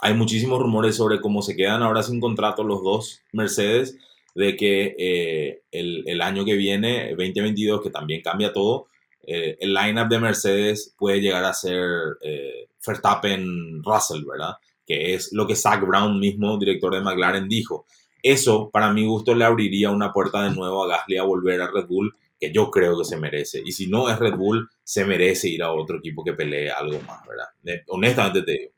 hay 0.00 0.14
muchísimos 0.14 0.58
rumores 0.58 0.96
sobre 0.96 1.20
cómo 1.20 1.42
se 1.42 1.54
quedan 1.54 1.82
ahora 1.82 2.02
sin 2.02 2.18
contrato 2.18 2.64
los 2.64 2.82
dos 2.82 3.20
Mercedes, 3.32 3.96
de 4.34 4.56
que 4.56 4.96
eh, 4.98 5.62
el, 5.70 6.02
el, 6.06 6.22
año 6.22 6.44
que 6.44 6.54
viene, 6.54 7.10
2022, 7.10 7.82
que 7.82 7.90
también 7.90 8.22
cambia 8.22 8.52
todo, 8.52 8.88
eh, 9.30 9.58
el 9.60 9.74
lineup 9.74 10.08
de 10.08 10.18
Mercedes 10.18 10.94
puede 10.96 11.20
llegar 11.20 11.44
a 11.44 11.52
ser 11.52 12.16
eh, 12.22 12.70
Verstappen-Russell, 12.84 14.24
¿verdad? 14.24 14.54
Que 14.88 15.14
es 15.14 15.32
lo 15.32 15.46
que 15.46 15.54
Zach 15.54 15.86
Brown 15.86 16.18
mismo, 16.18 16.58
director 16.58 16.94
de 16.94 17.02
McLaren, 17.02 17.48
dijo. 17.48 17.86
Eso, 18.22 18.70
para 18.70 18.92
mi 18.92 19.06
gusto, 19.06 19.34
le 19.34 19.44
abriría 19.44 19.90
una 19.90 20.12
puerta 20.12 20.42
de 20.42 20.50
nuevo 20.50 20.82
a 20.82 20.88
Gasly 20.88 21.18
a 21.18 21.22
volver 21.22 21.60
a 21.60 21.70
Red 21.70 21.86
Bull, 21.86 22.16
que 22.40 22.50
yo 22.52 22.70
creo 22.70 22.98
que 22.98 23.04
se 23.04 23.16
merece. 23.16 23.62
Y 23.64 23.72
si 23.72 23.86
no 23.86 24.10
es 24.10 24.18
Red 24.18 24.34
Bull, 24.34 24.68
se 24.82 25.04
merece 25.04 25.48
ir 25.48 25.62
a 25.62 25.72
otro 25.72 25.98
equipo 25.98 26.24
que 26.24 26.32
pelee 26.32 26.70
algo 26.70 27.00
más, 27.02 27.20
¿verdad? 27.26 27.46
honestamente 27.88 28.42
te 28.42 28.52
digo. 28.52 28.72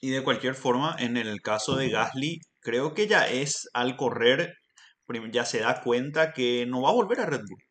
Y 0.00 0.10
de 0.10 0.24
cualquier 0.24 0.54
forma, 0.54 0.96
en 0.98 1.16
el 1.16 1.42
caso 1.42 1.76
de 1.76 1.90
Gasly, 1.90 2.40
creo 2.60 2.94
que 2.94 3.06
ya 3.06 3.28
es 3.28 3.68
al 3.74 3.96
correr, 3.96 4.56
ya 5.30 5.44
se 5.44 5.60
da 5.60 5.82
cuenta 5.82 6.32
que 6.32 6.64
no 6.66 6.82
va 6.82 6.90
a 6.90 6.94
volver 6.94 7.20
a 7.20 7.26
Red 7.26 7.42
Bull. 7.48 7.62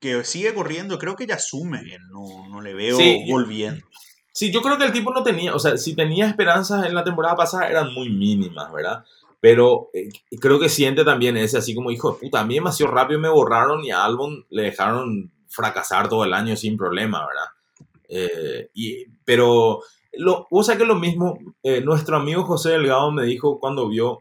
Que 0.00 0.22
sigue 0.24 0.52
corriendo, 0.52 0.98
creo 0.98 1.16
que 1.16 1.26
ya 1.26 1.36
asume, 1.36 1.80
no, 2.10 2.48
no 2.48 2.60
le 2.60 2.74
veo 2.74 2.98
volviendo. 3.28 3.86
Sí, 4.32 4.50
yo 4.50 4.62
creo 4.62 4.78
que 4.78 4.84
el 4.84 4.92
tipo 4.92 5.12
no 5.12 5.22
tenía, 5.22 5.54
o 5.54 5.58
sea, 5.58 5.76
si 5.76 5.94
tenía 5.94 6.26
esperanzas 6.26 6.86
en 6.86 6.94
la 6.94 7.04
temporada 7.04 7.36
pasada 7.36 7.68
eran 7.68 7.92
muy 7.92 8.08
mínimas, 8.08 8.72
¿verdad? 8.72 9.04
Pero 9.40 9.90
eh, 9.92 10.08
creo 10.40 10.58
que 10.58 10.70
siente 10.70 11.04
también 11.04 11.36
ese 11.36 11.58
así 11.58 11.74
como, 11.74 11.90
hijo 11.90 12.12
de 12.12 12.18
puta, 12.18 12.40
a 12.40 12.44
mí 12.44 12.54
demasiado 12.54 12.92
rápido 12.92 13.20
me 13.20 13.28
borraron 13.28 13.84
y 13.84 13.90
a 13.90 14.04
Albon 14.04 14.46
le 14.50 14.62
dejaron 14.62 15.30
fracasar 15.48 16.08
todo 16.08 16.24
el 16.24 16.32
año 16.32 16.56
sin 16.56 16.78
problema, 16.78 17.26
¿verdad? 17.26 17.88
Eh, 18.08 18.70
y, 18.72 19.04
pero, 19.24 19.80
lo, 20.14 20.46
o 20.50 20.62
sea 20.62 20.78
que 20.78 20.84
lo 20.84 20.94
mismo, 20.94 21.38
eh, 21.62 21.82
nuestro 21.82 22.16
amigo 22.16 22.44
José 22.44 22.70
Delgado 22.70 23.10
me 23.10 23.24
dijo 23.24 23.58
cuando 23.58 23.88
vio 23.88 24.20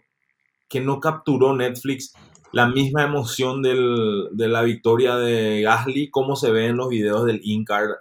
que 0.67 0.82
no 0.82 1.00
capturó 1.00 1.56
Netflix 1.56 2.13
la 2.52 2.68
misma 2.68 3.04
emoción 3.04 3.62
del, 3.62 4.28
de 4.32 4.48
la 4.48 4.62
victoria 4.62 5.16
de 5.16 5.62
Gasly, 5.62 6.10
como 6.10 6.36
se 6.36 6.52
ve 6.52 6.68
en 6.68 6.78
los 6.78 6.90
videos 6.90 7.26
del 7.26 7.42
InCar 7.44 8.00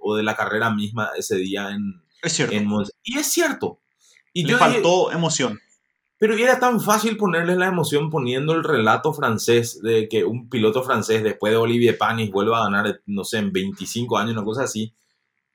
o 0.00 0.16
de 0.16 0.22
la 0.22 0.36
carrera 0.36 0.70
misma 0.70 1.10
ese 1.16 1.36
día 1.36 1.70
en... 1.70 2.02
Es 2.22 2.34
cierto. 2.34 2.54
y 3.02 3.18
es 3.18 3.26
cierto. 3.26 3.80
Y 4.32 4.44
Le 4.44 4.56
faltó 4.56 5.10
emoción. 5.10 5.58
Pero 6.20 6.34
era 6.34 6.60
tan 6.60 6.80
fácil 6.80 7.16
ponerles 7.16 7.56
la 7.56 7.66
emoción 7.66 8.10
poniendo 8.10 8.52
el 8.52 8.62
relato 8.62 9.14
francés 9.14 9.80
de 9.80 10.06
que 10.06 10.22
un 10.22 10.50
piloto 10.50 10.82
francés 10.82 11.22
después 11.22 11.50
de 11.50 11.56
Olivier 11.56 11.96
Panis 11.96 12.30
vuelva 12.30 12.58
a 12.58 12.64
ganar, 12.64 13.00
no 13.06 13.24
sé, 13.24 13.38
en 13.38 13.52
25 13.52 14.18
años, 14.18 14.32
una 14.32 14.44
cosa 14.44 14.64
así. 14.64 14.92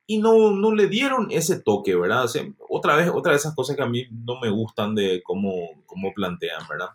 Y 0.07 0.17
no, 0.17 0.51
no 0.51 0.73
le 0.73 0.87
dieron 0.87 1.27
ese 1.29 1.59
toque, 1.59 1.95
¿verdad? 1.95 2.25
otra 2.67 2.95
vez, 2.95 3.11
otra 3.13 3.33
de 3.33 3.37
esas 3.37 3.53
cosas 3.53 3.75
que 3.75 3.83
a 3.83 3.87
mí 3.87 4.07
no 4.09 4.39
me 4.39 4.49
gustan 4.49 4.95
de 4.95 5.21
cómo, 5.23 5.53
cómo 5.85 6.11
plantean, 6.15 6.67
¿verdad? 6.67 6.89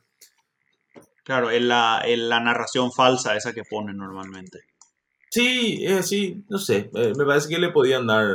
Claro, 1.30 1.48
es 1.48 1.62
la, 1.62 2.02
la 2.04 2.40
narración 2.40 2.90
falsa 2.90 3.36
esa 3.36 3.52
que 3.52 3.62
ponen 3.62 3.96
normalmente. 3.98 4.64
Sí, 5.30 5.86
sí, 6.02 6.44
no 6.48 6.58
sé, 6.58 6.90
eh, 6.92 7.12
me 7.16 7.24
parece 7.24 7.48
que 7.48 7.60
le 7.60 7.68
podían 7.68 8.04
dar, 8.04 8.34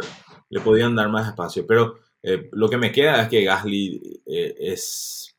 le 0.50 0.62
podían 0.62 0.96
dar 0.96 1.10
más 1.10 1.28
espacio, 1.28 1.68
pero 1.68 1.96
eh, 2.24 2.48
lo 2.54 2.70
que 2.70 2.78
me 2.78 2.94
queda 2.94 3.24
es 3.24 3.28
que 3.28 3.44
Gasly 3.44 4.22
eh, 4.28 4.56
es, 4.58 5.36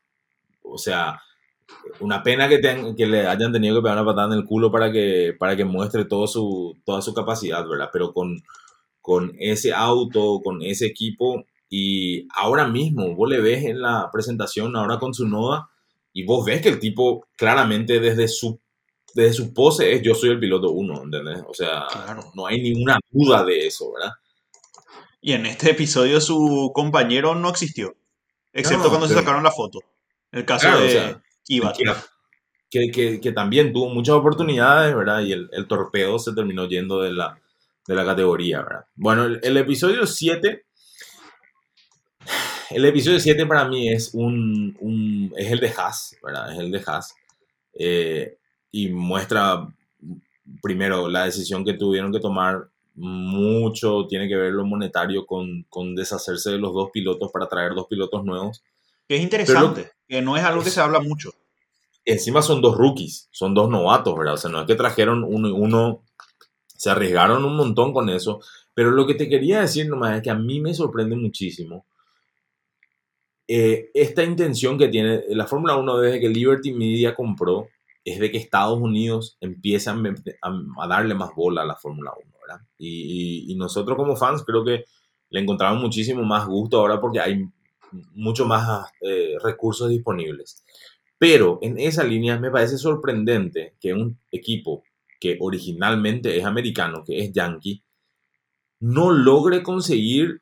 o 0.61 0.77
sea, 0.77 1.19
una 1.99 2.21
pena 2.21 2.47
que, 2.47 2.61
que 2.95 3.07
le 3.07 3.25
hayan 3.25 3.51
tenido 3.51 3.77
que 3.77 3.81
pegar 3.81 3.97
una 3.97 4.05
patada 4.05 4.35
en 4.35 4.39
el 4.39 4.45
culo 4.45 4.71
para 4.71 4.91
que, 4.91 5.35
para 5.39 5.55
que 5.55 5.65
muestre 5.65 6.05
su, 6.27 6.77
toda 6.85 7.01
su 7.01 7.11
capacidad, 7.15 7.67
¿verdad? 7.67 7.89
Pero 7.91 8.13
con, 8.13 8.37
con 9.01 9.35
ese 9.39 9.73
auto, 9.73 10.41
con 10.43 10.61
ese 10.61 10.85
equipo, 10.85 11.43
y 11.71 12.27
ahora 12.35 12.67
mismo 12.67 13.15
vos 13.15 13.27
le 13.27 13.41
ves 13.41 13.65
en 13.65 13.81
la 13.81 14.11
presentación, 14.13 14.75
ahora 14.75 14.99
con 14.99 15.15
su 15.15 15.27
Noda, 15.27 15.71
y 16.17 16.23
vos 16.23 16.43
ves 16.43 16.63
que 16.63 16.69
el 16.69 16.79
tipo 16.79 17.27
claramente 17.37 17.99
desde 17.99 18.27
su, 18.27 18.59
desde 19.13 19.33
su 19.33 19.53
pose 19.53 19.93
es 19.93 20.01
yo 20.01 20.15
soy 20.15 20.31
el 20.31 20.39
piloto 20.39 20.71
uno, 20.71 21.03
¿entendés? 21.03 21.43
O 21.47 21.53
sea, 21.53 21.85
no 22.33 22.47
hay 22.47 22.59
ninguna 22.59 22.97
duda 23.11 23.45
de 23.45 23.67
eso, 23.67 23.93
¿verdad? 23.93 24.13
Y 25.21 25.33
en 25.33 25.45
este 25.45 25.69
episodio 25.69 26.19
su 26.19 26.71
compañero 26.73 27.35
no 27.35 27.51
existió. 27.51 27.95
Excepto 28.51 28.89
cuando 28.89 29.07
se 29.07 29.13
sacaron 29.13 29.43
la 29.43 29.51
foto. 29.51 29.77
El 30.31 30.43
caso 30.43 30.67
de 30.79 31.17
Que, 32.71 33.31
también 33.35 33.71
tuvo 33.71 33.89
muchas 33.89 34.15
oportunidades, 34.15 34.95
¿verdad? 34.95 35.21
Y 35.21 35.33
el, 35.33 35.67
torpedo 35.67 36.17
se 36.17 36.33
terminó 36.33 36.67
yendo 36.67 36.99
de 36.99 37.13
la, 37.13 37.39
de 37.85 37.93
la 37.93 38.03
categoría, 38.03 38.63
¿verdad? 38.63 38.85
Bueno, 38.95 39.25
el, 39.25 39.57
episodio 39.57 40.07
7. 40.07 40.65
El 42.69 42.83
episodio 42.83 43.19
7 43.19 43.45
para 43.45 43.67
mí 43.67 43.89
es 43.89 44.13
un, 44.13 45.33
es 45.37 45.51
el 45.51 45.59
de 45.59 45.69
Haas, 45.69 46.17
¿verdad? 46.21 46.51
Es 46.51 46.59
el 46.59 46.71
de 46.71 46.83
Haas. 46.85 47.15
Eh, 47.73 48.37
y 48.71 48.89
muestra 48.89 49.67
primero 50.61 51.07
la 51.07 51.25
decisión 51.25 51.63
que 51.63 51.73
tuvieron 51.73 52.11
que 52.11 52.19
tomar 52.19 52.69
mucho 52.95 54.05
tiene 54.07 54.27
que 54.27 54.35
ver 54.35 54.53
lo 54.53 54.65
monetario 54.65 55.25
con, 55.25 55.63
con, 55.69 55.95
deshacerse 55.95 56.51
de 56.51 56.57
los 56.57 56.73
dos 56.73 56.89
pilotos 56.91 57.31
para 57.31 57.47
traer 57.47 57.73
dos 57.73 57.87
pilotos 57.87 58.25
nuevos. 58.25 58.63
Que 59.07 59.15
es 59.15 59.21
interesante, 59.21 59.91
que 60.07 60.21
no 60.21 60.35
es 60.35 60.43
algo 60.43 60.63
que 60.63 60.69
se 60.69 60.81
habla 60.81 60.99
mucho. 60.99 61.31
Encima 62.03 62.41
son 62.41 62.61
dos 62.61 62.75
rookies, 62.75 63.29
son 63.31 63.53
dos 63.53 63.69
novatos, 63.69 64.17
¿verdad? 64.17 64.33
O 64.33 64.37
sea, 64.37 64.49
no 64.49 64.61
es 64.61 64.67
que 64.67 64.75
trajeron 64.75 65.23
uno 65.23 65.47
y 65.47 65.51
uno, 65.51 66.03
se 66.75 66.89
arriesgaron 66.89 67.45
un 67.45 67.55
montón 67.55 67.93
con 67.93 68.09
eso. 68.09 68.41
Pero 68.73 68.91
lo 68.91 69.05
que 69.07 69.13
te 69.13 69.29
quería 69.29 69.61
decir 69.61 69.87
nomás 69.87 70.17
es 70.17 70.23
que 70.23 70.29
a 70.29 70.35
mí 70.35 70.59
me 70.59 70.73
sorprende 70.73 71.15
muchísimo 71.15 71.85
eh, 73.47 73.91
esta 73.93 74.23
intención 74.23 74.77
que 74.77 74.89
tiene 74.89 75.23
la 75.29 75.47
Fórmula 75.47 75.77
1 75.77 75.99
desde 75.99 76.19
que 76.19 76.29
Liberty 76.29 76.73
Media 76.73 77.15
compró, 77.15 77.67
es 78.03 78.19
de 78.19 78.31
que 78.31 78.37
Estados 78.37 78.79
Unidos 78.79 79.37
empieza 79.41 79.93
a 80.41 80.87
darle 80.87 81.13
más 81.13 81.35
bola 81.35 81.63
a 81.63 81.65
la 81.65 81.75
Fórmula 81.75 82.11
1. 82.15 82.37
Y, 82.77 83.53
nosotros 83.57 83.97
como 83.97 84.15
fans 84.15 84.43
creo 84.43 84.63
que 84.63 84.85
le 85.29 85.39
encontramos 85.41 85.81
muchísimo 85.81 86.23
más 86.23 86.47
gusto 86.47 86.79
ahora 86.79 87.01
porque 87.01 87.19
hay 87.19 87.43
mucho 88.13 88.45
más 88.45 88.89
eh, 89.01 89.35
recursos 89.43 89.89
disponibles. 89.89 90.63
Pero 91.17 91.59
en 91.61 91.77
esa 91.79 92.03
línea 92.03 92.39
me 92.39 92.51
parece 92.51 92.77
sorprendente 92.77 93.75
que 93.79 93.93
un 93.93 94.19
equipo 94.31 94.83
que 95.19 95.37
originalmente 95.41 96.37
es 96.37 96.45
americano, 96.45 97.03
que 97.03 97.19
es 97.19 97.33
Yankee, 97.33 97.83
no 98.79 99.11
logre 99.11 99.63
conseguir 99.63 100.41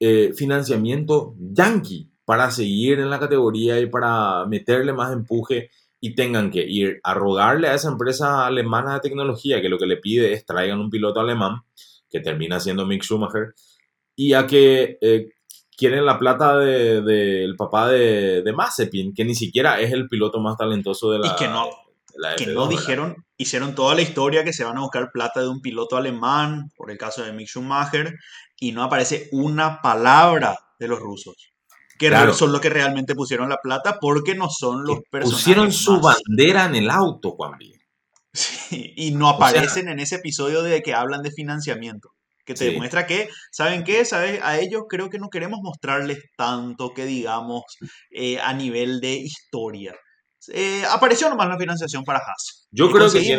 eh, 0.00 0.32
financiamiento 0.34 1.34
Yankee 1.38 2.11
para 2.24 2.50
seguir 2.50 3.00
en 3.00 3.10
la 3.10 3.18
categoría 3.18 3.80
y 3.80 3.86
para 3.86 4.46
meterle 4.46 4.92
más 4.92 5.12
empuje 5.12 5.70
y 6.00 6.14
tengan 6.14 6.50
que 6.50 6.64
ir 6.66 7.00
a 7.04 7.14
rogarle 7.14 7.68
a 7.68 7.74
esa 7.74 7.88
empresa 7.88 8.46
alemana 8.46 8.94
de 8.94 9.00
tecnología 9.00 9.60
que 9.60 9.68
lo 9.68 9.78
que 9.78 9.86
le 9.86 9.98
pide 9.98 10.32
es 10.32 10.44
traigan 10.44 10.80
un 10.80 10.90
piloto 10.90 11.20
alemán, 11.20 11.62
que 12.10 12.20
termina 12.20 12.58
siendo 12.58 12.86
Mick 12.86 13.04
Schumacher, 13.04 13.54
y 14.16 14.34
a 14.34 14.46
que 14.46 14.98
eh, 15.00 15.28
quieren 15.76 16.04
la 16.04 16.18
plata 16.18 16.56
del 16.58 17.04
de, 17.04 17.54
papá 17.56 17.88
de, 17.88 18.42
de 18.42 18.52
Mazepin, 18.52 19.14
que 19.14 19.24
ni 19.24 19.34
siquiera 19.34 19.80
es 19.80 19.92
el 19.92 20.08
piloto 20.08 20.40
más 20.40 20.56
talentoso 20.56 21.12
de 21.12 21.20
la... 21.20 21.28
Y 21.28 21.36
que 21.36 21.46
no, 21.46 21.70
que 22.36 22.46
no 22.48 22.66
dijeron, 22.66 23.24
hicieron 23.36 23.76
toda 23.76 23.94
la 23.94 24.02
historia 24.02 24.42
que 24.42 24.52
se 24.52 24.64
van 24.64 24.78
a 24.78 24.82
buscar 24.82 25.12
plata 25.12 25.40
de 25.40 25.48
un 25.48 25.60
piloto 25.60 25.96
alemán, 25.96 26.72
por 26.76 26.90
el 26.90 26.98
caso 26.98 27.22
de 27.22 27.32
Mick 27.32 27.48
Schumacher, 27.48 28.18
y 28.58 28.72
no 28.72 28.82
aparece 28.82 29.28
una 29.30 29.80
palabra 29.80 30.58
de 30.80 30.88
los 30.88 30.98
rusos 30.98 31.51
que 32.10 32.32
son 32.34 32.52
los 32.52 32.60
que 32.60 32.70
realmente 32.70 33.14
pusieron 33.14 33.48
la 33.48 33.58
plata 33.58 33.98
porque 34.00 34.34
no 34.34 34.48
son 34.48 34.84
los 34.84 35.00
personajes. 35.10 35.42
Pusieron 35.42 35.72
su 35.72 36.00
bandera 36.00 36.66
en 36.66 36.74
el 36.74 36.90
auto, 36.90 37.32
Juan 37.32 37.58
Sí, 38.34 38.92
y 38.96 39.10
no 39.10 39.28
aparecen 39.28 39.88
en 39.88 40.00
ese 40.00 40.16
episodio 40.16 40.62
de 40.62 40.82
que 40.82 40.94
hablan 40.94 41.22
de 41.22 41.30
financiamiento. 41.30 42.10
Que 42.44 42.54
te 42.54 42.64
demuestra 42.64 43.06
que, 43.06 43.28
¿saben 43.52 43.84
qué? 43.84 44.04
¿Sabes? 44.04 44.40
A 44.42 44.58
ellos 44.58 44.84
creo 44.88 45.10
que 45.10 45.18
no 45.18 45.28
queremos 45.28 45.60
mostrarles 45.62 46.18
tanto 46.36 46.92
que 46.92 47.04
digamos 47.04 47.62
eh, 48.10 48.40
a 48.40 48.52
nivel 48.52 49.00
de 49.00 49.14
historia. 49.14 49.94
Eh, 50.48 50.82
apareció 50.90 51.28
nomás 51.28 51.48
la 51.48 51.58
financiación 51.58 52.04
para 52.04 52.18
Haas. 52.18 52.66
Yo 52.72 52.90
creo 52.90 53.12
que 53.12 53.38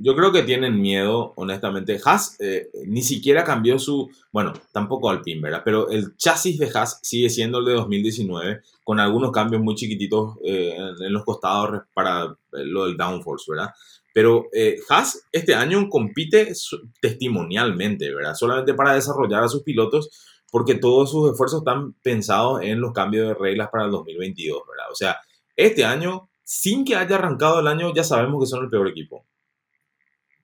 yo 0.00 0.14
creo 0.14 0.32
que 0.32 0.42
tienen 0.42 0.80
miedo, 0.80 1.32
honestamente. 1.36 2.00
Haas 2.04 2.36
eh, 2.40 2.70
ni 2.86 3.02
siquiera 3.02 3.44
cambió 3.44 3.78
su, 3.78 4.10
bueno, 4.32 4.52
tampoco 4.72 5.10
Alpine, 5.10 5.40
¿verdad? 5.40 5.62
Pero 5.64 5.90
el 5.90 6.16
chasis 6.16 6.58
de 6.58 6.70
Haas 6.72 6.98
sigue 7.02 7.30
siendo 7.30 7.58
el 7.58 7.66
de 7.66 7.74
2019, 7.74 8.62
con 8.84 9.00
algunos 9.00 9.32
cambios 9.32 9.62
muy 9.62 9.74
chiquititos 9.74 10.36
eh, 10.44 10.76
en, 10.76 11.12
los 11.12 11.24
costados 11.24 11.82
para 11.94 12.24
eh, 12.24 12.64
lo 12.64 12.86
del 12.86 12.96
downforce, 12.96 13.50
¿verdad? 13.50 13.70
Pero 14.14 14.46
Haas 14.90 15.24
este 15.32 15.54
año 15.54 15.88
compite 15.88 16.52
testimonialmente, 17.00 18.14
¿verdad? 18.14 18.34
Solamente 18.34 18.74
para 18.74 18.94
desarrollar 18.94 19.42
a 19.42 19.48
sus 19.48 19.62
pilotos, 19.62 20.10
porque 20.50 20.74
todos 20.74 21.10
sus 21.10 21.30
esfuerzos 21.30 21.60
están 21.60 21.94
pensados 22.02 22.60
en 22.62 22.80
los 22.80 22.92
cambios 22.92 23.28
de 23.28 23.34
reglas 23.34 23.70
para 23.72 23.86
el 23.86 23.90
2022, 23.90 24.62
¿verdad? 24.68 24.92
O 24.92 24.94
sea, 24.94 25.16
este 25.56 25.84
año, 25.84 26.28
sin 26.44 26.84
que 26.84 26.94
haya 26.94 27.16
arrancado 27.16 27.60
el 27.60 27.66
año, 27.66 27.94
ya 27.94 28.04
sabemos 28.04 28.42
que 28.42 28.46
son 28.46 28.64
el 28.64 28.68
peor 28.68 28.88
equipo. 28.88 29.24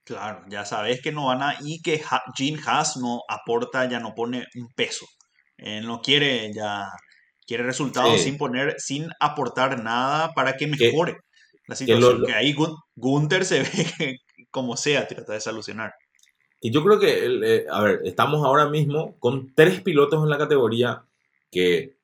Claro, 0.08 0.42
ya 0.48 0.64
sabes 0.64 1.02
que 1.02 1.12
no 1.12 1.26
van 1.26 1.42
a. 1.42 1.58
Y 1.60 1.82
que 1.82 2.02
Gene 2.34 2.58
Haas 2.64 2.96
no 2.96 3.20
aporta, 3.28 3.86
ya 3.86 4.00
no 4.00 4.14
pone 4.14 4.46
un 4.54 4.68
peso. 4.74 5.04
Él 5.58 5.86
no 5.86 6.00
quiere 6.00 6.50
ya. 6.54 6.88
Quiere 7.46 7.62
resultados 7.62 8.22
sin 8.22 8.38
poner, 8.38 8.76
sin 8.78 9.10
aportar 9.20 9.82
nada 9.82 10.32
para 10.32 10.56
que 10.56 10.66
mejore 10.66 11.18
la 11.66 11.76
situación. 11.76 12.24
Que, 12.24 12.32
ahí 12.32 12.54
Gunther 12.96 13.44
se 13.44 13.62
ve 13.62 13.86
que, 13.98 14.16
como 14.50 14.78
sea, 14.78 15.06
trata 15.06 15.34
de 15.34 15.42
solucionar. 15.42 15.92
Y 16.62 16.70
yo 16.70 16.82
creo 16.82 16.98
que, 16.98 17.26
eh, 17.26 17.66
a 17.70 17.82
ver, 17.82 18.00
estamos 18.04 18.44
ahora 18.46 18.70
mismo 18.70 19.14
con 19.18 19.54
tres 19.54 19.82
pilotos 19.82 20.22
en 20.22 20.30
la 20.30 20.38
categoría 20.38 21.02
que, 21.50 21.96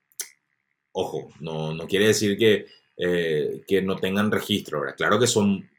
ojo, 0.93 1.31
no, 1.41 1.73
no 1.73 1.87
quiere 1.87 2.09
decir 2.09 2.37
que, 2.37 2.67
eh, 2.99 3.63
que 3.67 3.81
no 3.81 3.97
tengan 3.97 4.31
registro, 4.31 4.81
¿verdad? 4.81 4.97
Claro 4.97 5.19
que 5.19 5.27
son 5.27 5.71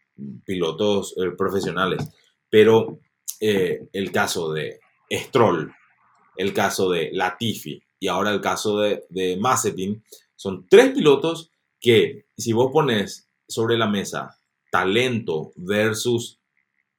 pilotos 0.45 1.15
eh, 1.17 1.31
profesionales, 1.37 2.09
pero 2.49 2.99
el 3.39 4.11
caso 4.11 4.51
de 4.53 4.79
Stroll, 5.11 5.71
el 6.37 6.53
caso 6.53 6.89
de 6.89 7.11
Latifi 7.13 7.83
y 7.99 8.07
ahora 8.07 8.31
el 8.31 8.41
caso 8.41 8.79
de, 8.79 9.03
de 9.09 9.37
Mazepin, 9.37 10.03
son 10.35 10.65
tres 10.67 10.91
pilotos 10.91 11.51
que 11.79 12.25
si 12.35 12.53
vos 12.53 12.71
pones 12.71 13.29
sobre 13.47 13.77
la 13.77 13.87
mesa 13.87 14.39
talento 14.71 15.51
versus 15.55 16.39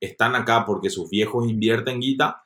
están 0.01 0.35
acá 0.35 0.65
porque 0.65 0.91
sus 0.91 1.11
viejos 1.11 1.49
invierten 1.49 2.01
guita, 2.01 2.43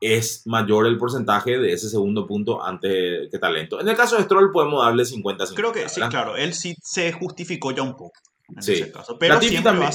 es 0.00 0.42
mayor 0.46 0.86
el 0.86 0.98
porcentaje 0.98 1.58
de 1.58 1.72
ese 1.72 1.88
segundo 1.88 2.26
punto 2.26 2.62
ante 2.62 3.28
que 3.30 3.38
talento. 3.38 3.80
En 3.80 3.88
el 3.88 3.96
caso 3.96 4.16
de 4.16 4.24
Stroll 4.24 4.52
podemos 4.52 4.84
darle 4.84 5.04
50-50. 5.04 5.54
Creo 5.54 5.72
que 5.72 5.88
sí, 5.88 6.00
claro, 6.02 6.36
él 6.36 6.54
sí 6.54 6.74
se 6.82 7.12
justificó 7.12 7.70
ya 7.70 7.82
un 7.82 7.96
poco 7.96 8.12
en 8.52 8.58
ese 8.58 8.92
caso, 8.92 9.18
pero 9.18 9.34
Latifi 9.34 9.62
también, 9.62 9.90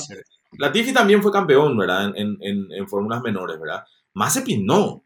Latifi 0.58 0.94
también 0.94 1.22
fue 1.22 1.32
campeón, 1.32 1.78
¿verdad? 1.78 2.14
En, 2.16 2.38
en, 2.42 2.72
en, 2.72 2.88
fórmulas 2.88 3.22
menores, 3.22 3.60
¿verdad? 3.60 3.84
Mazepin 4.14 4.66
no. 4.66 5.04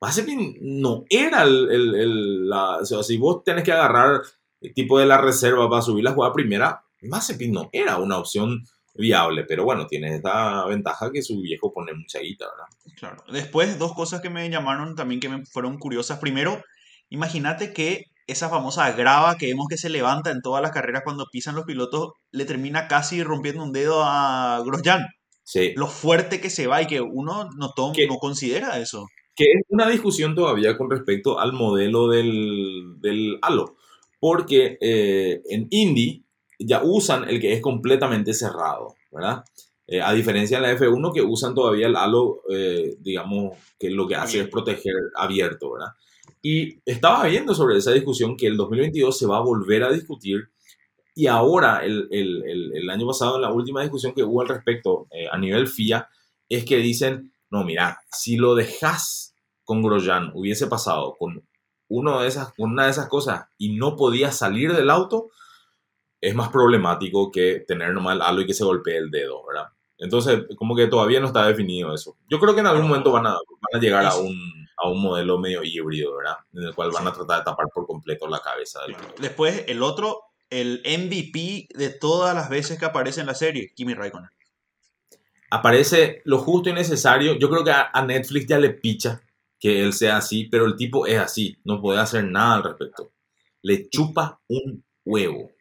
Mazepin 0.00 0.58
no 0.60 1.04
era 1.08 1.42
el, 1.44 1.70
el, 1.70 2.48
la, 2.48 2.78
o 2.78 2.84
sea, 2.84 3.02
si 3.02 3.16
vos 3.16 3.44
tenés 3.44 3.64
que 3.64 3.72
agarrar 3.72 4.20
el 4.60 4.74
tipo 4.74 4.98
de 4.98 5.06
la 5.06 5.18
reserva 5.18 5.68
para 5.70 5.82
subir 5.82 6.04
la 6.04 6.12
jugada 6.12 6.32
primera, 6.32 6.82
Mazepin 7.02 7.52
no 7.52 7.70
era 7.72 7.98
una 7.98 8.18
opción 8.18 8.62
viable, 8.94 9.44
pero 9.44 9.64
bueno, 9.64 9.86
tiene 9.86 10.14
esta 10.16 10.66
ventaja 10.66 11.10
que 11.10 11.22
su 11.22 11.40
viejo 11.40 11.72
pone 11.72 11.94
mucha 11.94 12.18
guita, 12.18 12.46
¿verdad? 12.50 12.96
Claro. 12.96 13.24
Después, 13.32 13.78
dos 13.78 13.94
cosas 13.94 14.20
que 14.20 14.30
me 14.30 14.48
llamaron 14.50 14.94
también 14.94 15.20
que 15.20 15.28
me 15.28 15.46
fueron 15.46 15.78
curiosas. 15.78 16.18
Primero, 16.18 16.62
imagínate 17.08 17.72
que 17.72 18.11
esa 18.26 18.48
famosa 18.48 18.90
grava 18.92 19.36
que 19.36 19.46
vemos 19.46 19.66
que 19.68 19.76
se 19.76 19.88
levanta 19.88 20.30
en 20.30 20.40
todas 20.42 20.62
las 20.62 20.72
carreras 20.72 21.02
cuando 21.04 21.26
pisan 21.30 21.54
los 21.54 21.64
pilotos, 21.64 22.12
le 22.30 22.44
termina 22.44 22.88
casi 22.88 23.22
rompiendo 23.22 23.62
un 23.62 23.72
dedo 23.72 24.02
a 24.04 24.62
Grosjean. 24.64 25.06
Sí. 25.44 25.72
Lo 25.76 25.86
fuerte 25.86 26.40
que 26.40 26.50
se 26.50 26.66
va 26.66 26.82
y 26.82 26.86
que 26.86 27.00
uno 27.00 27.50
no, 27.56 27.72
no 27.76 28.18
considera 28.18 28.78
eso. 28.78 29.06
Que 29.34 29.44
es 29.44 29.62
una 29.68 29.88
discusión 29.88 30.34
todavía 30.34 30.76
con 30.76 30.90
respecto 30.90 31.40
al 31.40 31.52
modelo 31.52 32.08
del, 32.08 33.00
del 33.00 33.38
halo. 33.42 33.76
Porque 34.20 34.78
eh, 34.80 35.42
en 35.48 35.66
Indy 35.70 36.24
ya 36.58 36.82
usan 36.84 37.28
el 37.28 37.40
que 37.40 37.52
es 37.52 37.60
completamente 37.60 38.34
cerrado, 38.34 38.94
¿verdad? 39.10 39.42
Eh, 39.86 40.00
a 40.00 40.12
diferencia 40.12 40.60
de 40.60 40.66
la 40.68 40.78
F1 40.78 41.12
que 41.12 41.22
usan 41.22 41.54
todavía 41.54 41.86
el 41.86 41.96
halo, 41.96 42.42
eh, 42.48 42.94
digamos, 43.00 43.58
que 43.78 43.90
lo 43.90 44.06
que 44.06 44.14
hace 44.14 44.40
es 44.40 44.48
proteger 44.48 44.94
abierto, 45.16 45.72
¿verdad? 45.72 45.92
Y 46.42 46.80
estaba 46.84 47.24
viendo 47.26 47.54
sobre 47.54 47.78
esa 47.78 47.92
discusión 47.92 48.36
que 48.36 48.48
el 48.48 48.56
2022 48.56 49.16
se 49.16 49.26
va 49.26 49.38
a 49.38 49.42
volver 49.42 49.84
a 49.84 49.92
discutir 49.92 50.50
y 51.14 51.26
ahora, 51.26 51.84
el, 51.84 52.08
el, 52.10 52.72
el, 52.74 52.90
año 52.90 53.06
pasado, 53.06 53.36
en 53.36 53.42
la 53.42 53.52
última 53.52 53.82
discusión 53.82 54.14
que 54.14 54.22
hubo 54.22 54.40
al 54.40 54.48
respecto 54.48 55.08
eh, 55.10 55.28
a 55.30 55.36
nivel 55.36 55.68
FIA, 55.68 56.08
es 56.48 56.64
que 56.64 56.78
dicen, 56.78 57.34
no, 57.50 57.64
mira, 57.64 58.00
si 58.10 58.36
lo 58.36 58.54
dejas 58.54 59.34
con 59.62 59.82
Grosjean, 59.82 60.30
hubiese 60.34 60.66
pasado 60.68 61.14
con, 61.18 61.46
uno 61.88 62.22
de 62.22 62.28
esas, 62.28 62.54
con 62.54 62.72
una 62.72 62.84
de 62.86 62.90
esas 62.90 63.08
cosas 63.08 63.44
y 63.58 63.76
no 63.76 63.96
podía 63.96 64.32
salir 64.32 64.72
del 64.72 64.88
auto, 64.88 65.28
es 66.20 66.34
más 66.34 66.48
problemático 66.48 67.30
que 67.30 67.64
tener 67.68 67.92
nomás 67.92 68.16
el 68.16 68.22
halo 68.22 68.40
y 68.40 68.46
que 68.46 68.54
se 68.54 68.64
golpee 68.64 68.96
el 68.96 69.10
dedo, 69.10 69.44
¿verdad? 69.46 69.66
Entonces, 69.98 70.44
como 70.56 70.74
que 70.74 70.86
todavía 70.86 71.20
no 71.20 71.26
está 71.26 71.46
definido 71.46 71.94
eso. 71.94 72.16
Yo 72.28 72.40
creo 72.40 72.54
que 72.54 72.60
en 72.60 72.66
algún 72.66 72.88
momento 72.88 73.12
van 73.12 73.26
a, 73.26 73.32
van 73.32 73.74
a 73.74 73.78
llegar 73.78 74.06
a 74.06 74.16
un, 74.16 74.61
a 74.76 74.88
un 74.88 75.02
modelo 75.02 75.38
medio 75.38 75.62
híbrido, 75.62 76.16
¿verdad? 76.16 76.36
En 76.52 76.64
el 76.64 76.74
cual 76.74 76.90
van 76.90 77.06
a 77.06 77.12
tratar 77.12 77.38
de 77.38 77.44
tapar 77.44 77.66
por 77.72 77.86
completo 77.86 78.28
la 78.28 78.40
cabeza 78.40 78.80
del 78.82 78.96
Después, 79.20 79.64
el 79.68 79.82
otro, 79.82 80.22
el 80.50 80.82
MVP 80.84 81.68
de 81.74 81.90
todas 81.90 82.34
las 82.34 82.50
veces 82.50 82.78
que 82.78 82.84
aparece 82.84 83.20
en 83.20 83.26
la 83.26 83.34
serie, 83.34 83.72
Kimi 83.74 83.94
Raikkonen. 83.94 84.30
Aparece 85.50 86.22
lo 86.24 86.38
justo 86.38 86.70
y 86.70 86.72
necesario. 86.72 87.34
Yo 87.34 87.50
creo 87.50 87.62
que 87.62 87.70
a, 87.70 87.90
a 87.92 88.04
Netflix 88.04 88.46
ya 88.46 88.58
le 88.58 88.70
picha 88.70 89.22
que 89.62 89.80
él 89.80 89.92
sea 89.92 90.16
así, 90.16 90.46
pero 90.50 90.66
el 90.66 90.74
tipo 90.74 91.06
es 91.06 91.18
así, 91.18 91.56
no 91.62 91.80
puede 91.80 92.00
hacer 92.00 92.24
nada 92.24 92.54
al 92.54 92.64
respecto. 92.64 93.12
Le 93.62 93.88
chupa 93.88 94.40
un 94.48 94.84
huevo. 95.04 95.51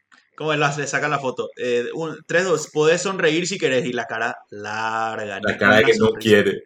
¿Cómo 0.42 0.56
le 0.56 0.88
sacan 0.88 1.12
la 1.12 1.20
foto? 1.20 1.52
Eh, 1.56 1.86
un, 1.94 2.18
tres, 2.26 2.46
dos, 2.46 2.72
podés 2.74 3.04
sonreír 3.04 3.46
si 3.46 3.60
querés 3.60 3.86
y 3.86 3.94
la 3.94 4.06
cara 4.06 4.36
larga. 4.50 5.40
La 5.40 5.56
cara 5.56 5.78
de 5.78 5.84
que 5.84 5.98
no 6.00 6.14
quiere. 6.14 6.64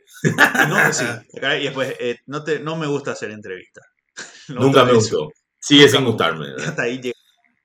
No, 0.69 0.93
sí, 0.93 1.03
y 1.33 1.63
después, 1.63 1.93
eh, 1.99 2.19
no, 2.27 2.41
te, 2.41 2.61
no 2.61 2.77
me 2.77 2.87
gusta 2.87 3.11
hacer 3.11 3.31
entrevistas. 3.31 3.83
Nunca 4.47 4.85
me 4.85 4.93
gustó. 4.93 5.29
Sigue 5.59 5.89
sin 5.89 6.05
gustarme. 6.05 6.53
Hasta 6.57 6.83
ahí 6.83 7.01
llega. 7.01 7.19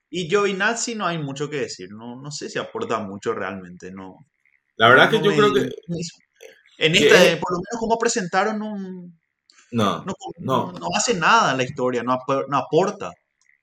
Y 0.09 0.27
Giovinazzi 0.27 0.95
no 0.95 1.07
hay 1.07 1.17
mucho 1.17 1.49
que 1.49 1.61
decir. 1.61 1.87
No, 1.91 2.21
no 2.21 2.29
sé 2.29 2.49
si 2.49 2.59
aporta 2.59 2.99
mucho 2.99 3.33
realmente. 3.33 3.89
No. 3.89 4.17
La 4.75 4.89
verdad 4.89 5.11
que 5.11 5.21
yo 5.21 5.31
creo 5.31 5.53
que. 5.53 5.69
En 6.77 6.93
esta, 6.93 7.39
por 7.39 7.53
lo 7.53 7.59
menos 7.59 7.79
como 7.79 7.97
presentaron 7.97 8.61
un. 8.61 9.17
No, 9.71 10.03
no, 10.03 10.13
no, 10.39 10.73
no, 10.73 10.87
hace 10.93 11.13
nada 11.13 11.51
en 11.51 11.57
la 11.57 11.63
historia, 11.63 12.03
no, 12.03 12.17
no 12.49 12.57
aporta. 12.57 13.11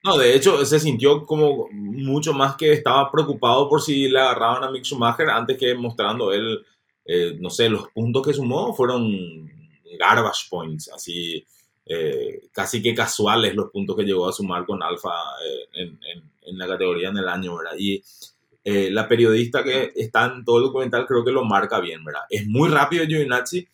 No, 0.03 0.17
de 0.17 0.33
hecho, 0.33 0.65
se 0.65 0.79
sintió 0.79 1.25
como 1.25 1.67
mucho 1.71 2.33
más 2.33 2.55
que 2.55 2.71
estaba 2.71 3.11
preocupado 3.11 3.67
por 3.67 3.81
si 3.81 4.07
le 4.07 4.19
agarraban 4.19 4.63
a 4.63 4.71
Mick 4.71 4.85
Schumacher 4.85 5.29
antes 5.29 5.57
que 5.57 5.75
mostrando 5.75 6.31
él, 6.31 6.65
eh, 7.05 7.35
no 7.39 7.49
sé, 7.49 7.67
los 7.69 7.89
puntos 7.89 8.25
que 8.25 8.33
sumó 8.33 8.73
fueron 8.73 9.51
garbage 9.99 10.47
points, 10.49 10.89
así 10.93 11.45
eh, 11.85 12.47
casi 12.53 12.81
que 12.81 12.95
casuales 12.95 13.55
los 13.55 13.71
puntos 13.71 13.97
que 13.97 14.03
llegó 14.03 14.29
a 14.29 14.31
sumar 14.31 14.65
con 14.65 14.81
Alfa 14.81 15.11
eh, 15.45 15.91
en, 16.43 16.57
la 16.57 16.67
categoría 16.67 17.09
en 17.09 17.17
el 17.17 17.27
año, 17.27 17.57
¿verdad? 17.57 17.75
Y 17.77 18.01
la 18.63 19.07
periodista 19.07 19.63
que 19.63 19.91
está 19.95 20.25
en 20.25 20.43
todo 20.45 20.57
el 20.57 20.63
documental 20.65 21.05
creo 21.07 21.23
que 21.23 21.31
lo 21.31 21.43
marca 21.43 21.79
bien, 21.79 22.03
¿verdad? 22.03 22.21
Es 22.29 22.45
muy 22.47 22.69
rápido 22.69 23.05
Giovinazzi, 23.05 23.67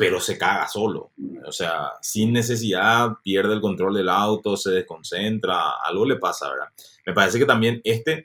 pero 0.00 0.18
se 0.18 0.38
caga 0.38 0.66
solo. 0.66 1.10
O 1.44 1.52
sea, 1.52 1.92
sin 2.00 2.32
necesidad, 2.32 3.18
pierde 3.22 3.52
el 3.52 3.60
control 3.60 3.92
del 3.92 4.08
auto, 4.08 4.56
se 4.56 4.70
desconcentra, 4.70 5.72
algo 5.84 6.06
le 6.06 6.16
pasa, 6.16 6.48
¿verdad? 6.48 6.68
Me 7.04 7.12
parece 7.12 7.38
que 7.38 7.44
también 7.44 7.82
este 7.84 8.24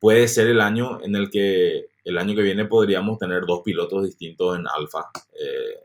puede 0.00 0.26
ser 0.26 0.48
el 0.48 0.60
año 0.60 1.00
en 1.04 1.14
el 1.14 1.30
que 1.30 1.86
el 2.04 2.18
año 2.18 2.34
que 2.34 2.42
viene 2.42 2.64
podríamos 2.64 3.16
tener 3.16 3.46
dos 3.46 3.60
pilotos 3.64 4.02
distintos 4.02 4.58
en 4.58 4.66
Alfa. 4.66 5.08
Eh, 5.40 5.84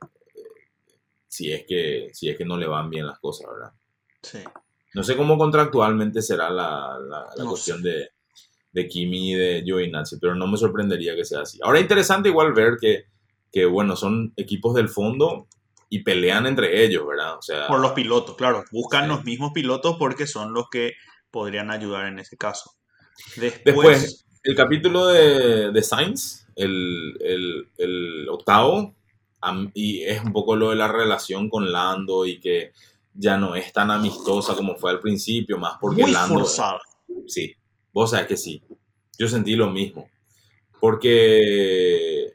si, 1.27 1.53
es 1.53 1.63
que, 1.67 2.09
si 2.11 2.27
es 2.27 2.36
que 2.36 2.45
no 2.45 2.57
le 2.57 2.65
van 2.65 2.89
bien 2.89 3.05
las 3.05 3.19
cosas, 3.19 3.51
¿verdad? 3.53 3.71
Sí. 4.23 4.39
No 4.95 5.03
sé 5.03 5.15
cómo 5.15 5.38
contractualmente 5.38 6.23
será 6.23 6.49
la, 6.49 6.97
la, 7.07 7.45
cuestión 7.45 7.84
de, 7.84 8.09
de 8.71 8.88
Kimi 8.88 9.34
y 9.34 9.36
de 9.36 9.61
Giovinazzi, 9.63 10.17
pero 10.17 10.34
no 10.34 10.47
me 10.47 10.57
sorprendería 10.57 11.15
que 11.15 11.23
sea 11.23 11.41
así. 11.41 11.59
Ahora, 11.61 11.80
interesante 11.80 12.30
igual 12.30 12.51
ver 12.53 12.77
que 12.82 13.05
que 13.52 13.66
bueno, 13.66 13.95
son 13.95 14.34
equipos 14.38 14.76
del 14.76 14.89
fondo 14.89 15.47
y 15.89 16.04
pelean 16.04 16.45
entre 16.45 16.84
ellos, 16.84 17.06
¿verdad? 17.08 17.38
O 17.38 17.41
sea, 17.41 17.68
Por 17.68 17.80
los 17.80 17.93
pilotos, 17.93 18.36
claro. 18.36 18.64
Buscan 18.72 19.08
los 19.08 19.24
mismos 19.26 19.52
pilotos 19.54 19.95
porque 19.97 20.28
son 20.28 20.54
los 20.54 20.70
que 20.70 20.93
podrían 21.32 21.72
ayudar 21.72 22.08
en 22.08 22.20
ese 22.20 22.38
caso. 22.38 22.72
Después, 23.36 24.26
el 24.43 24.56
capítulo 24.56 25.08
de, 25.08 25.72
de 25.72 25.84
Sainz, 25.84 26.45
el, 26.56 27.18
el, 27.22 27.70
el, 27.78 28.30
octavo, 28.30 28.95
y 29.74 30.04
es 30.04 30.24
un 30.24 30.32
poco 30.32 30.56
lo 30.56 30.70
de 30.70 30.76
la 30.76 30.88
relación 30.88 31.50
con 31.50 31.72
Lando 31.72 32.26
y 32.26 32.39
que 32.39 32.72
ya 33.14 33.38
no 33.38 33.56
es 33.56 33.74
tan 33.74 33.89
amistosa 33.91 34.56
como 34.56 34.76
fue 34.76 34.91
al 34.91 35.00
principio, 35.00 35.58
más 35.58 35.74
porque 35.80 36.04
Muy 36.04 36.12
Lando... 36.12 36.39
Forzada. 36.39 36.80
Sí, 37.28 37.56
vos 37.91 38.12
sabés 38.12 38.28
que 38.28 38.38
sí. 38.38 38.62
Yo 39.18 39.28
sentí 39.28 39.56
lo 39.56 39.70
mismo. 39.70 40.10
Porque 40.80 42.34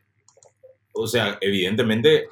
o 0.95 1.07
sea, 1.07 1.39
evidentemente 1.41 2.29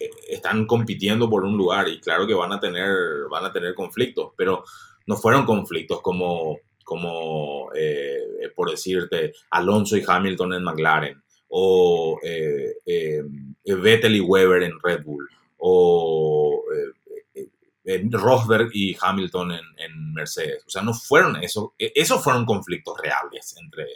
eh, 0.00 0.10
están 0.28 0.66
compitiendo 0.66 1.28
por 1.28 1.44
un 1.44 1.56
lugar 1.56 1.88
y 1.88 2.00
claro 2.00 2.26
que 2.26 2.34
van 2.34 2.52
a 2.52 2.60
tener, 2.60 3.28
van 3.30 3.44
a 3.44 3.52
tener 3.52 3.74
conflictos, 3.74 4.32
pero 4.36 4.64
no 5.06 5.16
fueron 5.16 5.44
conflictos 5.44 6.00
como, 6.00 6.58
como 6.84 7.70
eh, 7.74 8.50
por 8.56 8.70
decirte, 8.70 9.34
Alonso 9.50 9.96
y 9.96 10.04
Hamilton 10.06 10.54
en 10.54 10.64
McLaren, 10.64 11.22
o 11.48 12.18
eh, 12.22 13.22
Vettel 13.64 14.16
y 14.16 14.20
Weber 14.20 14.62
en 14.62 14.80
Red 14.82 15.04
Bull, 15.04 15.28
o 15.58 16.64
Rosberg 17.84 18.70
y 18.72 18.96
Hamilton 18.98 19.52
en, 19.52 19.64
en, 19.76 20.14
Mercedes. 20.14 20.64
O 20.66 20.70
sea, 20.70 20.82
no 20.82 20.94
fueron 20.94 21.36
eso, 21.42 21.74
e, 21.78 21.92
esos 21.94 22.22
fueron 22.22 22.46
conflictos 22.46 22.96
reales 22.98 23.54
entre, 23.60 23.86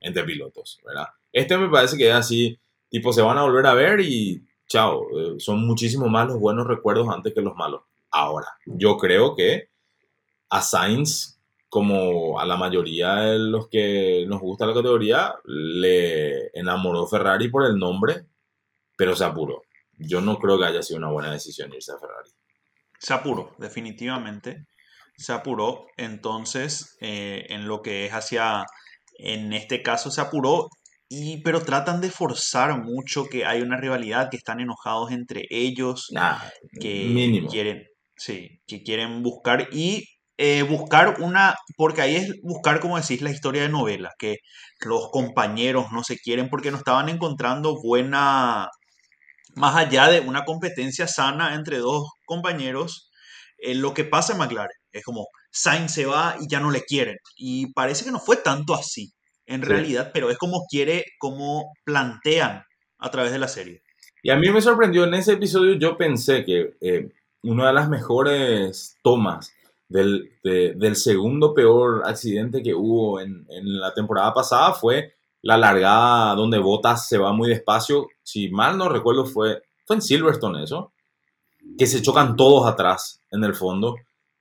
entre 0.00 0.24
pilotos, 0.24 0.80
¿verdad? 0.84 1.06
Este 1.32 1.56
me 1.56 1.68
parece 1.68 1.96
que 1.96 2.08
es 2.08 2.14
así 2.14 2.58
tipo, 2.96 3.12
se 3.12 3.20
van 3.20 3.36
a 3.36 3.42
volver 3.42 3.66
a 3.66 3.74
ver 3.74 4.00
y 4.00 4.42
chao, 4.66 5.06
eh, 5.18 5.34
son 5.38 5.66
muchísimo 5.66 6.08
más 6.08 6.28
los 6.28 6.40
buenos 6.40 6.66
recuerdos 6.66 7.06
antes 7.10 7.34
que 7.34 7.42
los 7.42 7.54
malos. 7.54 7.82
Ahora, 8.10 8.46
yo 8.64 8.96
creo 8.96 9.34
que 9.34 9.68
a 10.48 10.62
Sainz, 10.62 11.38
como 11.68 12.40
a 12.40 12.46
la 12.46 12.56
mayoría 12.56 13.16
de 13.16 13.38
los 13.38 13.68
que 13.68 14.24
nos 14.26 14.40
gusta 14.40 14.64
la 14.64 14.72
categoría, 14.72 15.34
le 15.44 16.48
enamoró 16.58 17.06
Ferrari 17.06 17.48
por 17.48 17.66
el 17.66 17.78
nombre, 17.78 18.24
pero 18.96 19.14
se 19.14 19.24
apuró. 19.24 19.62
Yo 19.98 20.22
no 20.22 20.38
creo 20.38 20.58
que 20.58 20.64
haya 20.64 20.82
sido 20.82 20.98
una 20.98 21.10
buena 21.10 21.32
decisión 21.32 21.74
irse 21.74 21.92
a 21.92 21.98
Ferrari. 21.98 22.30
Se 22.98 23.12
apuró, 23.12 23.54
definitivamente. 23.58 24.64
Se 25.18 25.34
apuró. 25.34 25.86
Entonces, 25.98 26.96
eh, 27.02 27.44
en 27.50 27.68
lo 27.68 27.82
que 27.82 28.06
es 28.06 28.12
hacia, 28.12 28.64
en 29.18 29.52
este 29.52 29.82
caso 29.82 30.10
se 30.10 30.22
apuró, 30.22 30.70
y, 31.08 31.42
pero 31.42 31.62
tratan 31.62 32.00
de 32.00 32.10
forzar 32.10 32.82
mucho 32.82 33.26
que 33.26 33.44
hay 33.46 33.62
una 33.62 33.76
rivalidad, 33.78 34.30
que 34.30 34.36
están 34.38 34.60
enojados 34.60 35.12
entre 35.12 35.44
ellos, 35.50 36.16
Nah, 36.16 36.38
que 36.80 37.04
mínimo. 37.14 37.50
quieren, 37.50 37.84
sí, 38.16 38.60
que 38.66 38.82
quieren 38.82 39.22
buscar 39.22 39.68
y 39.72 40.04
eh, 40.38 40.62
buscar 40.62 41.20
una, 41.20 41.54
porque 41.76 42.02
ahí 42.02 42.16
es 42.16 42.32
buscar, 42.42 42.80
como 42.80 42.98
decís, 43.00 43.22
la 43.22 43.30
historia 43.30 43.62
de 43.62 43.68
novela, 43.70 44.12
que 44.18 44.36
los 44.80 45.10
compañeros 45.10 45.86
no 45.92 46.04
se 46.04 46.18
quieren 46.18 46.48
porque 46.50 46.70
no 46.70 46.78
estaban 46.78 47.08
encontrando 47.08 47.76
buena, 47.82 48.68
más 49.54 49.76
allá 49.76 50.08
de 50.08 50.20
una 50.20 50.44
competencia 50.44 51.06
sana 51.08 51.54
entre 51.54 51.78
dos 51.78 52.08
compañeros, 52.26 53.10
eh, 53.58 53.74
lo 53.74 53.94
que 53.94 54.04
pasa 54.04 54.32
en 54.32 54.38
McLaren 54.38 54.76
es 54.92 55.04
como 55.04 55.26
Sainz 55.50 55.92
se 55.92 56.06
va 56.06 56.36
y 56.40 56.46
ya 56.48 56.60
no 56.60 56.70
le 56.70 56.82
quieren. 56.82 57.16
Y 57.36 57.72
parece 57.72 58.04
que 58.04 58.10
no 58.12 58.20
fue 58.20 58.36
tanto 58.36 58.74
así, 58.74 59.12
en 59.46 59.62
Sí. 59.62 59.66
realidad, 59.68 60.10
pero 60.12 60.30
es 60.30 60.38
como 60.38 60.66
quiere, 60.68 61.04
como 61.18 61.72
plantean 61.84 62.64
a 62.98 63.10
través 63.10 63.32
de 63.32 63.38
la 63.38 63.48
serie. 63.48 63.82
Y 64.22 64.30
a 64.30 64.36
mí 64.36 64.50
me 64.50 64.60
sorprendió 64.60 65.04
en 65.04 65.14
ese 65.14 65.34
episodio, 65.34 65.74
yo 65.74 65.96
pensé 65.96 66.44
que 66.44 66.74
eh, 66.80 67.10
una 67.42 67.68
de 67.68 67.72
las 67.74 67.88
mejores 67.88 68.96
tomas 69.02 69.52
del, 69.88 70.32
de- 70.42 70.74
del 70.74 70.96
segundo 70.96 71.54
peor 71.54 72.02
accidente 72.06 72.62
que 72.62 72.74
hubo 72.74 73.20
en, 73.20 73.46
en 73.50 73.78
la 73.78 73.94
temporada 73.94 74.34
pasada 74.34 74.72
fue 74.74 75.14
la 75.42 75.56
largada 75.56 76.34
donde 76.34 76.58
Bottas 76.58 77.06
se 77.08 77.18
va 77.18 77.32
muy 77.32 77.48
despacio. 77.50 78.08
Si 78.24 78.48
mal 78.48 78.76
no 78.76 78.88
recuerdo, 78.88 79.26
fue, 79.26 79.62
fue 79.84 79.94
en 79.96 80.02
Silverstone 80.02 80.64
eso, 80.64 80.92
que 81.78 81.86
se 81.86 82.02
chocan 82.02 82.34
todos 82.34 82.66
atrás 82.68 83.20
en 83.30 83.44
el 83.44 83.54
fondo 83.54 83.94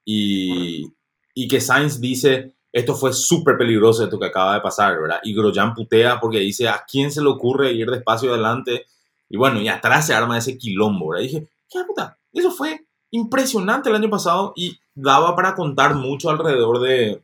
y, 0.04 0.88
y 1.36 1.48
que 1.48 1.62
Sainz 1.62 2.00
dice, 2.02 2.55
esto 2.76 2.94
fue 2.94 3.14
súper 3.14 3.58
peligroso 3.58 4.04
esto 4.04 4.20
que 4.20 4.26
acaba 4.26 4.56
de 4.56 4.60
pasar, 4.62 5.00
¿verdad? 5.00 5.20
Y 5.24 5.34
Grosjean 5.34 5.74
putea 5.74 6.20
porque 6.20 6.40
dice, 6.40 6.68
¿a 6.68 6.84
quién 6.86 7.10
se 7.10 7.22
le 7.22 7.30
ocurre 7.30 7.72
ir 7.72 7.90
despacio 7.90 8.34
adelante? 8.34 8.86
Y 9.30 9.38
bueno, 9.38 9.62
y 9.62 9.70
atrás 9.70 10.06
se 10.08 10.14
arma 10.14 10.38
ese 10.38 10.58
quilombo, 10.58 11.10
¿verdad? 11.10 11.24
Y 11.24 11.28
dije, 11.28 11.48
¿qué 11.70 11.80
puta? 11.88 12.18
Eso 12.34 12.52
fue 12.52 12.86
impresionante 13.12 13.88
el 13.90 13.96
año 13.96 14.10
pasado 14.10 14.52
y 14.58 14.78
daba 14.94 15.36
para 15.38 15.56
contar 15.56 15.96
mucho 15.96 16.30
alrededor 16.30 16.80
de 16.82 17.22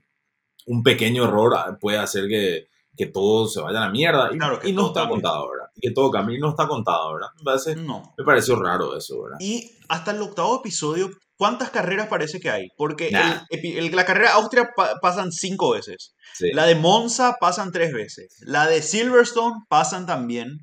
un 0.67 0.83
pequeño 0.83 1.25
error, 1.25 1.53
ah, 1.57 1.77
puede 1.79 1.97
hacer 1.97 2.29
que, 2.29 2.69
que 2.95 3.07
todo 3.07 3.45
se 3.47 3.59
vaya 3.61 3.79
a 3.79 3.85
la 3.87 3.89
mierda. 3.91 4.29
Y, 4.33 4.37
Claro, 4.37 4.57
que 4.59 4.69
y 4.69 4.73
no 4.73 4.87
está 4.87 5.01
cambie. 5.01 5.15
contado, 5.15 5.49
¿verdad? 5.51 5.67
Y 5.75 5.81
que 5.81 5.91
todo 5.91 6.09
cambie 6.11 6.37
y 6.37 6.39
no 6.39 6.49
está 6.51 6.65
contado, 6.67 7.13
¿verdad? 7.13 7.27
Me, 7.37 7.43
parece- 7.43 7.75
No. 7.75 8.13
me 8.17 8.23
pareció 8.23 8.55
raro 8.55 8.95
eso, 8.95 9.21
¿verdad? 9.23 9.37
Y 9.41 9.69
hasta 9.89 10.11
el 10.11 10.21
octavo 10.21 10.57
episodio, 10.59 11.09
¿cuántas 11.41 11.71
carreras 11.71 12.05
parece 12.07 12.39
que 12.39 12.51
hay? 12.51 12.67
Porque 12.77 13.09
Nah. 13.09 13.41
el 13.49 13.59
epi- 13.59 13.75
el- 13.79 13.95
la 13.95 14.05
carrera 14.05 14.33
Austria 14.33 14.69
pa- 14.75 14.99
pasan 15.01 15.31
cinco 15.31 15.71
veces. 15.71 16.13
Sí. 16.35 16.51
La 16.53 16.67
de 16.67 16.75
Monza 16.75 17.37
pasan 17.39 17.71
tres 17.71 17.91
veces. 17.93 18.27
La 18.41 18.67
de 18.67 18.83
Silverstone 18.83 19.55
pasan 19.67 20.05
también. 20.05 20.59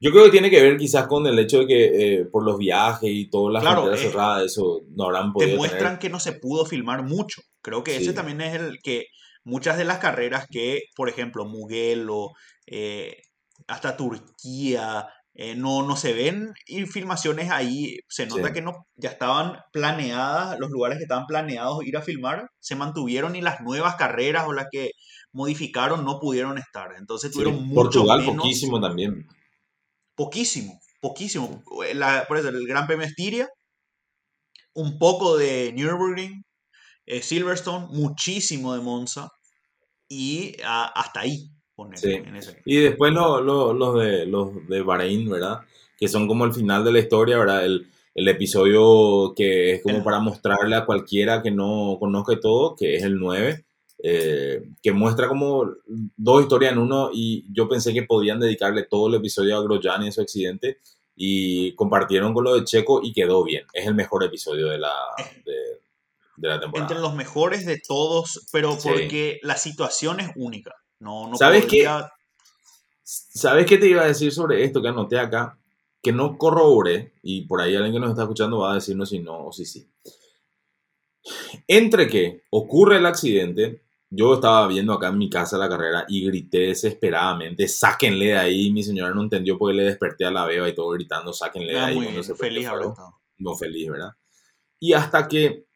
Yo 0.00 0.10
creo 0.10 0.24
que 0.26 0.30
tiene 0.30 0.50
que 0.50 0.60
ver 0.60 0.76
quizás 0.76 1.06
con 1.06 1.26
el 1.26 1.38
hecho 1.38 1.60
de 1.60 1.66
que 1.66 1.84
eh, 2.18 2.24
por 2.30 2.44
los 2.44 2.58
viajes 2.58 3.08
y 3.10 3.30
todas 3.30 3.54
las 3.54 3.62
Claro, 3.62 3.80
fronteras 3.84 4.04
eh, 4.04 4.10
cerradas, 4.10 4.44
eso 4.44 4.80
no 4.94 5.04
habrán 5.06 5.28
Te 5.28 5.32
podido 5.32 5.56
muestran 5.56 5.82
tener. 5.84 5.98
que 5.98 6.10
no 6.10 6.20
se 6.20 6.32
pudo 6.34 6.66
filmar 6.66 7.02
mucho. 7.04 7.40
Creo 7.62 7.82
que 7.82 7.96
Sí. 7.96 8.02
ese 8.02 8.12
también 8.12 8.42
es 8.42 8.54
el 8.54 8.76
que 8.82 9.06
muchas 9.44 9.78
de 9.78 9.86
las 9.86 9.96
carreras 9.98 10.44
que, 10.50 10.82
por 10.94 11.08
ejemplo, 11.08 11.46
Mugello, 11.46 12.28
eh, 12.66 13.16
hasta 13.66 13.96
Turquía, 13.96 15.06
eh, 15.40 15.54
no, 15.54 15.82
no 15.86 15.94
se 15.96 16.12
ven 16.14 16.52
filmaciones 16.90 17.50
ahí. 17.50 17.98
Se 18.08 18.26
nota 18.26 18.48
Sí. 18.48 18.54
que 18.54 18.62
no, 18.62 18.86
ya 18.96 19.10
estaban 19.10 19.58
planeadas, 19.72 20.58
los 20.58 20.70
lugares 20.70 20.98
que 20.98 21.04
estaban 21.04 21.26
planeados 21.26 21.84
ir 21.86 21.96
a 21.96 22.02
filmar 22.02 22.48
se 22.60 22.74
mantuvieron 22.74 23.36
y 23.36 23.40
las 23.40 23.60
nuevas 23.60 23.94
carreras 23.96 24.46
o 24.48 24.52
las 24.52 24.66
que 24.72 24.90
modificaron 25.32 26.04
no 26.04 26.18
pudieron 26.20 26.58
estar. 26.58 26.90
Entonces 26.98 27.30
Sí. 27.30 27.34
tuvieron 27.38 27.62
mucho 27.66 27.74
Portugal 27.82 28.20
menos, 28.20 28.36
poquísimo 28.36 28.80
también. 28.80 29.26
poquísimo, 30.16 30.80
poquísimo. 31.00 31.62
La- 31.94 32.24
por 32.26 32.38
eso, 32.38 32.48
el 32.48 32.66
Gran 32.66 32.86
Premio 32.88 33.06
Estiria, 33.06 33.48
un 34.74 34.98
poco 34.98 35.36
de 35.36 35.72
Nürburgring, 35.72 36.42
eh, 37.06 37.22
Silverstone, 37.22 37.86
muchísimo 37.90 38.74
de 38.74 38.80
Monza 38.80 39.28
y 40.08 40.56
ah, 40.64 40.92
hasta 40.94 41.20
ahí. 41.20 41.50
Poner 41.78 41.98
Sí. 41.98 42.12
en 42.12 42.36
ese. 42.36 42.60
Y 42.64 42.76
después 42.76 43.12
lo- 43.12 43.40
lo- 43.40 43.72
los, 43.72 43.94
de, 44.02 44.26
los 44.26 44.66
de 44.68 44.82
Bahrein, 44.82 45.30
¿verdad? 45.30 45.60
Que 45.98 46.08
son 46.08 46.26
como 46.28 46.44
el 46.44 46.52
final 46.52 46.84
de 46.84 46.92
la 46.92 46.98
historia, 46.98 47.38
¿verdad? 47.38 47.64
El, 47.64 47.86
el 48.14 48.28
episodio 48.28 49.32
que 49.36 49.72
es 49.74 49.82
como 49.82 49.98
El- 49.98 50.02
para 50.02 50.18
mostrarle 50.18 50.74
a 50.76 50.84
cualquiera 50.84 51.40
que 51.42 51.50
no 51.52 51.96
conozca 52.00 52.38
todo, 52.40 52.74
que 52.76 52.96
es 52.96 53.02
el 53.04 53.16
9, 53.18 53.64
eh, 54.02 54.62
que 54.82 54.92
muestra 54.92 55.28
como 55.28 55.70
dos 56.16 56.42
historias 56.42 56.72
en 56.72 56.78
uno 56.78 57.10
y 57.12 57.44
yo 57.52 57.68
pensé 57.68 57.92
que 57.94 58.02
podían 58.02 58.40
dedicarle 58.40 58.82
todo 58.84 59.08
el 59.08 59.14
episodio 59.14 59.56
a 59.56 59.62
Grosjean 59.62 60.02
y 60.04 60.12
su 60.12 60.20
accidente 60.20 60.78
y 61.16 61.74
compartieron 61.74 62.32
con 62.34 62.44
lo 62.44 62.54
de 62.54 62.64
Checo 62.64 63.00
y 63.02 63.12
quedó 63.12 63.42
bien. 63.44 63.64
Es 63.72 63.86
el 63.86 63.94
mejor 63.94 64.22
episodio 64.24 64.68
de 64.68 64.78
la, 64.78 64.92
de, 65.44 65.52
de 66.36 66.48
la 66.48 66.60
temporada. 66.60 66.88
Entre 66.88 67.00
los 67.02 67.14
mejores 67.14 67.66
de 67.66 67.80
todos, 67.86 68.46
pero 68.52 68.72
Sí. 68.78 68.88
porque 68.88 69.40
la 69.42 69.56
situación 69.56 70.20
es 70.20 70.30
única. 70.36 70.74
No, 71.00 71.28
no 71.28 71.36
¿Sabes 71.36 71.62
qué? 71.66 71.84
podría- 71.84 72.12
¿Sabes 73.02 73.66
qué 73.66 73.78
te 73.78 73.86
iba 73.88 74.02
a 74.02 74.06
decir 74.08 74.32
sobre 74.32 74.64
esto 74.64 74.82
que 74.82 74.88
anoté 74.88 75.18
acá? 75.18 75.58
Que 76.02 76.12
no 76.12 76.36
corroboré, 76.36 77.14
y 77.22 77.42
por 77.46 77.60
ahí 77.60 77.74
alguien 77.74 77.94
que 77.94 78.00
nos 78.00 78.10
está 78.10 78.22
escuchando 78.22 78.58
va 78.58 78.72
a 78.72 78.74
decirnos 78.76 79.08
si 79.08 79.18
no 79.20 79.46
o 79.46 79.52
si 79.52 79.64
sí. 79.64 79.88
Entre 81.66 82.08
que 82.08 82.42
ocurre 82.50 82.96
el 82.98 83.06
accidente, 83.06 83.82
yo 84.10 84.34
estaba 84.34 84.66
viendo 84.66 84.92
acá 84.92 85.08
en 85.08 85.18
mi 85.18 85.28
casa 85.28 85.58
la 85.58 85.68
carrera 85.68 86.04
y 86.08 86.24
grité 86.26 86.58
desesperadamente, 86.68 87.68
sáquenle 87.68 88.26
de 88.26 88.38
ahí. 88.38 88.70
Mi 88.72 88.82
señora 88.82 89.12
no 89.14 89.22
entendió 89.22 89.58
porque 89.58 89.74
le 89.76 89.84
desperté 89.84 90.24
a 90.24 90.30
la 90.30 90.46
beba 90.46 90.68
y 90.68 90.74
todo 90.74 90.90
gritando, 90.90 91.32
sáquenle 91.32 91.72
de 91.72 91.78
Ah, 91.78 91.86
ahí. 91.86 91.96
muy 91.96 92.06
bien, 92.06 92.24
se 92.24 92.34
feliz 92.34 92.66
habrá. 92.66 92.94
No 93.38 93.54
feliz, 93.54 93.90
¿verdad? 93.90 94.12
Y 94.80 94.92
hasta 94.94 95.28
que 95.28 95.66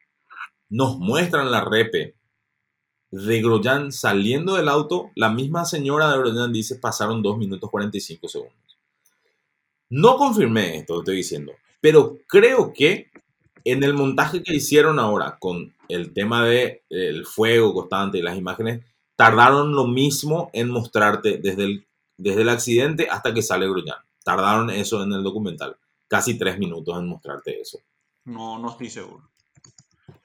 nos 0.69 0.97
muestran 0.97 1.51
la 1.51 1.61
repe 1.63 2.15
de 3.13 3.43
Grosjean 3.43 3.91
saliendo 3.91 4.55
del 4.55 4.67
auto, 4.67 5.11
la 5.13 5.29
misma 5.29 5.65
señora 5.65 6.09
de 6.09 6.17
Grosjean 6.17 6.51
dice 6.51 6.77
pasaron 6.77 7.21
2 7.21 7.37
minutos 7.37 7.69
45 7.69 8.27
segundos. 8.27 8.57
No 9.91 10.17
confirmé 10.17 10.77
esto, 10.77 10.97
estoy 10.97 11.17
diciendo, 11.17 11.51
pero 11.79 12.17
creo 12.27 12.73
que 12.73 13.11
en 13.63 13.83
el 13.83 13.93
montaje 13.93 14.41
que 14.41 14.55
hicieron 14.55 14.97
ahora 14.97 15.37
con 15.39 15.75
el 15.89 16.11
tema 16.11 16.43
de 16.43 16.81
el 16.89 17.27
fuego 17.27 17.75
constante 17.75 18.17
y 18.17 18.23
las 18.23 18.35
imágenes, 18.35 18.83
tardaron 19.15 19.75
lo 19.75 19.85
mismo 19.85 20.49
en 20.51 20.71
mostrarte 20.71 21.37
desde 21.37 21.65
el, 21.65 21.85
desde 22.17 22.41
el 22.41 22.49
accidente 22.49 23.07
hasta 23.11 23.31
que 23.31 23.43
sale 23.43 23.69
Grosjean. 23.69 23.99
Tardaron 24.25 24.71
eso 24.71 25.03
en 25.03 25.13
el 25.13 25.21
documental, 25.21 25.77
casi 26.07 26.35
3 26.35 26.57
minutos 26.57 26.97
en 26.97 27.07
mostrarte 27.07 27.61
eso. 27.61 27.77
No, 28.25 28.57
no 28.57 28.71
estoy 28.71 28.89
seguro. 28.89 29.29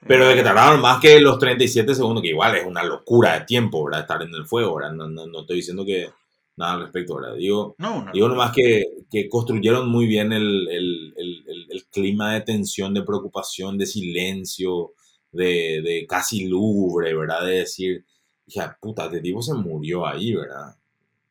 Pero 0.07 0.27
de 0.27 0.35
que 0.35 0.43
tardaron 0.43 0.81
más 0.81 0.99
que 1.01 1.19
los 1.19 1.37
37 1.39 1.93
segundos, 1.93 2.21
que 2.23 2.29
igual 2.29 2.55
es 2.55 2.65
una 2.65 2.83
locura 2.83 3.39
de 3.39 3.45
tiempo, 3.45 3.83
¿verdad? 3.83 4.01
Estar 4.01 4.21
en 4.21 4.33
el 4.33 4.45
fuego, 4.45 4.75
¿verdad? 4.75 4.93
No, 4.93 5.07
no, 5.09 5.27
no 5.27 5.41
estoy 5.41 5.57
diciendo 5.57 5.85
que 5.85 6.09
nada 6.57 6.73
al 6.73 6.81
respecto, 6.81 7.15
¿verdad? 7.15 7.35
Digo, 7.35 7.75
No, 7.77 8.03
no. 8.03 8.11
digo 8.11 8.27
nomás 8.27 8.51
que, 8.53 8.85
que 9.11 9.29
construyeron 9.29 9.89
muy 9.89 10.07
bien 10.07 10.31
el, 10.33 10.67
el- 10.69 11.13
el- 11.17 11.43
el- 11.47 11.67
el 11.69 11.85
clima 11.87 12.33
de 12.33 12.41
tensión, 12.41 12.93
de 12.93 13.03
preocupación, 13.03 13.77
de 13.77 13.85
silencio, 13.85 14.93
de, 15.31 15.81
de 15.83 16.05
casi 16.07 16.47
lúgubre, 16.47 17.13
¿verdad? 17.15 17.45
De 17.45 17.51
decir, 17.59 18.05
hija 18.47 18.77
puta, 18.81 19.05
este 19.05 19.21
tipo 19.21 19.41
se 19.41 19.53
murió 19.53 20.05
ahí, 20.07 20.33
¿verdad? 20.33 20.75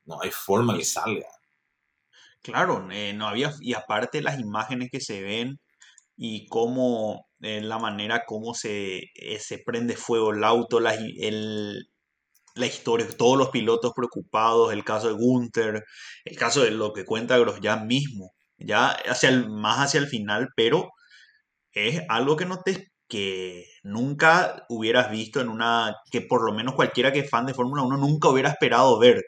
No 0.07 0.21
hay 0.23 0.31
forma 0.31 0.77
que 0.77 0.85
salga. 0.85 1.27
Claro, 2.43 2.89
eh, 2.91 3.13
no 3.15 3.27
había, 3.29 3.53
y 3.61 3.75
aparte 3.75 4.23
las 4.23 4.41
imágenes 4.41 4.91
que 4.91 5.01
se 5.01 5.21
ven 5.23 5.61
y 6.17 6.49
cómo, 6.49 7.28
eh, 7.43 7.61
la 7.61 7.79
manera 7.79 8.25
como 8.27 8.55
se, 8.55 8.99
eh, 9.15 9.39
se 9.41 9.59
prende 9.59 9.97
fuego 9.97 10.33
el 10.33 10.45
auto, 10.45 10.81
la, 10.81 10.95
el- 10.95 11.85
la 12.55 12.67
historia, 12.67 13.07
todos 13.17 13.39
los 13.39 13.51
pilotos 13.51 13.93
preocupados, 13.95 14.73
el 14.73 14.85
caso 14.85 15.09
de 15.09 15.15
Gunther, 15.15 15.85
el 16.25 16.37
caso 16.37 16.63
de 16.63 16.73
lo 16.73 16.93
que 16.93 17.05
cuenta 17.05 17.39
Grosjean 17.39 17.87
mismo, 17.87 18.33
ya 18.59 18.89
hacia 18.91 19.29
el, 19.29 19.49
más 19.49 19.79
hacia 19.79 20.01
el 20.01 20.09
final, 20.09 20.49
pero 20.57 20.91
es 21.73 22.03
algo 22.09 22.37
que 22.37 22.47
no 22.47 22.61
te 22.63 22.89
que 23.09 23.65
nunca 23.85 24.67
hubieras 24.69 25.11
visto 25.11 25.41
en 25.41 25.49
una 25.49 25.95
que 26.11 26.21
por 26.21 26.45
lo 26.45 26.53
menos 26.53 26.75
cualquiera 26.75 27.11
que 27.13 27.21
es 27.21 27.31
fan 27.31 27.47
de 27.47 27.55
Fórmula 27.55 27.83
1 27.83 27.97
nunca 27.97 28.29
hubiera 28.29 28.51
esperado 28.51 28.99
ver 28.99 29.23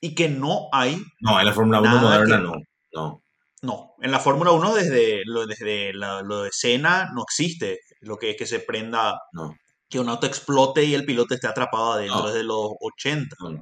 y 0.00 0.14
que 0.16 0.28
no 0.28 0.68
hay 0.72 1.00
No, 1.20 1.38
en 1.38 1.46
la 1.46 1.52
Fórmula 1.52 1.80
1 1.80 1.90
Nada 1.90 2.02
moderna 2.02 2.36
que- 2.38 2.42
no. 2.42 2.52
No. 2.92 3.22
No, 3.62 3.94
en 4.00 4.10
la 4.10 4.20
Fórmula 4.20 4.52
1 4.52 4.74
desde, 4.74 5.22
lo, 5.26 5.46
desde 5.46 5.92
lo 5.92 6.42
de 6.42 6.50
Senna 6.52 7.10
no 7.14 7.22
existe 7.22 7.80
lo 8.00 8.16
que 8.16 8.30
es 8.30 8.36
que 8.36 8.46
se 8.46 8.60
prenda, 8.60 9.18
No. 9.32 9.54
que 9.88 10.00
un 10.00 10.08
auto 10.08 10.26
explote 10.26 10.82
y 10.84 10.94
el 10.94 11.04
piloto 11.04 11.34
esté 11.34 11.46
atrapado 11.46 11.92
adentro 11.92 12.20
No. 12.20 12.26
desde 12.28 12.42
los 12.44 12.70
80. 12.80 13.36
No, 13.40 13.50
no. 13.50 13.60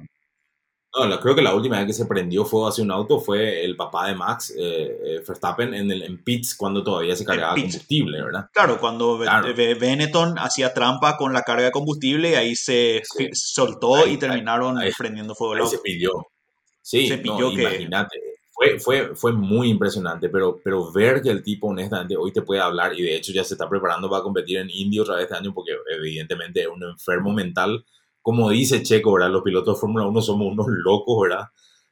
La- 1.07 1.19
creo 1.19 1.35
que 1.35 1.41
la 1.43 1.53
última 1.53 1.77
vez 1.77 1.85
que 1.87 1.93
se 1.93 2.05
prendió 2.05 2.45
fuego 2.45 2.67
hacia 2.69 2.83
un 2.83 2.91
auto 2.91 3.19
fue 3.19 3.63
el 3.63 3.75
papá 3.75 4.07
de 4.07 4.15
Max, 4.15 4.51
eh, 4.57 4.97
eh, 5.05 5.23
Verstappen, 5.27 5.73
en, 5.73 5.91
el, 5.91 6.01
en 6.01 6.23
pits 6.23 6.55
cuando 6.55 6.81
todavía 6.83 7.15
se 7.15 7.25
cargaba 7.25 7.53
combustible, 7.55 8.23
¿verdad? 8.23 8.45
Claro, 8.53 8.79
cuando 8.79 9.19
Claro. 9.19 9.53
Benetton 9.53 10.39
hacía 10.39 10.73
trampa 10.73 11.15
con 11.17 11.31
la 11.33 11.41
carga 11.43 11.65
de 11.65 11.71
combustible 11.71 12.31
y 12.31 12.35
ahí 12.35 12.55
se 12.55 13.01
Sí. 13.03 13.29
soltó 13.33 13.95
Ahí- 13.97 14.13
y 14.13 14.17
terminaron 14.17 14.77
ahí- 14.79 14.91
prendiendo 14.97 15.35
fuego 15.35 15.53
el 15.55 15.61
Ahí 15.61 15.67
se 15.67 15.75
auto. 15.75 15.83
pilló. 15.83 16.11
Sí, 16.81 17.07
Se 17.07 17.17
no, 17.17 17.21
pilló 17.23 17.49
que- 17.51 17.61
imagínate. 17.61 18.19
Fue, 18.59 18.77
fue, 18.79 19.15
fue 19.15 19.31
muy 19.31 19.69
impresionante, 19.69 20.27
pero, 20.27 20.59
pero 20.61 20.91
ver 20.91 21.21
que 21.21 21.29
el 21.29 21.41
tipo 21.41 21.67
honestamente 21.67 22.17
hoy 22.17 22.33
te 22.33 22.41
puede 22.41 22.59
hablar 22.59 22.93
y 22.93 23.01
de 23.03 23.15
hecho 23.15 23.31
ya 23.31 23.43
se 23.45 23.53
está 23.53 23.69
preparando 23.69 24.09
para 24.09 24.21
competir 24.21 24.57
en 24.57 24.69
Indy 24.69 24.99
otra 24.99 25.15
vez 25.15 25.23
este 25.25 25.35
año 25.37 25.53
porque 25.53 25.71
evidentemente 25.89 26.61
es 26.61 26.67
un 26.67 26.83
enfermo 26.83 27.31
mental. 27.31 27.85
Como 28.21 28.49
dice 28.49 28.83
Checo, 28.83 29.13
¿verdad? 29.13 29.29
Los 29.31 29.43
pilotos 29.43 29.75
de 29.77 29.79
Fórmula 29.79 30.05
1 30.07 30.21
somos 30.21 30.51
unos 30.51 30.67
locos, 30.67 31.21
¿verdad? 31.21 31.45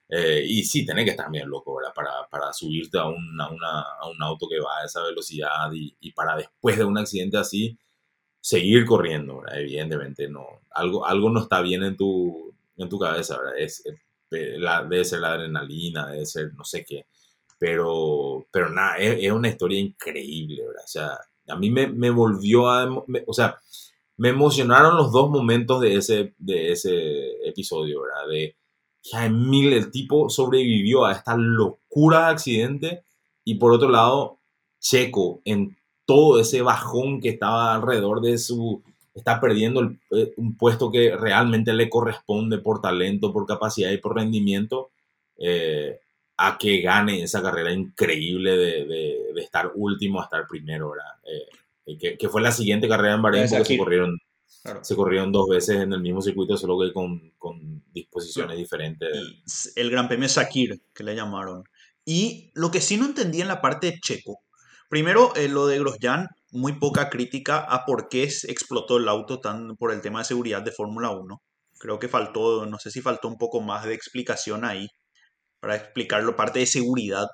Eh, 0.10 0.44
y 0.46 0.64
sí, 0.66 0.86
tenés 0.86 1.06
que 1.06 1.12
estar 1.12 1.32
bien 1.32 1.48
loco, 1.50 1.76
¿verdad? 1.78 1.94
Para, 1.96 2.12
para 2.30 2.52
subirte 2.54 2.98
a, 2.98 3.06
un- 3.08 3.40
a 3.42 3.50
una- 3.50 3.82
a 4.02 4.10
un 4.10 4.22
auto 4.24 4.48
que 4.50 4.60
va 4.60 4.80
a 4.82 4.86
esa 4.86 5.04
velocidad 5.04 5.72
y, 5.74 5.96
y 6.02 6.12
para 6.12 6.36
después 6.36 6.78
de 6.78 6.84
un 6.86 6.98
accidente 6.98 7.38
así 7.38 7.78
seguir 8.42 8.86
corriendo, 8.86 9.40
¿verdad? 9.42 9.60
Evidentemente, 9.62 10.30
no. 10.30 10.46
Algo, 10.72 11.06
algo 11.06 11.30
no 11.32 11.42
está 11.42 11.62
bien 11.62 11.84
en 11.84 11.98
tu, 11.98 12.54
en 12.78 12.90
tu 12.90 13.00
cabeza, 13.00 13.38
¿verdad? 13.40 13.58
Es, 13.60 13.86
eh, 13.86 13.98
la, 14.32 14.84
debe 14.84 15.06
ser 15.06 15.20
la 15.20 15.34
adrenalina, 15.34 16.08
debe 16.08 16.26
ser 16.26 16.54
no 16.54 16.64
sé 16.64 16.84
qué. 16.86 17.06
Pero, 17.60 18.48
pero 18.52 18.70
nada, 18.70 18.98
es, 18.98 19.32
una 19.32 19.50
historia 19.50 19.80
increíble. 19.80 20.64
O 20.68 20.88
sea, 20.88 21.18
a 21.48 21.56
mí 21.56 21.72
me, 21.72 21.88
me 21.88 22.10
volvió 22.10 22.70
a... 22.70 22.86
me- 23.08 23.24
o 23.26 23.34
sea, 23.34 23.60
me 24.18 24.30
emocionaron 24.30 24.98
los 24.98 25.12
dos 25.12 25.30
momentos 25.30 25.82
de 25.82 25.96
ese, 25.96 26.34
de 26.38 26.72
ese 26.72 27.48
episodio, 27.48 28.02
¿verdad? 28.02 28.28
De 28.30 28.58
Jaime, 29.12 29.76
el 29.76 29.92
tipo 29.92 30.30
sobrevivió 30.30 31.06
a 31.06 31.14
esta 31.14 31.36
locura 31.38 32.26
de 32.26 32.32
accidente 32.32 33.04
y 33.44 33.56
por 33.56 33.72
otro 33.74 33.90
lado, 33.90 34.40
Checo 34.80 35.42
en 35.46 35.78
todo 36.06 36.40
ese 36.40 36.62
bajón 36.62 37.22
que 37.22 37.30
estaba 37.30 37.76
alrededor 37.76 38.22
de 38.22 38.38
su... 38.38 38.84
Está 39.18 39.40
perdiendo 39.42 39.80
el- 39.82 40.00
eh, 40.12 40.34
un 40.38 40.56
puesto 40.56 40.92
que 40.92 41.16
realmente 41.18 41.74
le 41.74 41.90
corresponde 41.90 42.60
por 42.60 42.82
talento, 42.82 43.34
por 43.34 43.46
capacidad 43.48 43.92
y 43.92 43.98
por 43.98 44.16
rendimiento, 44.16 44.92
eh, 45.38 46.00
a 46.38 46.58
que 46.58 46.82
gane 46.82 47.24
esa 47.24 47.42
carrera 47.42 47.72
increíble 47.74 48.52
de, 48.56 48.86
de- 48.86 49.18
de 49.34 49.42
estar 49.42 49.72
último 49.76 50.22
a 50.22 50.26
estar 50.26 50.46
primero, 50.48 50.92
¿verdad? 50.92 51.14
Eh, 51.26 51.98
que, 51.98 52.18
que 52.18 52.30
fue 52.30 52.42
la 52.42 52.52
siguiente 52.52 52.88
carrera 52.88 53.16
en 53.16 53.22
Bahrein 53.22 53.50
porque 53.50 53.66
se 53.66 53.78
corrieron, 53.78 54.18
Claro. 54.64 54.84
se 54.84 54.96
corrieron 54.96 55.32
dos 55.32 55.48
veces 55.48 55.78
en 55.78 55.94
el 55.94 56.02
mismo 56.02 56.22
circuito, 56.22 56.58
solo 56.58 56.78
que 56.80 56.92
con, 56.94 57.32
con 57.38 57.82
disposiciones 57.94 58.58
diferentes. 58.58 59.10
El 59.76 59.90
Gran 59.90 60.08
Premio 60.10 60.28
Sakir, 60.28 60.82
que 60.94 61.04
le 61.04 61.16
llamaron. 61.16 61.64
Y 62.06 62.52
lo 62.54 62.70
que 62.72 62.82
sí 62.82 62.98
no 62.98 63.06
entendí 63.06 63.42
en 63.42 63.48
la 63.48 63.62
parte 63.62 63.88
de 63.88 64.00
Checo, 64.00 64.40
primero 64.90 65.32
lo 65.50 65.68
de 65.68 65.80
Grosjean, 65.80 66.28
muy 66.52 66.74
poca 66.74 67.10
crítica 67.10 67.60
a 67.60 67.86
por 67.86 68.10
qué 68.10 68.24
explotó 68.24 68.98
el 68.98 69.08
auto 69.10 69.40
tan 69.40 69.76
por 69.78 69.92
el 69.92 70.02
tema 70.02 70.20
de 70.20 70.26
seguridad 70.26 70.62
de 70.62 70.72
Fórmula 70.72 71.12
1. 71.12 71.42
Creo 71.80 72.00
que 72.00 72.08
faltó, 72.08 72.66
no 72.66 72.80
sé 72.80 72.92
si 72.92 73.02
faltó 73.02 73.28
un 73.28 73.38
poco 73.38 73.62
más 73.62 73.86
de 73.86 73.94
explicación 73.94 74.66
ahí 74.66 74.88
para 75.60 75.76
explicarlo, 75.76 76.36
parte 76.36 76.60
de 76.60 76.66
seguridad. 76.68 77.28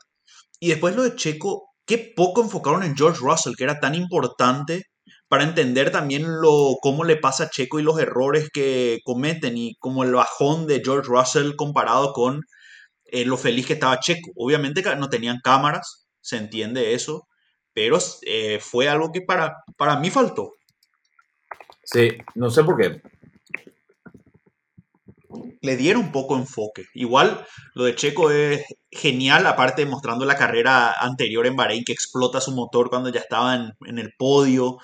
Y 0.59 0.69
después 0.69 0.95
lo 0.95 1.03
de 1.03 1.15
Checo, 1.15 1.69
qué 1.85 2.13
poco 2.15 2.41
enfocaron 2.41 2.83
en 2.83 2.95
George 2.95 3.19
Russell, 3.21 3.55
que 3.57 3.65
era 3.65 3.79
tan 3.79 3.95
importante 3.95 4.83
para 5.27 5.43
entender 5.43 5.91
también 5.91 6.23
lo, 6.41 6.75
cómo 6.81 7.03
le 7.03 7.17
pasa 7.17 7.45
a 7.45 7.49
Checo 7.49 7.79
y 7.79 7.83
los 7.83 7.99
errores 7.99 8.49
que 8.53 8.99
cometen 9.03 9.57
y 9.57 9.75
como 9.79 10.03
el 10.03 10.13
bajón 10.13 10.67
de 10.67 10.81
George 10.83 11.09
Russell 11.09 11.55
comparado 11.55 12.13
con 12.13 12.41
eh, 13.05 13.25
lo 13.25 13.37
feliz 13.37 13.67
que 13.67 13.73
estaba 13.73 13.99
Checo. 13.99 14.31
Obviamente 14.35 14.83
no 14.95 15.09
tenían 15.09 15.39
cámaras, 15.43 16.05
se 16.21 16.37
entiende 16.37 16.93
eso, 16.93 17.27
pero 17.73 17.97
eh, 18.21 18.59
fue 18.59 18.87
algo 18.87 19.11
que 19.11 19.21
para, 19.21 19.63
para 19.77 19.97
mí 19.97 20.09
faltó. 20.09 20.53
Sí, 21.83 22.09
no 22.35 22.49
sé 22.49 22.63
por 22.63 22.77
qué. 22.77 23.01
Le 25.61 25.77
dieron 25.77 26.11
poco 26.11 26.37
enfoque. 26.37 26.85
Igual 26.93 27.45
lo 27.73 27.85
de 27.85 27.95
Checo 27.95 28.31
es 28.31 28.63
genial, 28.91 29.47
aparte 29.47 29.85
mostrando 29.85 30.25
la 30.25 30.37
carrera 30.37 30.93
anterior 30.99 31.47
en 31.47 31.55
Bahrein 31.55 31.83
que 31.83 31.93
explota 31.93 32.41
su 32.41 32.51
motor 32.51 32.89
cuando 32.89 33.09
ya 33.09 33.19
estaba 33.19 33.55
en, 33.55 33.71
en 33.85 33.97
el 33.97 34.13
podio. 34.17 34.77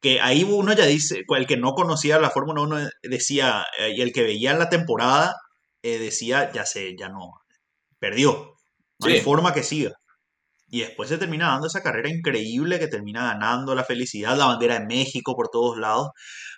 Que 0.00 0.20
ahí 0.20 0.44
uno 0.44 0.72
ya 0.72 0.86
dice, 0.86 1.24
el 1.28 1.46
que 1.46 1.56
no 1.56 1.74
conocía 1.74 2.20
la 2.20 2.30
Fórmula 2.30 2.62
1 2.62 2.88
decía, 3.02 3.64
eh, 3.78 3.94
y 3.96 4.02
el 4.02 4.12
que 4.12 4.22
veía 4.22 4.54
la 4.54 4.68
temporada 4.68 5.34
eh, 5.82 5.98
decía, 5.98 6.52
ya 6.52 6.64
sé, 6.66 6.94
ya 6.98 7.08
no, 7.08 7.40
perdió. 7.98 8.54
No 9.00 9.08
hay 9.08 9.20
forma 9.20 9.52
que 9.52 9.62
siga. 9.62 9.92
Y 10.68 10.80
después 10.80 11.08
se 11.08 11.18
termina 11.18 11.48
dando 11.48 11.68
esa 11.68 11.82
carrera 11.82 12.08
increíble 12.08 12.78
que 12.78 12.88
termina 12.88 13.24
ganando 13.32 13.74
la 13.74 13.84
felicidad, 13.84 14.36
la 14.36 14.46
bandera 14.46 14.78
de 14.80 14.86
México 14.86 15.34
por 15.36 15.48
todos 15.48 15.78
lados. 15.78 16.08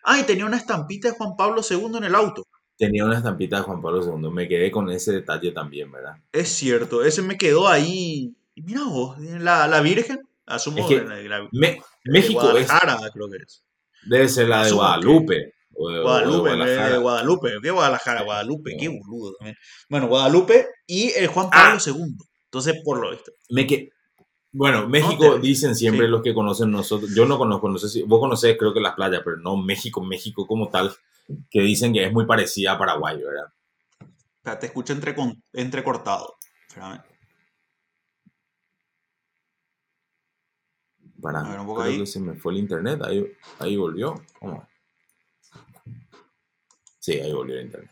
Ah, 0.03 0.19
y 0.19 0.23
tenía 0.25 0.47
una 0.47 0.57
estampita 0.57 1.09
de 1.09 1.15
Juan 1.15 1.37
Pablo 1.37 1.61
II 1.69 1.99
en 1.99 2.05
el 2.05 2.15
auto. 2.15 2.45
Tenía 2.79 3.05
una 3.05 3.17
estampita 3.19 3.57
de 3.59 3.63
Juan 3.65 3.83
Pablo 3.83 4.03
II. 4.03 4.31
Me 4.31 4.49
quedé 4.49 4.71
con 4.71 4.89
ese 4.91 5.13
detalle 5.13 5.53
también, 5.53 5.91
¿verdad? 5.93 6.13
Es 6.33 6.49
cierto, 6.49 7.05
ese 7.05 7.21
me 7.23 7.37
quedó 7.37 7.69
ahí. 7.69 8.35
Y 8.55 8.63
mira 8.63 8.85
vos, 8.85 9.19
la, 9.19 9.67
la 9.69 9.81
Virgen, 9.83 10.19
asumo 10.47 10.79
Es 10.79 10.87
que 10.87 11.03
la- 11.03 11.17
la- 11.23 11.49
Me- 11.53 11.73
de 12.05 12.13
México 12.13 12.41
es, 12.57 12.67
Guadalajara, 12.67 13.11
creo 13.13 13.29
que 13.29 13.37
es. 13.45 13.63
debe 14.07 14.29
ser 14.29 14.49
la 14.49 14.61
de 14.63 14.67
Asumo 14.69 14.81
que- 14.81 14.87
Guadalupe. 14.87 15.35
de- 15.35 15.41
de 15.41 16.01
Guadalupe, 16.03 16.39
Guadalajara. 16.39 16.95
eh, 16.95 16.99
Guadalupe, 16.99 17.51
¿qué 17.63 17.71
Guadalajara? 17.71 18.23
Guadalupe, 18.23 18.77
qué 18.81 18.89
boludo 18.89 19.35
también. 19.39 19.57
Bueno, 19.91 20.07
Guadalupe 20.09 20.67
y 20.87 21.11
el 21.11 21.27
Juan 21.29 21.51
Pablo 21.51 21.79
Ah. 21.79 21.83
II. 21.87 22.15
Entonces, 22.45 22.75
por 22.85 22.99
lo 23.01 23.11
visto. 23.11 23.31
Me 23.51 23.67
que... 23.67 23.91
Bueno, 24.51 24.89
México 24.89 25.39
dicen 25.39 25.75
siempre 25.77 26.07
sí. 26.07 26.11
los 26.11 26.23
que 26.23 26.33
conocen 26.35 26.71
nosotros. 26.71 27.15
Yo 27.15 27.27
no 27.27 27.37
conozco, 27.39 27.69
no 27.69 27.79
sé 27.79 27.89
si 27.89 28.03
vos 28.03 28.19
conocés, 28.19 28.57
creo 28.59 28.73
que 28.73 28.81
las 28.81 28.95
playas, 28.95 29.21
pero 29.25 29.37
no 29.37 29.57
México, 29.57 30.03
México 30.03 30.47
como 30.47 30.69
tal, 30.69 30.95
que 31.51 31.61
dicen 31.61 31.93
que 31.93 32.05
es 32.05 32.13
muy 32.13 32.25
parecida 32.27 32.73
a 32.73 32.79
Paraguay, 32.79 33.19
¿verdad? 33.23 33.53
O 34.01 34.43
sea, 34.45 34.59
te 34.59 34.67
escucho 34.67 34.95
entrecon- 34.95 35.43
entrecortado. 35.53 36.37
Espérame. 36.67 37.03
Para, 41.21 41.41
A 41.41 41.51
ver, 41.51 41.61
un 41.61 41.67
poco 41.67 41.81
creo 41.81 41.93
ahí. 41.93 41.99
que 41.99 42.07
se 42.07 42.21
me 42.21 42.35
fue 42.35 42.53
el 42.53 42.59
internet, 42.59 43.01
ahí, 43.03 43.27
ahí 43.59 43.77
volvió. 43.77 44.15
¿Cómo? 44.39 44.67
Sí, 47.01 47.13
ahí 47.21 47.33
volvió 47.33 47.57
el 47.57 47.67
internet. 47.67 47.91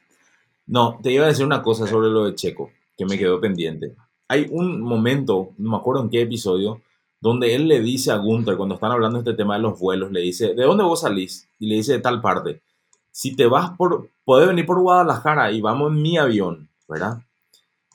No, 0.67 0.99
te 1.03 1.11
iba 1.13 1.25
a 1.25 1.29
decir 1.29 1.45
una 1.45 1.63
cosa 1.63 1.87
sobre 1.87 2.09
lo 2.09 2.25
de 2.25 2.35
Checo, 2.35 2.71
que 2.97 3.05
me 3.05 3.13
Sí. 3.13 3.19
quedó 3.19 3.41
pendiente. 3.41 3.95
Hay 4.29 4.47
un 4.51 4.81
momento, 4.81 5.51
no 5.59 5.71
me 5.71 5.77
acuerdo 5.77 6.03
en 6.03 6.11
qué 6.11 6.23
episodio, 6.23 6.81
donde 7.21 7.55
él 7.55 7.69
le 7.69 7.81
dice 7.81 8.11
a 8.13 8.17
Gunther, 8.17 8.57
cuando 8.57 8.75
están 8.75 8.93
hablando 8.93 9.19
de 9.19 9.31
este 9.31 9.37
tema 9.37 9.57
de 9.57 9.63
los 9.63 9.79
vuelos, 9.79 10.13
le 10.13 10.21
dice, 10.21 10.55
¿de 10.55 10.65
dónde 10.65 10.85
vos 10.85 11.01
salís? 11.01 11.49
Y 11.59 11.67
le 11.67 11.77
dice 11.77 11.93
de 11.93 12.01
tal 12.01 12.21
parte. 12.21 12.63
Si 13.11 13.35
te 13.35 13.47
vas 13.47 13.71
por, 13.77 14.11
podés 14.25 14.49
venir 14.49 14.67
por 14.67 14.81
Guadalajara 14.81 15.51
y 15.53 15.61
vamos 15.61 15.93
en 15.93 16.03
mi 16.03 16.19
avión, 16.19 16.69
¿verdad? 16.89 17.23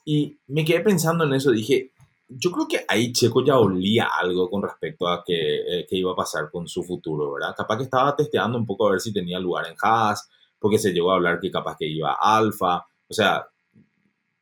Y 0.03 0.37
me 0.47 0.65
quedé 0.65 0.81
pensando 0.81 1.23
en 1.23 1.33
eso, 1.33 1.51
dije, 1.51 1.91
yo 2.27 2.51
creo 2.51 2.67
que 2.67 2.85
ahí 2.87 3.11
Checo 3.11 3.43
ya 3.43 3.59
olía 3.59 4.07
algo 4.19 4.49
con 4.49 4.63
respecto 4.63 5.07
a 5.07 5.23
que, 5.23 5.33
eh, 5.35 5.85
qué 5.89 5.97
iba 5.97 6.13
a 6.13 6.15
pasar 6.15 6.49
con 6.49 6.67
su 6.67 6.83
futuro, 6.83 7.33
¿verdad? 7.33 7.53
Capaz 7.55 7.77
que 7.77 7.83
estaba 7.83 8.15
testeando 8.15 8.57
un 8.57 8.65
poco 8.65 8.87
a 8.87 8.91
ver 8.91 9.01
si 9.01 9.13
tenía 9.13 9.39
lugar 9.39 9.67
en 9.67 9.75
Haas, 9.81 10.29
porque 10.57 10.77
se 10.77 10.91
llegó 10.91 11.11
a 11.11 11.15
hablar 11.15 11.39
que 11.39 11.51
capaz 11.51 11.75
que 11.77 11.87
iba 11.87 12.11
a 12.13 12.37
Alfa, 12.37 12.85
o 13.07 13.13
sea, 13.13 13.45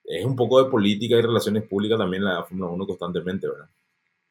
es 0.10 0.26
un 0.26 0.36
poco 0.36 0.64
de 0.64 0.70
política 0.72 1.16
y 1.16 1.22
relaciones 1.22 1.64
públicas 1.68 1.98
también 2.00 2.24
la 2.24 2.44
Fórmula 2.44 2.72
1 2.72 2.86
constantemente, 2.88 3.48
¿verdad? 3.48 3.70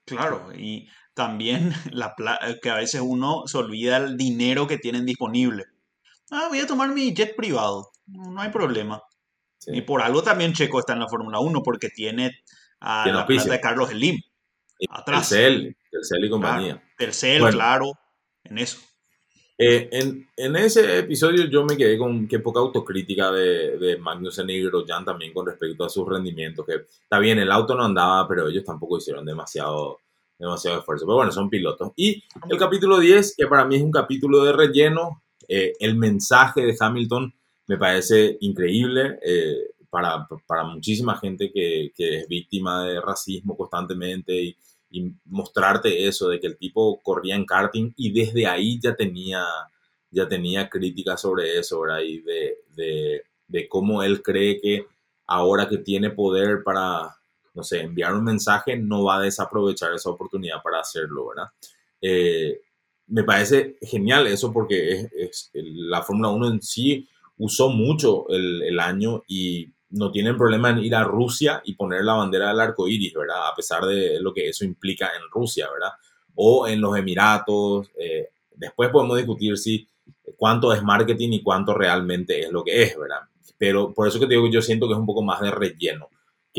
Claro, 0.05 0.53
y 0.55 0.89
también 1.14 1.72
la 1.93 2.14
pla- 2.16 2.41
que 2.61 2.70
a 2.70 2.74
veces 2.76 3.01
uno 3.05 3.45
se 3.47 3.59
olvida 3.59 3.97
el 3.99 4.16
dinero 4.16 4.66
que 4.66 4.79
tienen 4.79 5.07
disponible. 5.07 5.66
Ah, 6.31 6.47
voy 6.49 6.59
a 6.61 6.66
tomar 6.66 6.91
mi 6.91 7.14
jet 7.14 7.37
privado. 7.37 7.91
No 8.07 8.41
hay 8.41 8.51
problema. 8.51 9.03
Sí. 9.59 9.70
Y 9.74 9.81
por 9.83 10.03
algo 10.03 10.22
también 10.22 10.53
Checo 10.53 10.79
está 10.81 10.93
en 10.95 11.01
la 11.01 11.09
Fórmula 11.09 11.41
1, 11.41 11.62
porque 11.62 11.89
tiene 11.91 12.33
a 12.81 13.07
la 13.09 13.26
plata 13.26 13.51
de 13.51 13.61
Carlos 13.61 13.91
Slim. 13.91 14.16
Y 14.81 14.87
atrás. 14.91 15.29
Telcel, 15.29 15.76
Telcel 15.91 16.24
y 16.24 16.31
compañía. 16.31 16.83
Tercel, 16.97 17.41
Bueno. 17.41 17.57
claro, 17.57 17.93
en 18.45 18.59
eso. 18.59 18.79
Eh, 19.61 19.89
en, 19.91 20.29
en 20.37 20.55
ese 20.55 21.01
episodio 21.01 21.47
yo 21.47 21.65
me 21.65 21.77
quedé 21.77 21.99
con 21.99 22.29
qué 22.29 22.39
poca 22.39 22.61
autocrítica 22.61 23.33
de, 23.33 23.77
de 23.77 23.99
Magnussen 23.99 24.49
y 24.49 24.63
también 25.05 25.33
con 25.33 25.47
respecto 25.47 25.85
a 25.85 25.89
sus 25.89 26.09
rendimientos, 26.09 26.65
que 26.65 26.87
está 27.03 27.19
bien, 27.19 27.41
el 27.41 27.51
auto 27.51 27.75
no 27.75 27.85
andaba, 27.85 28.29
pero 28.29 28.49
ellos 28.49 28.65
tampoco 28.65 28.99
hicieron 28.99 29.27
demasiado, 29.27 29.99
demasiado 30.39 30.79
esfuerzo. 30.79 31.07
Pero 31.07 31.17
bueno, 31.17 31.33
son 31.33 31.51
pilotos. 31.51 31.91
Y 31.97 32.23
el 32.49 32.57
capítulo 32.57 33.01
10, 33.01 33.35
que 33.37 33.49
para 33.49 33.65
mí 33.65 33.77
es 33.77 33.83
un 33.83 33.91
capítulo 33.91 34.45
de 34.45 34.53
relleno, 34.53 35.23
eh, 35.49 35.73
el 35.81 35.97
mensaje 35.97 36.63
de 36.63 36.77
Hamilton 36.79 37.35
me 37.67 37.79
parece 37.79 38.39
increíble. 38.41 39.19
eh, 39.23 39.71
para, 39.91 40.29
para 40.47 40.65
muchísima 40.65 41.17
gente 41.19 41.51
que, 41.51 41.93
que, 41.97 42.19
es 42.19 42.29
víctima 42.29 42.85
de 42.85 43.01
racismo 43.01 43.57
constantemente 43.57 44.35
y, 44.35 44.57
y, 44.91 45.12
mostrarte 45.26 46.07
eso, 46.07 46.28
de 46.28 46.41
que 46.41 46.47
el 46.47 46.57
tipo 46.57 47.01
corría 47.03 47.34
en 47.34 47.45
karting 47.45 47.93
y 47.97 48.12
desde 48.12 48.47
ahí 48.47 48.78
ya 48.80 48.95
tenía, 48.95 49.45
ya 50.11 50.28
tenía 50.28 50.68
críticas 50.68 51.20
sobre 51.20 51.59
eso, 51.59 51.80
¿verdad? 51.80 52.01
Y 52.01 52.20
de, 52.20 53.22
de, 53.47 53.68
cómo 53.68 54.03
él 54.03 54.22
cree 54.22 54.61
que 54.61 54.86
ahora 55.26 55.68
que 55.68 55.78
tiene 55.78 56.11
poder 56.11 56.62
para, 56.62 57.16
no 57.55 57.62
sé, 57.62 57.80
enviar 57.80 58.14
un 58.14 58.24
mensaje, 58.24 58.76
no 58.76 59.05
va 59.05 59.18
a 59.18 59.22
desaprovechar 59.22 59.93
esa 59.95 60.11
oportunidad 60.11 60.62
para 60.62 60.80
hacerlo, 60.80 61.28
¿verdad? 61.28 61.51
Eh, 62.01 62.61
me 63.09 63.24
parece 63.24 63.76
genial 63.80 64.26
eso 64.26 64.53
porque 64.53 65.09
la 65.55 66.03
Fórmula 66.03 66.28
1 66.28 66.49
en 66.53 66.62
sí 66.62 67.09
usó 67.39 67.70
mucho 67.70 68.28
el, 68.28 68.62
el, 68.62 68.80
año 68.80 69.22
y 69.26 69.68
no 69.91 70.11
tienen 70.11 70.36
problema 70.36 70.70
en 70.70 70.78
ir 70.78 70.95
a 70.95 71.05
Rusia 71.05 71.62
y 71.64 71.74
poner 71.74 72.05
la 72.05 72.14
bandera 72.14 72.49
del 72.49 72.61
arco 72.61 72.89
iris, 72.89 73.14
¿verdad? 73.14 73.49
A 73.49 73.55
pesar 73.55 73.84
de 73.84 74.20
lo 74.20 74.32
que 74.32 74.49
eso 74.49 74.64
implica 74.64 75.07
en 75.07 75.22
Rusia, 75.30 75.68
¿verdad? 75.72 75.93
O 76.34 76.66
en 76.66 76.80
los 76.80 76.97
Emiratos. 76.97 77.91
Eh, 77.99 78.28
después 78.55 78.91
podemos 78.91 79.16
discutir 79.16 79.57
si 79.57 79.89
cuánto 80.36 80.72
es 80.72 80.82
marketing 80.82 81.32
y 81.32 81.43
cuánto 81.43 81.74
realmente 81.74 82.41
es 82.41 82.51
lo 82.51 82.62
que 82.64 82.82
es, 82.82 82.99
¿verdad? 82.99 83.20
Pero 83.57 83.93
por 83.95 84.07
eso 84.07 84.20
que 84.20 84.26
te 84.26 84.34
digo 84.34 84.45
que 84.45 84.53
yo 84.53 84.62
siento 84.62 84.86
que 84.86 84.93
es 84.93 84.99
un 84.99 85.07
poco 85.07 85.22
más 85.22 85.41
de 85.41 85.51
relleno 85.51 86.09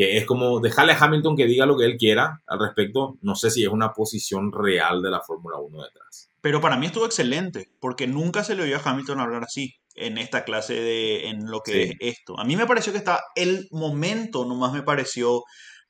que 0.00 0.16
es 0.16 0.24
como 0.24 0.60
dejarle 0.60 0.92
a 0.92 0.98
Hamilton 0.98 1.36
que 1.36 1.44
diga 1.46 1.66
lo 1.66 1.76
que 1.76 1.84
él 1.84 1.98
quiera 1.98 2.42
al 2.46 2.58
respecto. 2.58 3.18
No 3.20 3.34
sé 3.34 3.50
si 3.50 3.64
es 3.64 3.68
una 3.68 3.92
posición 3.92 4.50
real 4.50 5.02
de 5.02 5.10
la 5.10 5.20
Fórmula 5.20 5.58
1 5.58 5.82
detrás. 5.82 6.30
Pero 6.40 6.60
para 6.60 6.78
mí 6.78 6.86
estuvo 6.86 7.04
excelente, 7.04 7.68
porque 7.80 8.06
nunca 8.06 8.42
se 8.42 8.54
le 8.54 8.62
oyó 8.62 8.76
a 8.76 8.82
Hamilton 8.82 9.20
hablar 9.20 9.44
así 9.44 9.74
en 10.00 10.18
esta 10.18 10.44
clase 10.44 10.74
de 10.74 11.28
en 11.28 11.46
lo 11.46 11.60
que 11.60 11.82
es 11.82 11.92
esto. 12.00 12.38
A 12.38 12.44
mí 12.44 12.56
me 12.56 12.66
pareció 12.66 12.92
que 12.92 12.98
está 12.98 13.20
el 13.34 13.68
momento, 13.70 14.44
nomás 14.44 14.72
me 14.72 14.82
pareció. 14.82 15.42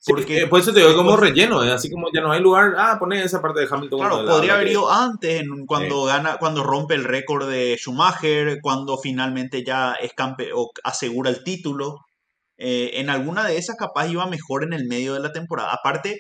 Porque, 0.07 0.41
sí, 0.41 0.47
por 0.47 0.61
eso 0.61 0.73
te 0.73 0.81
digo 0.81 0.97
como 0.97 1.17
relleno, 1.17 1.63
¿eh? 1.63 1.73
así 1.73 1.91
como 1.91 2.09
ya 2.13 2.23
no 2.23 2.33
hay 2.33 2.41
lugar, 2.41 2.75
ah, 2.79 2.97
poner 2.99 3.23
esa 3.23 3.43
parte 3.43 3.61
de 3.61 3.69
Hamilton. 3.71 4.01
Claro, 4.01 4.25
podría 4.25 4.55
haber 4.55 4.69
ido 4.69 4.91
antes, 4.91 5.43
en, 5.43 5.67
cuando 5.67 6.05
gana, 6.05 6.39
cuando 6.39 6.63
rompe 6.63 6.95
el 6.95 7.05
récord 7.05 7.49
de 7.49 7.77
Schumacher, 7.79 8.61
cuando 8.63 8.97
finalmente 8.97 9.63
ya 9.63 9.93
es 10.01 10.13
o 10.55 10.71
asegura 10.85 11.29
el 11.29 11.45
título. 11.45 11.99
Eh, 12.57 13.01
en 13.01 13.11
alguna 13.11 13.47
de 13.47 13.59
esas 13.59 13.77
capaz 13.77 14.09
iba 14.09 14.27
mejor 14.27 14.65
en 14.65 14.73
el 14.73 14.87
medio 14.87 15.15
de 15.15 15.21
la 15.21 15.33
temporada. 15.33 15.73
Aparte, 15.73 16.19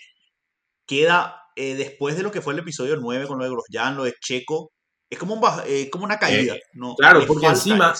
queda 0.86 1.40
eh, 1.56 1.74
después 1.74 2.16
de 2.16 2.22
lo 2.22 2.30
que 2.30 2.42
fue 2.42 2.52
el 2.52 2.58
episodio 2.58 2.96
9 2.96 3.26
con 3.26 3.38
lo 3.38 3.44
de 3.44 3.50
Grosjean, 3.50 3.96
lo 3.96 4.04
de 4.04 4.14
Checo, 4.20 4.72
es 5.10 5.18
como, 5.18 5.34
un, 5.34 5.42
eh, 5.66 5.90
como 5.90 6.04
una 6.04 6.18
caída. 6.18 6.54
¿no? 6.72 6.94
Claro, 6.94 7.24
porque 7.26 7.46
encima, 7.46 7.92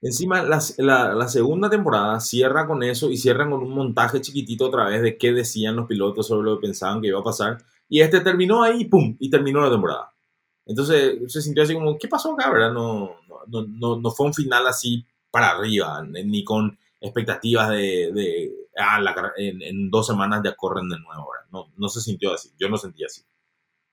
encima 0.00 0.42
la, 0.42 0.60
la, 0.78 1.28
segunda 1.28 1.68
temporada 1.68 2.20
cierra 2.20 2.66
con 2.66 2.82
eso 2.84 3.10
y 3.10 3.16
cierran 3.16 3.50
con 3.50 3.62
un 3.62 3.74
montaje 3.74 4.20
chiquitito 4.20 4.66
otra 4.66 4.84
vez 4.84 5.02
de 5.02 5.18
qué 5.18 5.32
decían 5.32 5.76
los 5.76 5.86
pilotos 5.86 6.28
sobre 6.28 6.48
lo 6.48 6.56
que 6.56 6.66
pensaban 6.66 7.02
que 7.02 7.08
iba 7.08 7.18
a 7.18 7.24
pasar. 7.24 7.58
Y 7.88 8.00
este 8.00 8.20
terminó 8.20 8.62
ahí, 8.62 8.84
¡pum! 8.84 9.16
Y 9.18 9.28
terminó 9.28 9.60
la 9.60 9.70
temporada. 9.70 10.12
Entonces 10.64 11.18
se 11.26 11.42
sintió 11.42 11.64
así 11.64 11.74
como, 11.74 11.98
¿qué 11.98 12.08
pasó 12.08 12.32
acá? 12.32 12.50
¿verdad? 12.50 12.72
No, 12.72 13.16
no, 13.48 13.66
no, 13.66 14.00
no 14.00 14.10
fue 14.10 14.26
un 14.26 14.34
final 14.34 14.66
así 14.66 15.04
para 15.30 15.50
arriba, 15.50 16.02
ni 16.04 16.44
con 16.44 16.78
expectativas 17.00 17.68
de, 17.70 18.12
de 18.12 18.52
ah, 18.78 19.00
en, 19.36 19.90
dos 19.90 20.06
semanas 20.06 20.42
ya 20.44 20.54
corren 20.54 20.88
de 20.88 20.98
nuevo. 20.98 21.28
No, 21.50 21.66
no 21.76 21.88
se 21.88 22.00
sintió 22.00 22.32
así, 22.32 22.50
yo 22.58 22.68
no 22.68 22.78
sentí 22.78 23.04
así. 23.04 23.22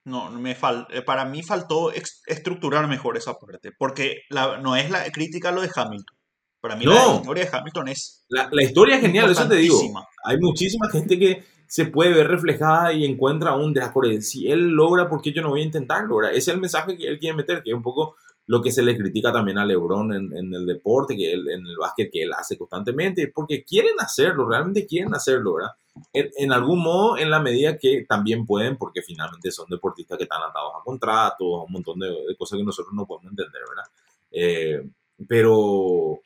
No, 0.04 0.30
me 0.30 0.54
fal 0.54 0.86
eh, 0.90 1.02
para 1.02 1.24
mí 1.24 1.42
faltó 1.42 1.92
estructurar 1.92 2.88
mejor 2.88 3.16
esa 3.16 3.34
parte, 3.34 3.70
porque 3.78 4.22
la, 4.30 4.58
no 4.58 4.74
es 4.74 4.90
la 4.90 5.04
crítica 5.12 5.50
a 5.50 5.52
lo 5.52 5.62
de 5.62 5.70
Hamilton. 5.74 6.16
Para 6.60 6.76
mí 6.76 6.84
la 6.84 7.16
historia 7.16 7.44
de 7.44 7.56
Hamilton 7.56 7.88
es... 7.88 8.24
La, 8.28 8.48
la 8.52 8.62
historia 8.62 8.96
es 8.96 9.00
genial, 9.00 9.30
eso 9.30 9.48
te 9.48 9.56
digo. 9.56 9.80
Hay 10.24 10.38
muchísima 10.38 10.88
gente 10.90 11.18
que 11.18 11.44
se 11.66 11.86
puede 11.86 12.12
ver 12.12 12.28
reflejada 12.28 12.92
y 12.92 13.04
encuentra 13.04 13.56
un 13.56 13.72
de 13.72 14.22
Si 14.22 14.50
él 14.50 14.68
logra, 14.68 15.08
¿por 15.08 15.22
qué 15.22 15.32
yo 15.32 15.42
no 15.42 15.48
voy 15.48 15.62
a 15.62 15.64
intentarlo? 15.64 16.22
Ese 16.22 16.36
es 16.36 16.48
el 16.48 16.60
mensaje 16.60 16.96
que 16.96 17.08
él 17.08 17.18
quiere 17.18 17.36
meter, 17.36 17.62
que 17.62 17.70
es 17.70 17.74
un 17.74 17.82
poco 17.82 18.16
lo 18.46 18.60
que 18.60 18.70
se 18.70 18.82
le 18.82 18.96
critica 18.96 19.32
también 19.32 19.58
a 19.58 19.64
LeBron 19.64 20.12
en, 20.12 20.54
el 20.54 20.66
deporte, 20.66 21.16
que 21.16 21.32
él, 21.32 21.48
en 21.48 21.66
el 21.66 21.76
básquet 21.78 22.10
que 22.12 22.22
él 22.22 22.32
hace 22.32 22.58
constantemente, 22.58 23.32
porque 23.34 23.64
quieren 23.64 23.94
hacerlo, 23.98 24.48
realmente 24.48 24.86
quieren 24.86 25.14
hacerlo, 25.14 25.54
¿verdad? 25.54 25.72
En, 26.12 26.52
algún 26.52 26.82
modo, 26.82 27.18
en 27.18 27.30
la 27.30 27.40
medida 27.40 27.76
que 27.76 28.06
también 28.08 28.46
pueden, 28.46 28.76
porque 28.76 29.02
finalmente 29.02 29.50
son 29.50 29.66
deportistas 29.68 30.16
que 30.16 30.24
están 30.24 30.42
atados 30.42 30.72
a 30.78 30.84
contratos, 30.84 31.40
a 31.40 31.64
un 31.64 31.72
montón 31.72 31.98
de, 31.98 32.34
cosas 32.38 32.58
que 32.58 32.64
nosotros 32.64 32.94
no 32.94 33.06
podemos 33.06 33.30
entender, 33.30 33.62
¿verdad? 33.68 33.90
Eh, 34.30 34.88
pero 35.28 36.20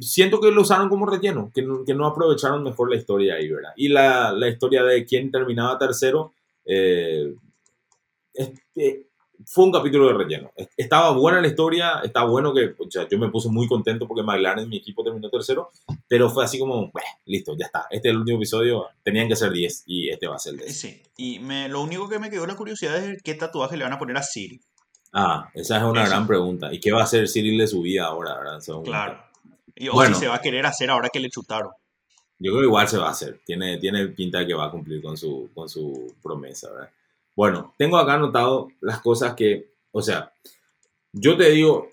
siento 0.00 0.40
que 0.40 0.50
lo 0.50 0.62
usaron 0.62 0.88
como 0.88 1.06
relleno, 1.06 1.50
que 1.54 1.62
no, 1.62 1.84
que 1.84 1.94
no, 1.94 2.06
aprovecharon 2.06 2.62
mejor 2.62 2.90
la 2.90 2.96
historia 2.96 3.34
ahí, 3.34 3.48
¿verdad? 3.48 3.72
Y 3.76 3.88
la, 3.88 4.32
la 4.32 4.48
historia 4.48 4.82
de 4.84 5.04
quién 5.04 5.30
terminaba 5.30 5.78
tercero, 5.78 6.34
eh, 6.64 7.34
este, 8.34 9.06
fue 9.52 9.64
un 9.64 9.72
capítulo 9.72 10.06
de 10.06 10.14
relleno. 10.14 10.52
Estaba 10.76 11.10
buena 11.10 11.40
la 11.40 11.48
historia, 11.48 12.00
está 12.04 12.22
bueno 12.22 12.54
que, 12.54 12.72
o 12.78 12.88
sea, 12.88 13.08
yo 13.08 13.18
me 13.18 13.30
puse 13.30 13.48
muy 13.48 13.66
contento 13.66 14.06
porque 14.06 14.22
McLaren, 14.22 14.68
mi 14.68 14.76
equipo, 14.76 15.02
terminó 15.02 15.28
tercero, 15.28 15.72
pero 16.06 16.30
fue 16.30 16.44
así 16.44 16.56
como, 16.56 16.92
listo, 17.26 17.56
ya 17.58 17.66
está. 17.66 17.86
Este 17.90 18.08
es 18.08 18.12
el 18.12 18.18
último 18.18 18.38
episodio, 18.38 18.86
tenían 19.02 19.26
que 19.26 19.34
ser 19.34 19.50
10 19.50 19.82
y 19.86 20.08
este 20.08 20.28
va 20.28 20.36
a 20.36 20.38
ser 20.38 20.54
10. 20.54 20.78
Sí, 20.78 21.02
y 21.16 21.40
me, 21.40 21.68
lo 21.68 21.82
único 21.82 22.08
que 22.08 22.20
me 22.20 22.30
quedó 22.30 22.46
la 22.46 22.54
curiosidad 22.54 22.96
es 23.04 23.20
qué 23.24 23.34
tatuaje 23.34 23.76
le 23.76 23.82
van 23.82 23.92
a 23.92 23.98
poner 23.98 24.18
a 24.18 24.22
Siri. 24.22 24.60
Ah, 25.12 25.50
esa 25.52 25.78
es 25.78 25.82
una 25.82 26.06
gran 26.06 26.28
pregunta. 26.28 26.72
¿Y 26.72 26.78
qué 26.78 26.92
va 26.92 27.00
a 27.00 27.04
hacer 27.04 27.28
Cyril 27.28 27.58
de 27.58 27.66
su 27.66 27.82
vida 27.82 28.04
ahora? 28.04 28.38
¿verdad? 28.38 28.62
Claro. 28.84 29.20
Y, 29.74 29.88
o 29.88 30.00
si 30.04 30.14
se 30.14 30.28
va 30.28 30.36
a 30.36 30.40
querer 30.40 30.64
hacer 30.64 30.90
ahora 30.90 31.08
que 31.12 31.18
le 31.18 31.28
chutaron. 31.28 31.72
Yo 32.38 32.52
creo 32.52 32.60
que 32.60 32.66
igual 32.66 32.86
se 32.86 32.98
va 32.98 33.08
a 33.08 33.10
hacer. 33.10 33.40
Tiene, 33.44 33.78
tiene 33.78 34.06
pinta 34.06 34.38
de 34.38 34.46
que 34.46 34.54
va 34.54 34.66
a 34.66 34.70
cumplir 34.70 35.02
con 35.02 35.16
su, 35.16 35.50
con 35.52 35.68
su 35.68 36.14
promesa, 36.22 36.70
¿verdad? 36.70 36.90
Bueno, 37.40 37.74
tengo 37.78 37.96
acá 37.96 38.16
anotado 38.16 38.68
las 38.82 39.00
cosas 39.00 39.34
que, 39.34 39.72
o 39.92 40.02
sea, 40.02 40.34
yo 41.10 41.38
te 41.38 41.48
digo, 41.48 41.88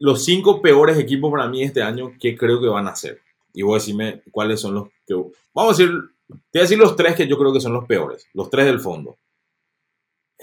los 0.00 0.24
cinco 0.24 0.60
peores 0.60 0.98
equipos 0.98 1.30
para 1.30 1.46
mí 1.46 1.62
este 1.62 1.80
año, 1.80 2.14
¿qué 2.18 2.36
creo 2.36 2.60
que 2.60 2.66
van 2.66 2.88
a 2.88 2.96
ser? 2.96 3.20
Y 3.54 3.62
voy 3.62 3.74
a 3.74 3.78
decirme 3.78 4.20
cuáles 4.32 4.60
son 4.60 4.74
los 4.74 4.88
que... 5.06 5.14
Vamos 5.54 5.78
a 5.78 5.82
decir, 5.84 5.96
te 6.26 6.58
voy 6.58 6.58
a 6.58 6.62
decir 6.62 6.76
los 6.76 6.96
tres 6.96 7.14
que 7.14 7.28
yo 7.28 7.38
creo 7.38 7.52
que 7.52 7.60
son 7.60 7.72
los 7.72 7.84
peores, 7.84 8.26
los 8.34 8.50
tres 8.50 8.66
del 8.66 8.80
fondo. 8.80 9.16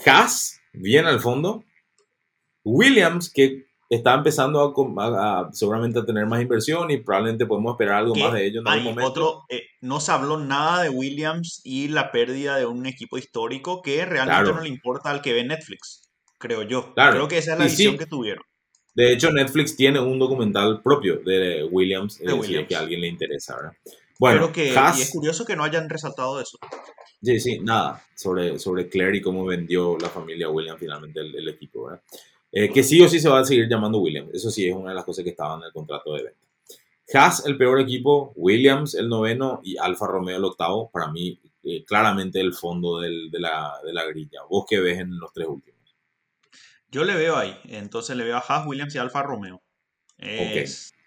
Haas, 0.06 0.62
bien 0.72 1.06
al 1.06 1.20
fondo. 1.20 1.66
Williams, 2.64 3.30
que 3.30 3.68
está 3.90 4.14
empezando 4.14 4.74
a, 5.00 5.50
seguramente 5.52 6.00
a 6.00 6.06
tener 6.06 6.28
más 6.28 6.42
inversión 6.42 6.92
y 6.92 6.98
probablemente 6.98 7.48
podemos 7.48 7.74
esperar 7.74 7.96
algo 7.96 8.16
más 8.16 8.34
de 8.34 8.46
ellos 8.46 8.64
en 8.64 8.72
algún 8.72 8.92
momento. 8.92 9.10
Otro, 9.10 9.46
eh, 9.50 9.64
no 9.82 10.00
se 10.00 10.12
habló 10.12 10.38
nada 10.38 10.84
de 10.84 10.90
Williams 10.90 11.62
y 11.64 11.88
la 11.88 12.12
pérdida 12.12 12.58
de 12.58 12.68
un 12.68 12.86
equipo 12.86 13.18
histórico 13.18 13.82
que 13.82 14.06
realmente 14.06 14.54
no 14.54 14.62
le 14.62 14.70
importa 14.70 15.10
al 15.10 15.22
que 15.22 15.34
ve 15.34 15.44
Netflix, 15.44 16.08
creo 16.38 16.62
yo. 16.62 16.94
Creo 16.94 17.28
que 17.28 17.40
esa 17.40 17.54
es 17.54 17.60
la 17.60 17.66
visión 17.66 17.98
que 17.98 18.06
tuvieron. 18.06 18.44
De 18.94 19.14
hecho, 19.14 19.32
Netflix 19.32 19.76
tiene 19.76 20.00
un 20.00 20.20
documental 20.20 20.82
propio 20.82 21.18
de 21.26 21.64
Williams, 21.64 22.20
de 22.20 22.34
Williams. 22.34 22.68
que 22.68 22.76
a 22.76 22.80
alguien 22.80 23.02
le 23.02 23.08
interesa, 23.08 23.56
¿verdad? 23.56 23.72
Bueno, 24.20 24.52
que, 24.52 24.74
y 24.74 25.02
es 25.02 25.12
curioso 25.12 25.46
que 25.46 25.56
no 25.56 25.64
hayan 25.64 25.90
resaltado 25.90 26.42
eso. 26.42 26.58
Sí, 27.22 27.40
sí, 27.40 27.60
nada, 27.60 28.04
sobre, 28.16 28.60
sobre 28.60 28.90
Claire 28.90 29.18
y 29.18 29.22
cómo 29.22 29.46
vendió 29.46 29.98
la 29.98 30.10
familia 30.10 30.50
Williams 30.50 30.80
finalmente 30.80 31.22
el, 31.22 31.34
el 31.34 31.48
equipo, 31.48 31.86
¿verdad? 31.86 32.02
Eh, 32.52 32.72
que 32.72 32.84
sí 32.84 33.02
o 33.02 33.08
sí 33.08 33.20
se 33.20 33.30
va 33.30 33.39
a 33.39 33.45
seguir 33.45 33.68
llamando 33.70 34.00
Williams. 34.00 34.32
Eso 34.34 34.50
sí 34.50 34.68
es 34.68 34.76
una 34.76 34.89
de 34.89 34.95
las 34.95 35.06
cosas 35.06 35.24
que 35.24 35.32
estaban 35.32 35.60
en 35.60 35.68
el 35.68 35.72
contrato 35.72 36.14
de 36.14 36.24
venta. 36.24 36.39
Haas, 37.14 37.45
el 37.45 37.58
peor 37.58 37.80
equipo, 37.80 38.34
Williams, 38.36 38.93
el 38.93 39.10
noveno 39.10 39.62
y 39.64 39.78
Alfa 39.78 40.08
Romeo, 40.08 40.38
el 40.38 40.43
octavo. 40.43 40.89
Para 40.91 41.12
mí, 41.12 41.39
eh, 41.64 41.84
claramente 41.86 42.39
el 42.39 42.54
fondo 42.54 43.00
del, 43.00 43.32
de, 43.32 43.39
la, 43.39 43.74
de, 43.84 43.93
la, 43.93 44.06
grilla. 44.06 44.41
¿Vos 44.50 44.66
qué 44.68 44.80
ves 44.80 45.00
en 45.00 45.18
los 45.18 45.32
tres 45.34 45.47
últimos? 45.47 45.80
Yo 46.91 47.04
le 47.04 47.16
veo 47.16 47.36
ahí. 47.36 47.58
Entonces 47.66 48.16
le 48.16 48.24
veo 48.24 48.38
a 48.38 48.43
Haas, 48.47 48.68
Williams 48.68 48.93
y 48.95 48.97
Alfa 49.00 49.24
Romeo. 49.24 49.62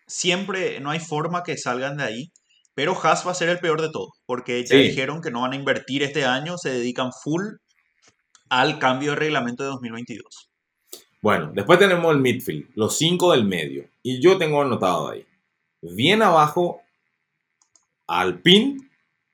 Siempre 0.07 0.81
no 0.81 0.91
hay 0.91 1.01
forma 1.01 1.43
que 1.43 1.57
salgan 1.57 1.97
de 1.97 2.05
ahí. 2.05 2.33
Pero 2.75 2.99
Haas 3.01 3.27
va 3.27 3.33
a 3.33 3.35
ser 3.35 3.49
el 3.49 3.59
peor 3.59 3.81
de 3.81 3.91
todos. 3.91 4.23
Porque 4.27 4.65
ya 4.65 4.77
dijeron 4.77 5.21
que 5.21 5.31
no 5.31 5.43
van 5.43 5.53
a 5.53 5.57
invertir 5.57 6.03
este 6.03 6.25
año. 6.25 6.57
Se 6.59 6.71
dedican 6.71 7.11
full 7.13 7.43
al 8.49 8.79
cambio 8.79 9.11
de 9.11 9.17
reglamento 9.17 9.63
de 9.63 9.71
2022. 9.71 10.52
Bueno, 11.23 11.53
después 11.55 11.79
tenemos 11.79 12.13
el 12.13 12.21
midfield, 12.21 12.67
los 12.75 12.99
cinco 12.99 13.31
del 13.31 13.45
medio. 13.45 13.89
Y 14.03 14.21
yo 14.21 14.39
tengo 14.39 14.61
anotado 14.61 15.11
ahí. 15.11 15.25
Bien 15.81 16.21
abajo, 16.21 16.83
Alpine 18.09 18.81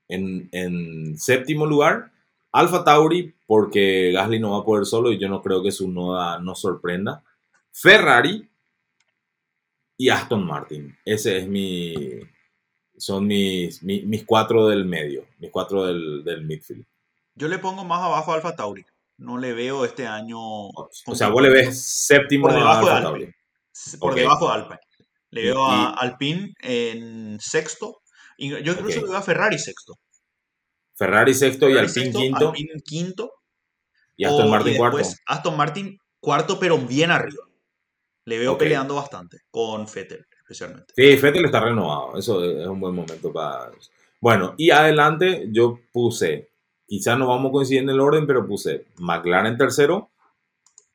en, 0.07 0.51
en 0.53 1.19
séptimo 1.19 1.65
lugar. 1.65 2.13
Alfa 2.53 2.85
Tauri, 2.85 3.35
porque 3.47 4.13
Gasly 4.13 4.39
no 4.39 4.53
va 4.53 4.59
a 4.59 4.65
poder 4.65 4.85
solo 4.85 5.11
y 5.13 5.19
yo 5.19 5.31
no 5.31 5.41
creo 5.41 5.63
que 5.63 5.73
su 5.73 5.91
noda 5.91 6.39
nos 6.41 6.61
sorprenda. 6.61 7.25
Ferrari 7.73 8.47
y 9.97 10.11
Aston 10.11 10.45
Martin. 10.45 10.95
Ese 11.07 11.39
es 11.39 11.49
mi. 11.49 11.95
Son 12.99 13.27
mis, 13.27 13.83
mis, 13.83 14.25
cuatro 14.25 14.69
del 14.69 14.85
medio, 14.85 15.25
mis 15.39 15.51
cuatro 15.51 15.87
del, 15.87 16.23
del 16.25 16.45
midfield. 16.45 16.85
Yo 17.35 17.49
le 17.49 17.59
pongo 17.59 17.85
más 17.85 18.03
abajo 18.03 18.33
a 18.33 18.35
Alfa 18.35 18.57
Tauri 18.57 18.85
no 19.19 19.39
le 19.39 19.53
veo 19.53 19.85
este 19.85 20.07
año. 20.07 20.39
O 20.39 20.91
sea, 21.15 21.29
vos 21.29 21.43
le 21.43 21.51
ves 21.51 21.81
séptimo 22.07 22.47
por 22.49 22.55
debajo 22.55 22.87
de 22.87 22.93
Alpine. 22.93 23.35
Por 24.01 24.15
debajo 24.15 24.47
de 24.49 24.55
Alpine. 24.55 24.81
Le 25.31 25.41
Y- 25.43 25.45
veo 25.45 25.65
a 25.71 25.95
y- 25.97 26.05
Alpine 26.07 26.55
en 26.61 27.39
sexto. 27.41 28.01
Yo 28.39 28.57
incluso 28.59 28.99
Ok. 29.01 29.05
le 29.05 29.11
veo 29.11 29.17
a 29.17 29.23
Ferrari 29.23 29.59
sexto. 29.59 29.95
Ferrari 30.97 31.35
sexto 31.35 31.69
y 31.69 31.73
Alpine 31.77 31.89
sexto, 32.05 32.19
quinto 32.19 32.49
Alpine 32.49 32.81
quinto. 32.85 33.33
y 34.17 34.25
Aston 34.25 34.47
o- 34.47 34.51
Martin 34.51 34.75
y 34.75 34.77
cuarto. 34.77 34.97
después 34.99 35.21
Aston 35.27 35.57
Martin 35.57 35.99
cuarto, 36.21 36.59
pero 36.59 36.79
bien 36.79 37.11
arriba. 37.11 37.45
Le 38.25 38.39
veo 38.39 38.59
peleando 38.59 38.97
bastante 38.97 39.39
con 39.51 39.87
Vettel, 39.87 40.27
especialmente. 40.43 40.93
Sí, 40.97 41.17
Fettel 41.17 41.45
está 41.47 41.61
renovado. 41.61 42.19
Eso 42.19 42.45
es 42.45 42.67
un 42.67 42.81
buen 42.81 42.95
momento 42.95 43.33
para. 43.33 43.71
Bueno, 44.21 44.55
y 44.59 44.71
adelante 44.71 45.47
yo 45.51 45.79
puse, 45.93 46.51
quizás 46.89 47.17
no 47.19 47.29
vamos 47.29 47.51
a 47.51 47.53
coincidir 47.53 47.83
en 47.83 47.91
el 47.91 48.01
orden, 48.01 48.27
pero 48.27 48.45
puse 48.47 48.87
McLaren 48.99 49.57
tercero, 49.57 50.11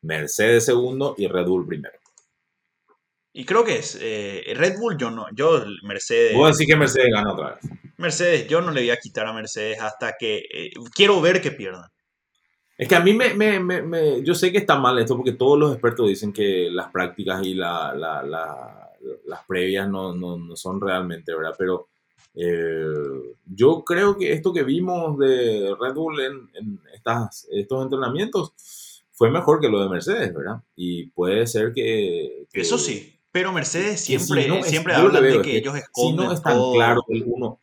Mercedes 0.02 0.66
segundo 0.66 1.16
y 1.18 1.28
Red 1.28 1.46
Bull 1.48 1.66
primero. 1.66 1.98
Y 3.32 3.46
creo 3.46 3.64
que 3.64 3.78
es 3.78 3.98
eh, 4.02 4.54
Red 4.56 4.78
Bull, 4.78 4.98
yo 4.98 5.10
no. 5.10 5.26
Yo, 5.34 5.64
Mercedes. 5.84 6.38
Decir 6.46 6.68
que 6.68 6.76
Mercedes 6.76 7.10
gana 7.12 7.34
otra 7.34 7.56
vez. 7.56 7.72
Mercedes, 7.98 8.48
yo 8.48 8.62
no 8.62 8.72
le 8.72 8.82
voy 8.82 8.89
a 8.91 8.98
quitar 8.98 9.26
a 9.26 9.34
Mercedes 9.34 9.80
hasta 9.82 10.16
que. 10.20 10.44
eh, 10.54 10.72
quiero 10.94 11.20
ver 11.22 11.41
que 11.41 11.52
pierdan. 11.52 11.89
Es 12.78 12.88
que 12.88 12.96
a 12.96 13.00
mí 13.00 13.14
me, 13.14 13.34
me- 13.34 13.60
me- 13.60 13.82
me- 13.82 14.24
Yo 14.24 14.36
sé 14.36 14.52
que 14.52 14.58
está 14.58 14.78
mal 14.80 15.00
esto 15.00 15.16
porque 15.16 15.32
todos 15.32 15.58
los 15.58 15.72
expertos 15.72 16.08
dicen 16.10 16.34
que 16.34 16.70
las 16.72 16.91
prácticas 16.91 17.44
y 17.46 17.54
la- 17.54 17.94
la- 17.96 18.22
la- 18.24 18.91
las 19.26 19.44
previas 19.46 19.88
no, 19.89 20.14
no- 20.14 20.38
no 20.38 20.56
son 20.56 20.80
realmente, 20.82 21.34
¿verdad? 21.36 21.56
Pero 21.58 21.89
eh, 22.36 22.86
yo 23.45 23.84
creo 23.84 24.17
que 24.17 24.31
esto 24.34 24.51
que 24.53 24.63
vimos 24.63 25.17
de 25.19 25.75
Red 25.79 25.93
Bull 25.93 26.19
en, 26.21 26.49
en 26.55 26.79
estas, 26.93 27.47
estos 27.51 27.84
entrenamientos 27.84 28.53
fue 29.11 29.29
mejor 29.29 29.59
que 29.61 29.69
lo 29.69 29.81
de 29.84 29.89
Mercedes, 29.89 30.34
¿verdad? 30.34 30.61
Y 30.75 31.07
puede 31.07 31.45
ser 31.47 31.71
que... 31.73 32.47
que- 32.51 32.61
Eso 32.61 32.77
sí. 32.77 33.09
Pero 33.31 33.51
Mercedes 33.51 34.01
si 34.01 34.17
siempre, 34.17 34.47
no 34.47 34.55
es- 34.57 34.67
siempre 34.67 34.93
hablan 34.93 35.21
veo 35.23 35.34
de 35.34 35.38
es 35.39 35.43
que, 35.43 35.57
ellos 35.57 35.73
Si 35.75 35.79
esconden 35.81 36.25
no 36.27 36.31
es 36.31 36.41
tan 36.41 36.53
todo. 36.57 36.73
claro 36.73 37.03
el 37.09 37.23
uno... 37.25 37.59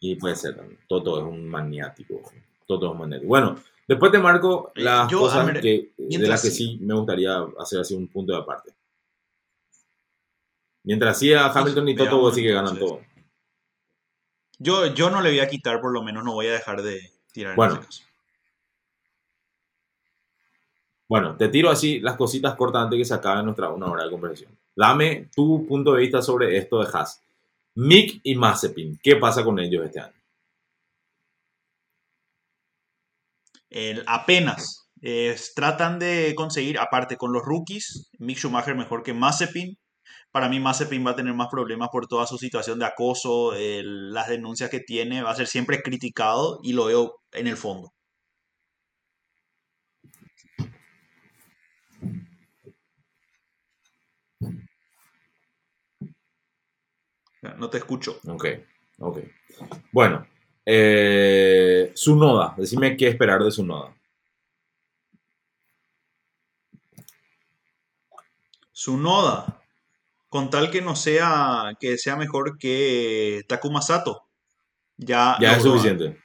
Y 0.00 0.16
puede 0.16 0.34
ser 0.34 0.56
también. 0.56 0.80
Toto 0.88 1.18
es 1.18 1.24
un 1.24 1.46
maniático. 1.48 2.20
Toto 2.66 2.86
es 2.86 2.92
un 2.92 2.98
maniático. 2.98 3.28
Bueno, 3.28 3.56
después 3.86 4.10
te 4.10 4.18
marco 4.18 4.72
Eh, 4.74 4.82
las 4.82 5.08
yo, 5.10 5.20
cosas 5.20 5.46
ver, 5.46 5.60
que, 5.60 5.92
de 5.96 6.18
las 6.26 6.42
que 6.42 6.50
sí- 6.50 6.76
sí 6.76 6.78
me 6.80 6.94
gustaría 6.94 7.38
hacer 7.58 7.80
así 7.80 7.94
un 7.94 8.08
punto 8.08 8.32
de 8.32 8.38
aparte. 8.40 8.72
Mientras 10.84 11.18
siga 11.18 11.46
Hamilton 11.46 11.88
y 11.88 11.96
Toto, 11.96 12.18
vos 12.18 12.34
sí 12.34 12.42
que 12.42 12.52
ganan 12.52 12.78
todo. 12.78 13.00
Yo, 14.58 14.86
yo 14.94 15.10
no 15.10 15.20
le 15.20 15.30
voy 15.30 15.40
a 15.40 15.48
quitar, 15.48 15.80
por 15.80 15.92
lo 15.92 16.02
menos 16.02 16.24
no 16.24 16.34
voy 16.34 16.46
a 16.46 16.52
dejar 16.52 16.82
de 16.82 17.10
tirar 17.32 17.56
Bueno. 17.56 17.80
Bueno, 21.08 21.36
te 21.36 21.48
tiro 21.48 21.68
así 21.68 22.00
las 22.00 22.16
cositas 22.16 22.54
cortas 22.54 22.84
antes 22.84 22.98
que 22.98 23.04
se 23.04 23.12
acabe 23.14 23.42
nuestra 23.42 23.68
una 23.68 23.86
hora 23.86 24.04
de 24.04 24.10
conversación. 24.10 24.56
Dame 24.74 25.28
tu 25.34 25.66
punto 25.66 25.92
de 25.92 26.00
vista 26.00 26.22
sobre 26.22 26.56
esto 26.56 26.82
de 26.82 26.88
Haas. 26.92 27.20
Mick 27.74 28.20
y 28.22 28.34
Mazepin, 28.34 28.98
¿qué 29.02 29.16
pasa 29.16 29.44
con 29.44 29.58
ellos 29.58 29.84
este 29.84 30.00
año? 30.00 30.14
El- 33.70 34.04
apenas 34.06 34.90
eh, 35.02 35.36
tratan 35.54 35.98
de 35.98 36.34
conseguir, 36.36 36.78
aparte 36.78 37.16
con 37.16 37.32
los 37.32 37.42
rookies, 37.44 38.10
Mick 38.18 38.38
Schumacher 38.38 38.74
mejor 38.76 39.02
que 39.02 39.12
Mazepin. 39.12 39.76
Para 40.32 40.48
mí 40.48 40.58
Mazepin 40.60 41.06
va 41.06 41.12
a 41.12 41.16
tener 41.16 41.34
más 41.34 41.48
problemas 41.48 41.88
por 41.90 42.06
toda 42.08 42.26
su 42.26 42.38
situación 42.38 42.78
de 42.78 42.86
acoso, 42.86 43.54
el- 43.54 44.12
las 44.12 44.28
denuncias 44.28 44.70
que 44.70 44.80
tiene, 44.80 45.22
va 45.22 45.30
a 45.30 45.36
ser 45.36 45.46
siempre 45.46 45.82
criticado 45.82 46.58
y 46.62 46.72
lo 46.72 46.86
veo 46.86 47.20
en 47.32 47.46
el 47.46 47.56
fondo. 47.56 47.92
No 57.58 57.68
te 57.70 57.78
escucho. 57.78 58.18
Ok, 58.26 58.46
ok. 59.00 59.18
Bueno, 59.92 60.26
eh, 60.66 61.92
su 61.94 62.16
noda, 62.16 62.54
decime 62.56 62.96
qué 62.96 63.08
esperar 63.08 63.42
de 63.42 63.50
su 63.50 63.64
noda. 63.64 63.94
Su 68.70 68.98
noda, 68.98 69.61
con 70.32 70.48
tal 70.48 70.70
que 70.70 70.80
no 70.80 70.96
sea, 70.96 71.76
que 71.78 71.98
sea 71.98 72.16
mejor 72.16 72.56
que 72.56 73.42
Takuma 73.46 73.82
Sato. 73.82 74.30
Ya, 74.96 75.36
Ya 75.38 75.56
es 75.58 75.62
suficiente. 75.62 76.22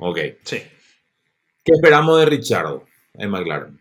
Ok. 0.00 0.18
Sí. 0.42 0.56
¿Qué 1.64 1.72
esperamos 1.74 2.18
de 2.18 2.26
Richardo 2.26 2.86
en 3.14 3.30
McLaren? 3.30 3.80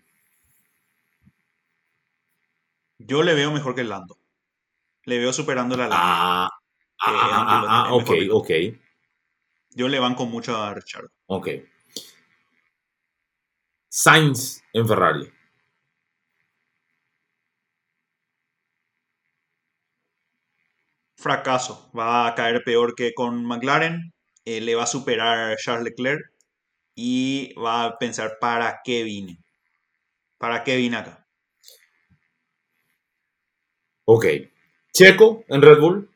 Yo 2.99 3.23
le 3.23 3.33
veo 3.33 3.51
mejor 3.51 3.73
que 3.73 3.83
Lando. 3.83 4.19
Le 5.05 5.17
veo 5.17 5.33
superando 5.33 5.75
la 5.75 5.87
Lando. 5.87 5.95
Ah, 5.99 6.49
ah, 6.99 7.11
Eh, 7.11 7.17
ah, 7.17 7.45
ah, 7.47 7.85
ah, 7.87 7.93
ok, 7.95 8.09
mejor 8.11 8.27
ok, 8.33 8.51
Yo 9.71 9.87
le 9.87 9.97
banco 9.97 10.27
mucho 10.27 10.55
a 10.61 10.75
Richard. 10.75 11.07
ok. 11.25 11.47
Sainz 13.89 14.61
en 14.73 14.87
Ferrari. 14.87 15.36
Fracaso. 21.27 21.89
Va 21.97 22.27
a 22.27 22.35
caer 22.35 22.63
peor 22.63 22.95
que 22.95 23.13
con 23.13 23.43
McLaren. 23.45 24.13
eh, 24.45 24.61
le 24.61 24.75
va 24.75 24.83
a 24.83 24.87
superar 24.87 25.57
Charles 25.57 25.83
Leclerc. 25.83 26.21
Y 26.95 27.53
va 27.55 27.83
a 27.83 27.97
pensar, 27.99 28.37
¿para 28.39 28.79
qué 28.83 29.03
vine? 29.03 29.37
¿Para 30.37 30.63
qué 30.63 30.77
vine 30.77 30.97
acá? 30.97 31.27
Ok. 34.05 34.25
Checo 34.93 35.43
en 35.49 35.61
Red 35.61 35.79
Bull. 35.79 36.09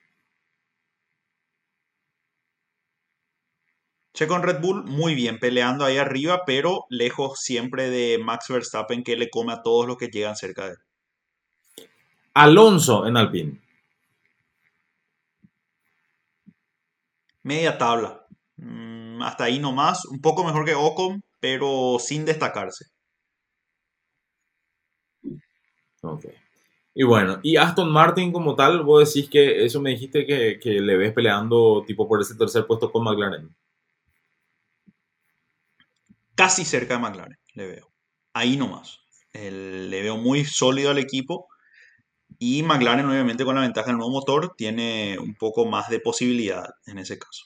Checo 4.13 4.35
en 4.35 4.43
Red 4.43 4.59
Bull, 4.61 4.83
muy 4.85 5.13
bien, 5.15 5.39
peleando 5.39 5.83
ahí 5.85 5.97
arriba, 5.97 6.43
pero 6.45 6.85
lejos 6.89 7.39
siempre 7.39 7.89
de 7.89 8.17
Max 8.17 8.45
Verstappen 8.49 9.03
que 9.03 9.17
le 9.17 9.29
come 9.29 9.53
a 9.53 9.61
todos 9.61 9.87
los 9.87 9.97
que 9.97 10.07
llegan 10.07 10.35
cerca 10.35 10.65
de 10.65 10.71
él. 10.71 10.77
Alonso 12.33 13.05
en 13.07 13.17
Alpine. 13.17 13.61
Media 17.43 17.77
tabla. 17.77 18.25
Mm, 18.57 19.21
hasta 19.21 19.43
ahí 19.45 19.59
nomás. 19.59 20.05
Un 20.05 20.21
poco 20.21 20.43
mejor 20.43 20.65
que 20.65 20.73
Ocon, 20.75 21.23
pero 21.39 21.97
sin 21.99 22.25
destacarse. 22.25 22.85
Ok. 26.03 26.25
Y 26.95 27.03
bueno, 27.03 27.39
y 27.43 27.57
Aston 27.57 27.91
Martin 27.91 28.31
como 28.33 28.55
tal, 28.55 28.83
vos 28.83 29.13
decís 29.13 29.29
que 29.29 29.65
eso 29.65 29.81
me 29.81 29.91
dijiste 29.91 30.25
que, 30.25 30.59
que 30.61 30.71
le 30.81 30.97
ves 30.97 31.13
peleando 31.13 31.83
tipo 31.87 32.07
por 32.07 32.21
ese 32.21 32.35
tercer 32.35 32.67
puesto 32.67 32.91
con 32.91 33.03
McLaren. 33.03 33.55
Casi 36.35 36.65
cerca 36.65 36.95
de 36.95 36.99
McLaren, 36.99 37.37
le 37.53 37.67
veo. 37.67 37.93
Ahí 38.33 38.57
nomás. 38.57 38.99
El- 39.33 39.89
le 39.89 40.01
veo 40.01 40.17
muy 40.17 40.43
sólido 40.45 40.91
al 40.91 40.97
equipo. 40.97 41.47
Y 42.39 42.63
McLaren, 42.63 43.05
obviamente, 43.07 43.45
con 43.45 43.55
la 43.55 43.61
ventaja 43.61 43.87
del 43.87 43.97
nuevo 43.97 44.11
motor, 44.11 44.55
tiene 44.55 45.17
un 45.19 45.35
poco 45.35 45.65
más 45.65 45.89
de 45.89 45.99
posibilidad 45.99 46.65
en 46.85 46.97
ese 46.99 47.19
caso. 47.19 47.45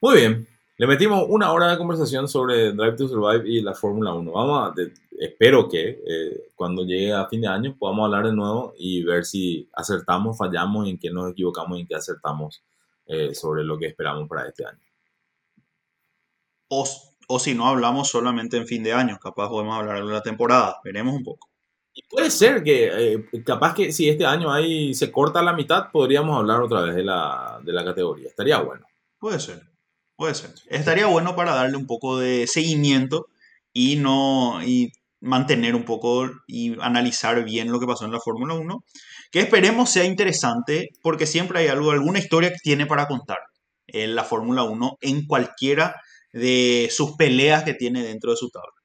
Muy 0.00 0.16
bien. 0.16 0.48
Le 0.78 0.86
metimos 0.86 1.24
una 1.28 1.52
hora 1.52 1.70
de 1.70 1.78
conversación 1.78 2.26
sobre 2.28 2.72
Drive 2.72 2.96
to 2.96 3.06
Survive 3.08 3.48
y 3.48 3.60
la 3.60 3.74
Fórmula 3.74 4.14
1. 4.14 4.32
Vamos 4.32 4.68
a, 4.70 4.74
de- 4.74 4.92
espero 5.18 5.68
que 5.68 6.02
eh, 6.06 6.50
cuando 6.56 6.82
llegue 6.84 7.12
a 7.12 7.28
fin 7.28 7.42
de 7.42 7.46
año 7.48 7.76
podamos 7.78 8.06
hablar 8.06 8.26
de 8.26 8.32
nuevo 8.32 8.74
y 8.76 9.04
ver 9.04 9.24
si 9.24 9.68
acertamos, 9.74 10.36
fallamos, 10.36 10.88
en 10.88 10.98
qué 10.98 11.10
nos 11.10 11.30
equivocamos 11.30 11.78
y 11.78 11.82
en 11.82 11.86
qué 11.86 11.94
acertamos 11.94 12.64
eh, 13.06 13.34
sobre 13.34 13.62
lo 13.62 13.78
que 13.78 13.86
esperamos 13.86 14.28
para 14.28 14.48
este 14.48 14.66
año. 14.66 14.80
O, 16.68 16.84
o 17.28 17.38
si 17.38 17.54
no 17.54 17.68
hablamos 17.68 18.08
solamente 18.08 18.56
en 18.56 18.66
fin 18.66 18.82
de 18.82 18.92
año, 18.94 19.18
capaz 19.22 19.48
podemos 19.50 19.78
hablar 19.78 20.04
de 20.04 20.12
la 20.12 20.22
temporada. 20.22 20.80
Veremos 20.82 21.14
un 21.14 21.22
poco. 21.22 21.48
Y 21.94 22.02
puede 22.08 22.30
ser 22.30 22.62
que, 22.62 23.14
eh, 23.14 23.24
capaz 23.44 23.74
que 23.74 23.92
si 23.92 24.08
este 24.08 24.24
año 24.24 24.52
ahí 24.52 24.94
se 24.94 25.12
corta 25.12 25.42
la 25.42 25.52
mitad, 25.52 25.90
podríamos 25.92 26.38
hablar 26.38 26.62
otra 26.62 26.82
vez 26.82 26.94
de 26.94 27.04
la, 27.04 27.60
de 27.62 27.72
la 27.72 27.84
categoría. 27.84 28.28
Estaría 28.28 28.58
bueno. 28.60 28.86
Puede 29.18 29.38
ser, 29.40 29.62
puede 30.16 30.34
ser. 30.34 30.50
Estaría 30.68 31.06
bueno 31.06 31.36
para 31.36 31.54
darle 31.54 31.76
un 31.76 31.86
poco 31.86 32.18
de 32.18 32.46
seguimiento 32.46 33.26
y 33.72 33.96
no 33.96 34.60
y 34.64 34.92
mantener 35.20 35.74
un 35.74 35.84
poco 35.84 36.30
y 36.46 36.76
analizar 36.80 37.44
bien 37.44 37.70
lo 37.70 37.78
que 37.78 37.86
pasó 37.86 38.04
en 38.04 38.12
la 38.12 38.20
Fórmula 38.20 38.54
1, 38.54 38.84
que 39.30 39.40
esperemos 39.40 39.88
sea 39.90 40.04
interesante 40.04 40.90
porque 41.00 41.26
siempre 41.26 41.60
hay 41.60 41.68
algo, 41.68 41.92
alguna 41.92 42.18
historia 42.18 42.50
que 42.50 42.58
tiene 42.62 42.86
para 42.86 43.06
contar 43.06 43.38
en 43.86 44.14
la 44.14 44.24
Fórmula 44.24 44.64
1 44.64 44.98
en 45.00 45.26
cualquiera 45.26 45.94
de 46.32 46.88
sus 46.90 47.12
peleas 47.12 47.62
que 47.62 47.74
tiene 47.74 48.02
dentro 48.02 48.32
de 48.32 48.36
su 48.36 48.50
tabla. 48.50 48.81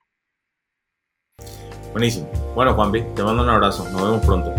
Buenísimo. 1.91 2.27
Bueno, 2.55 2.73
Juanpi, 2.73 3.01
te 3.15 3.23
mando 3.23 3.43
un 3.43 3.49
abrazo. 3.49 3.87
Nos 3.89 4.01
vemos 4.01 4.25
pronto. 4.25 4.51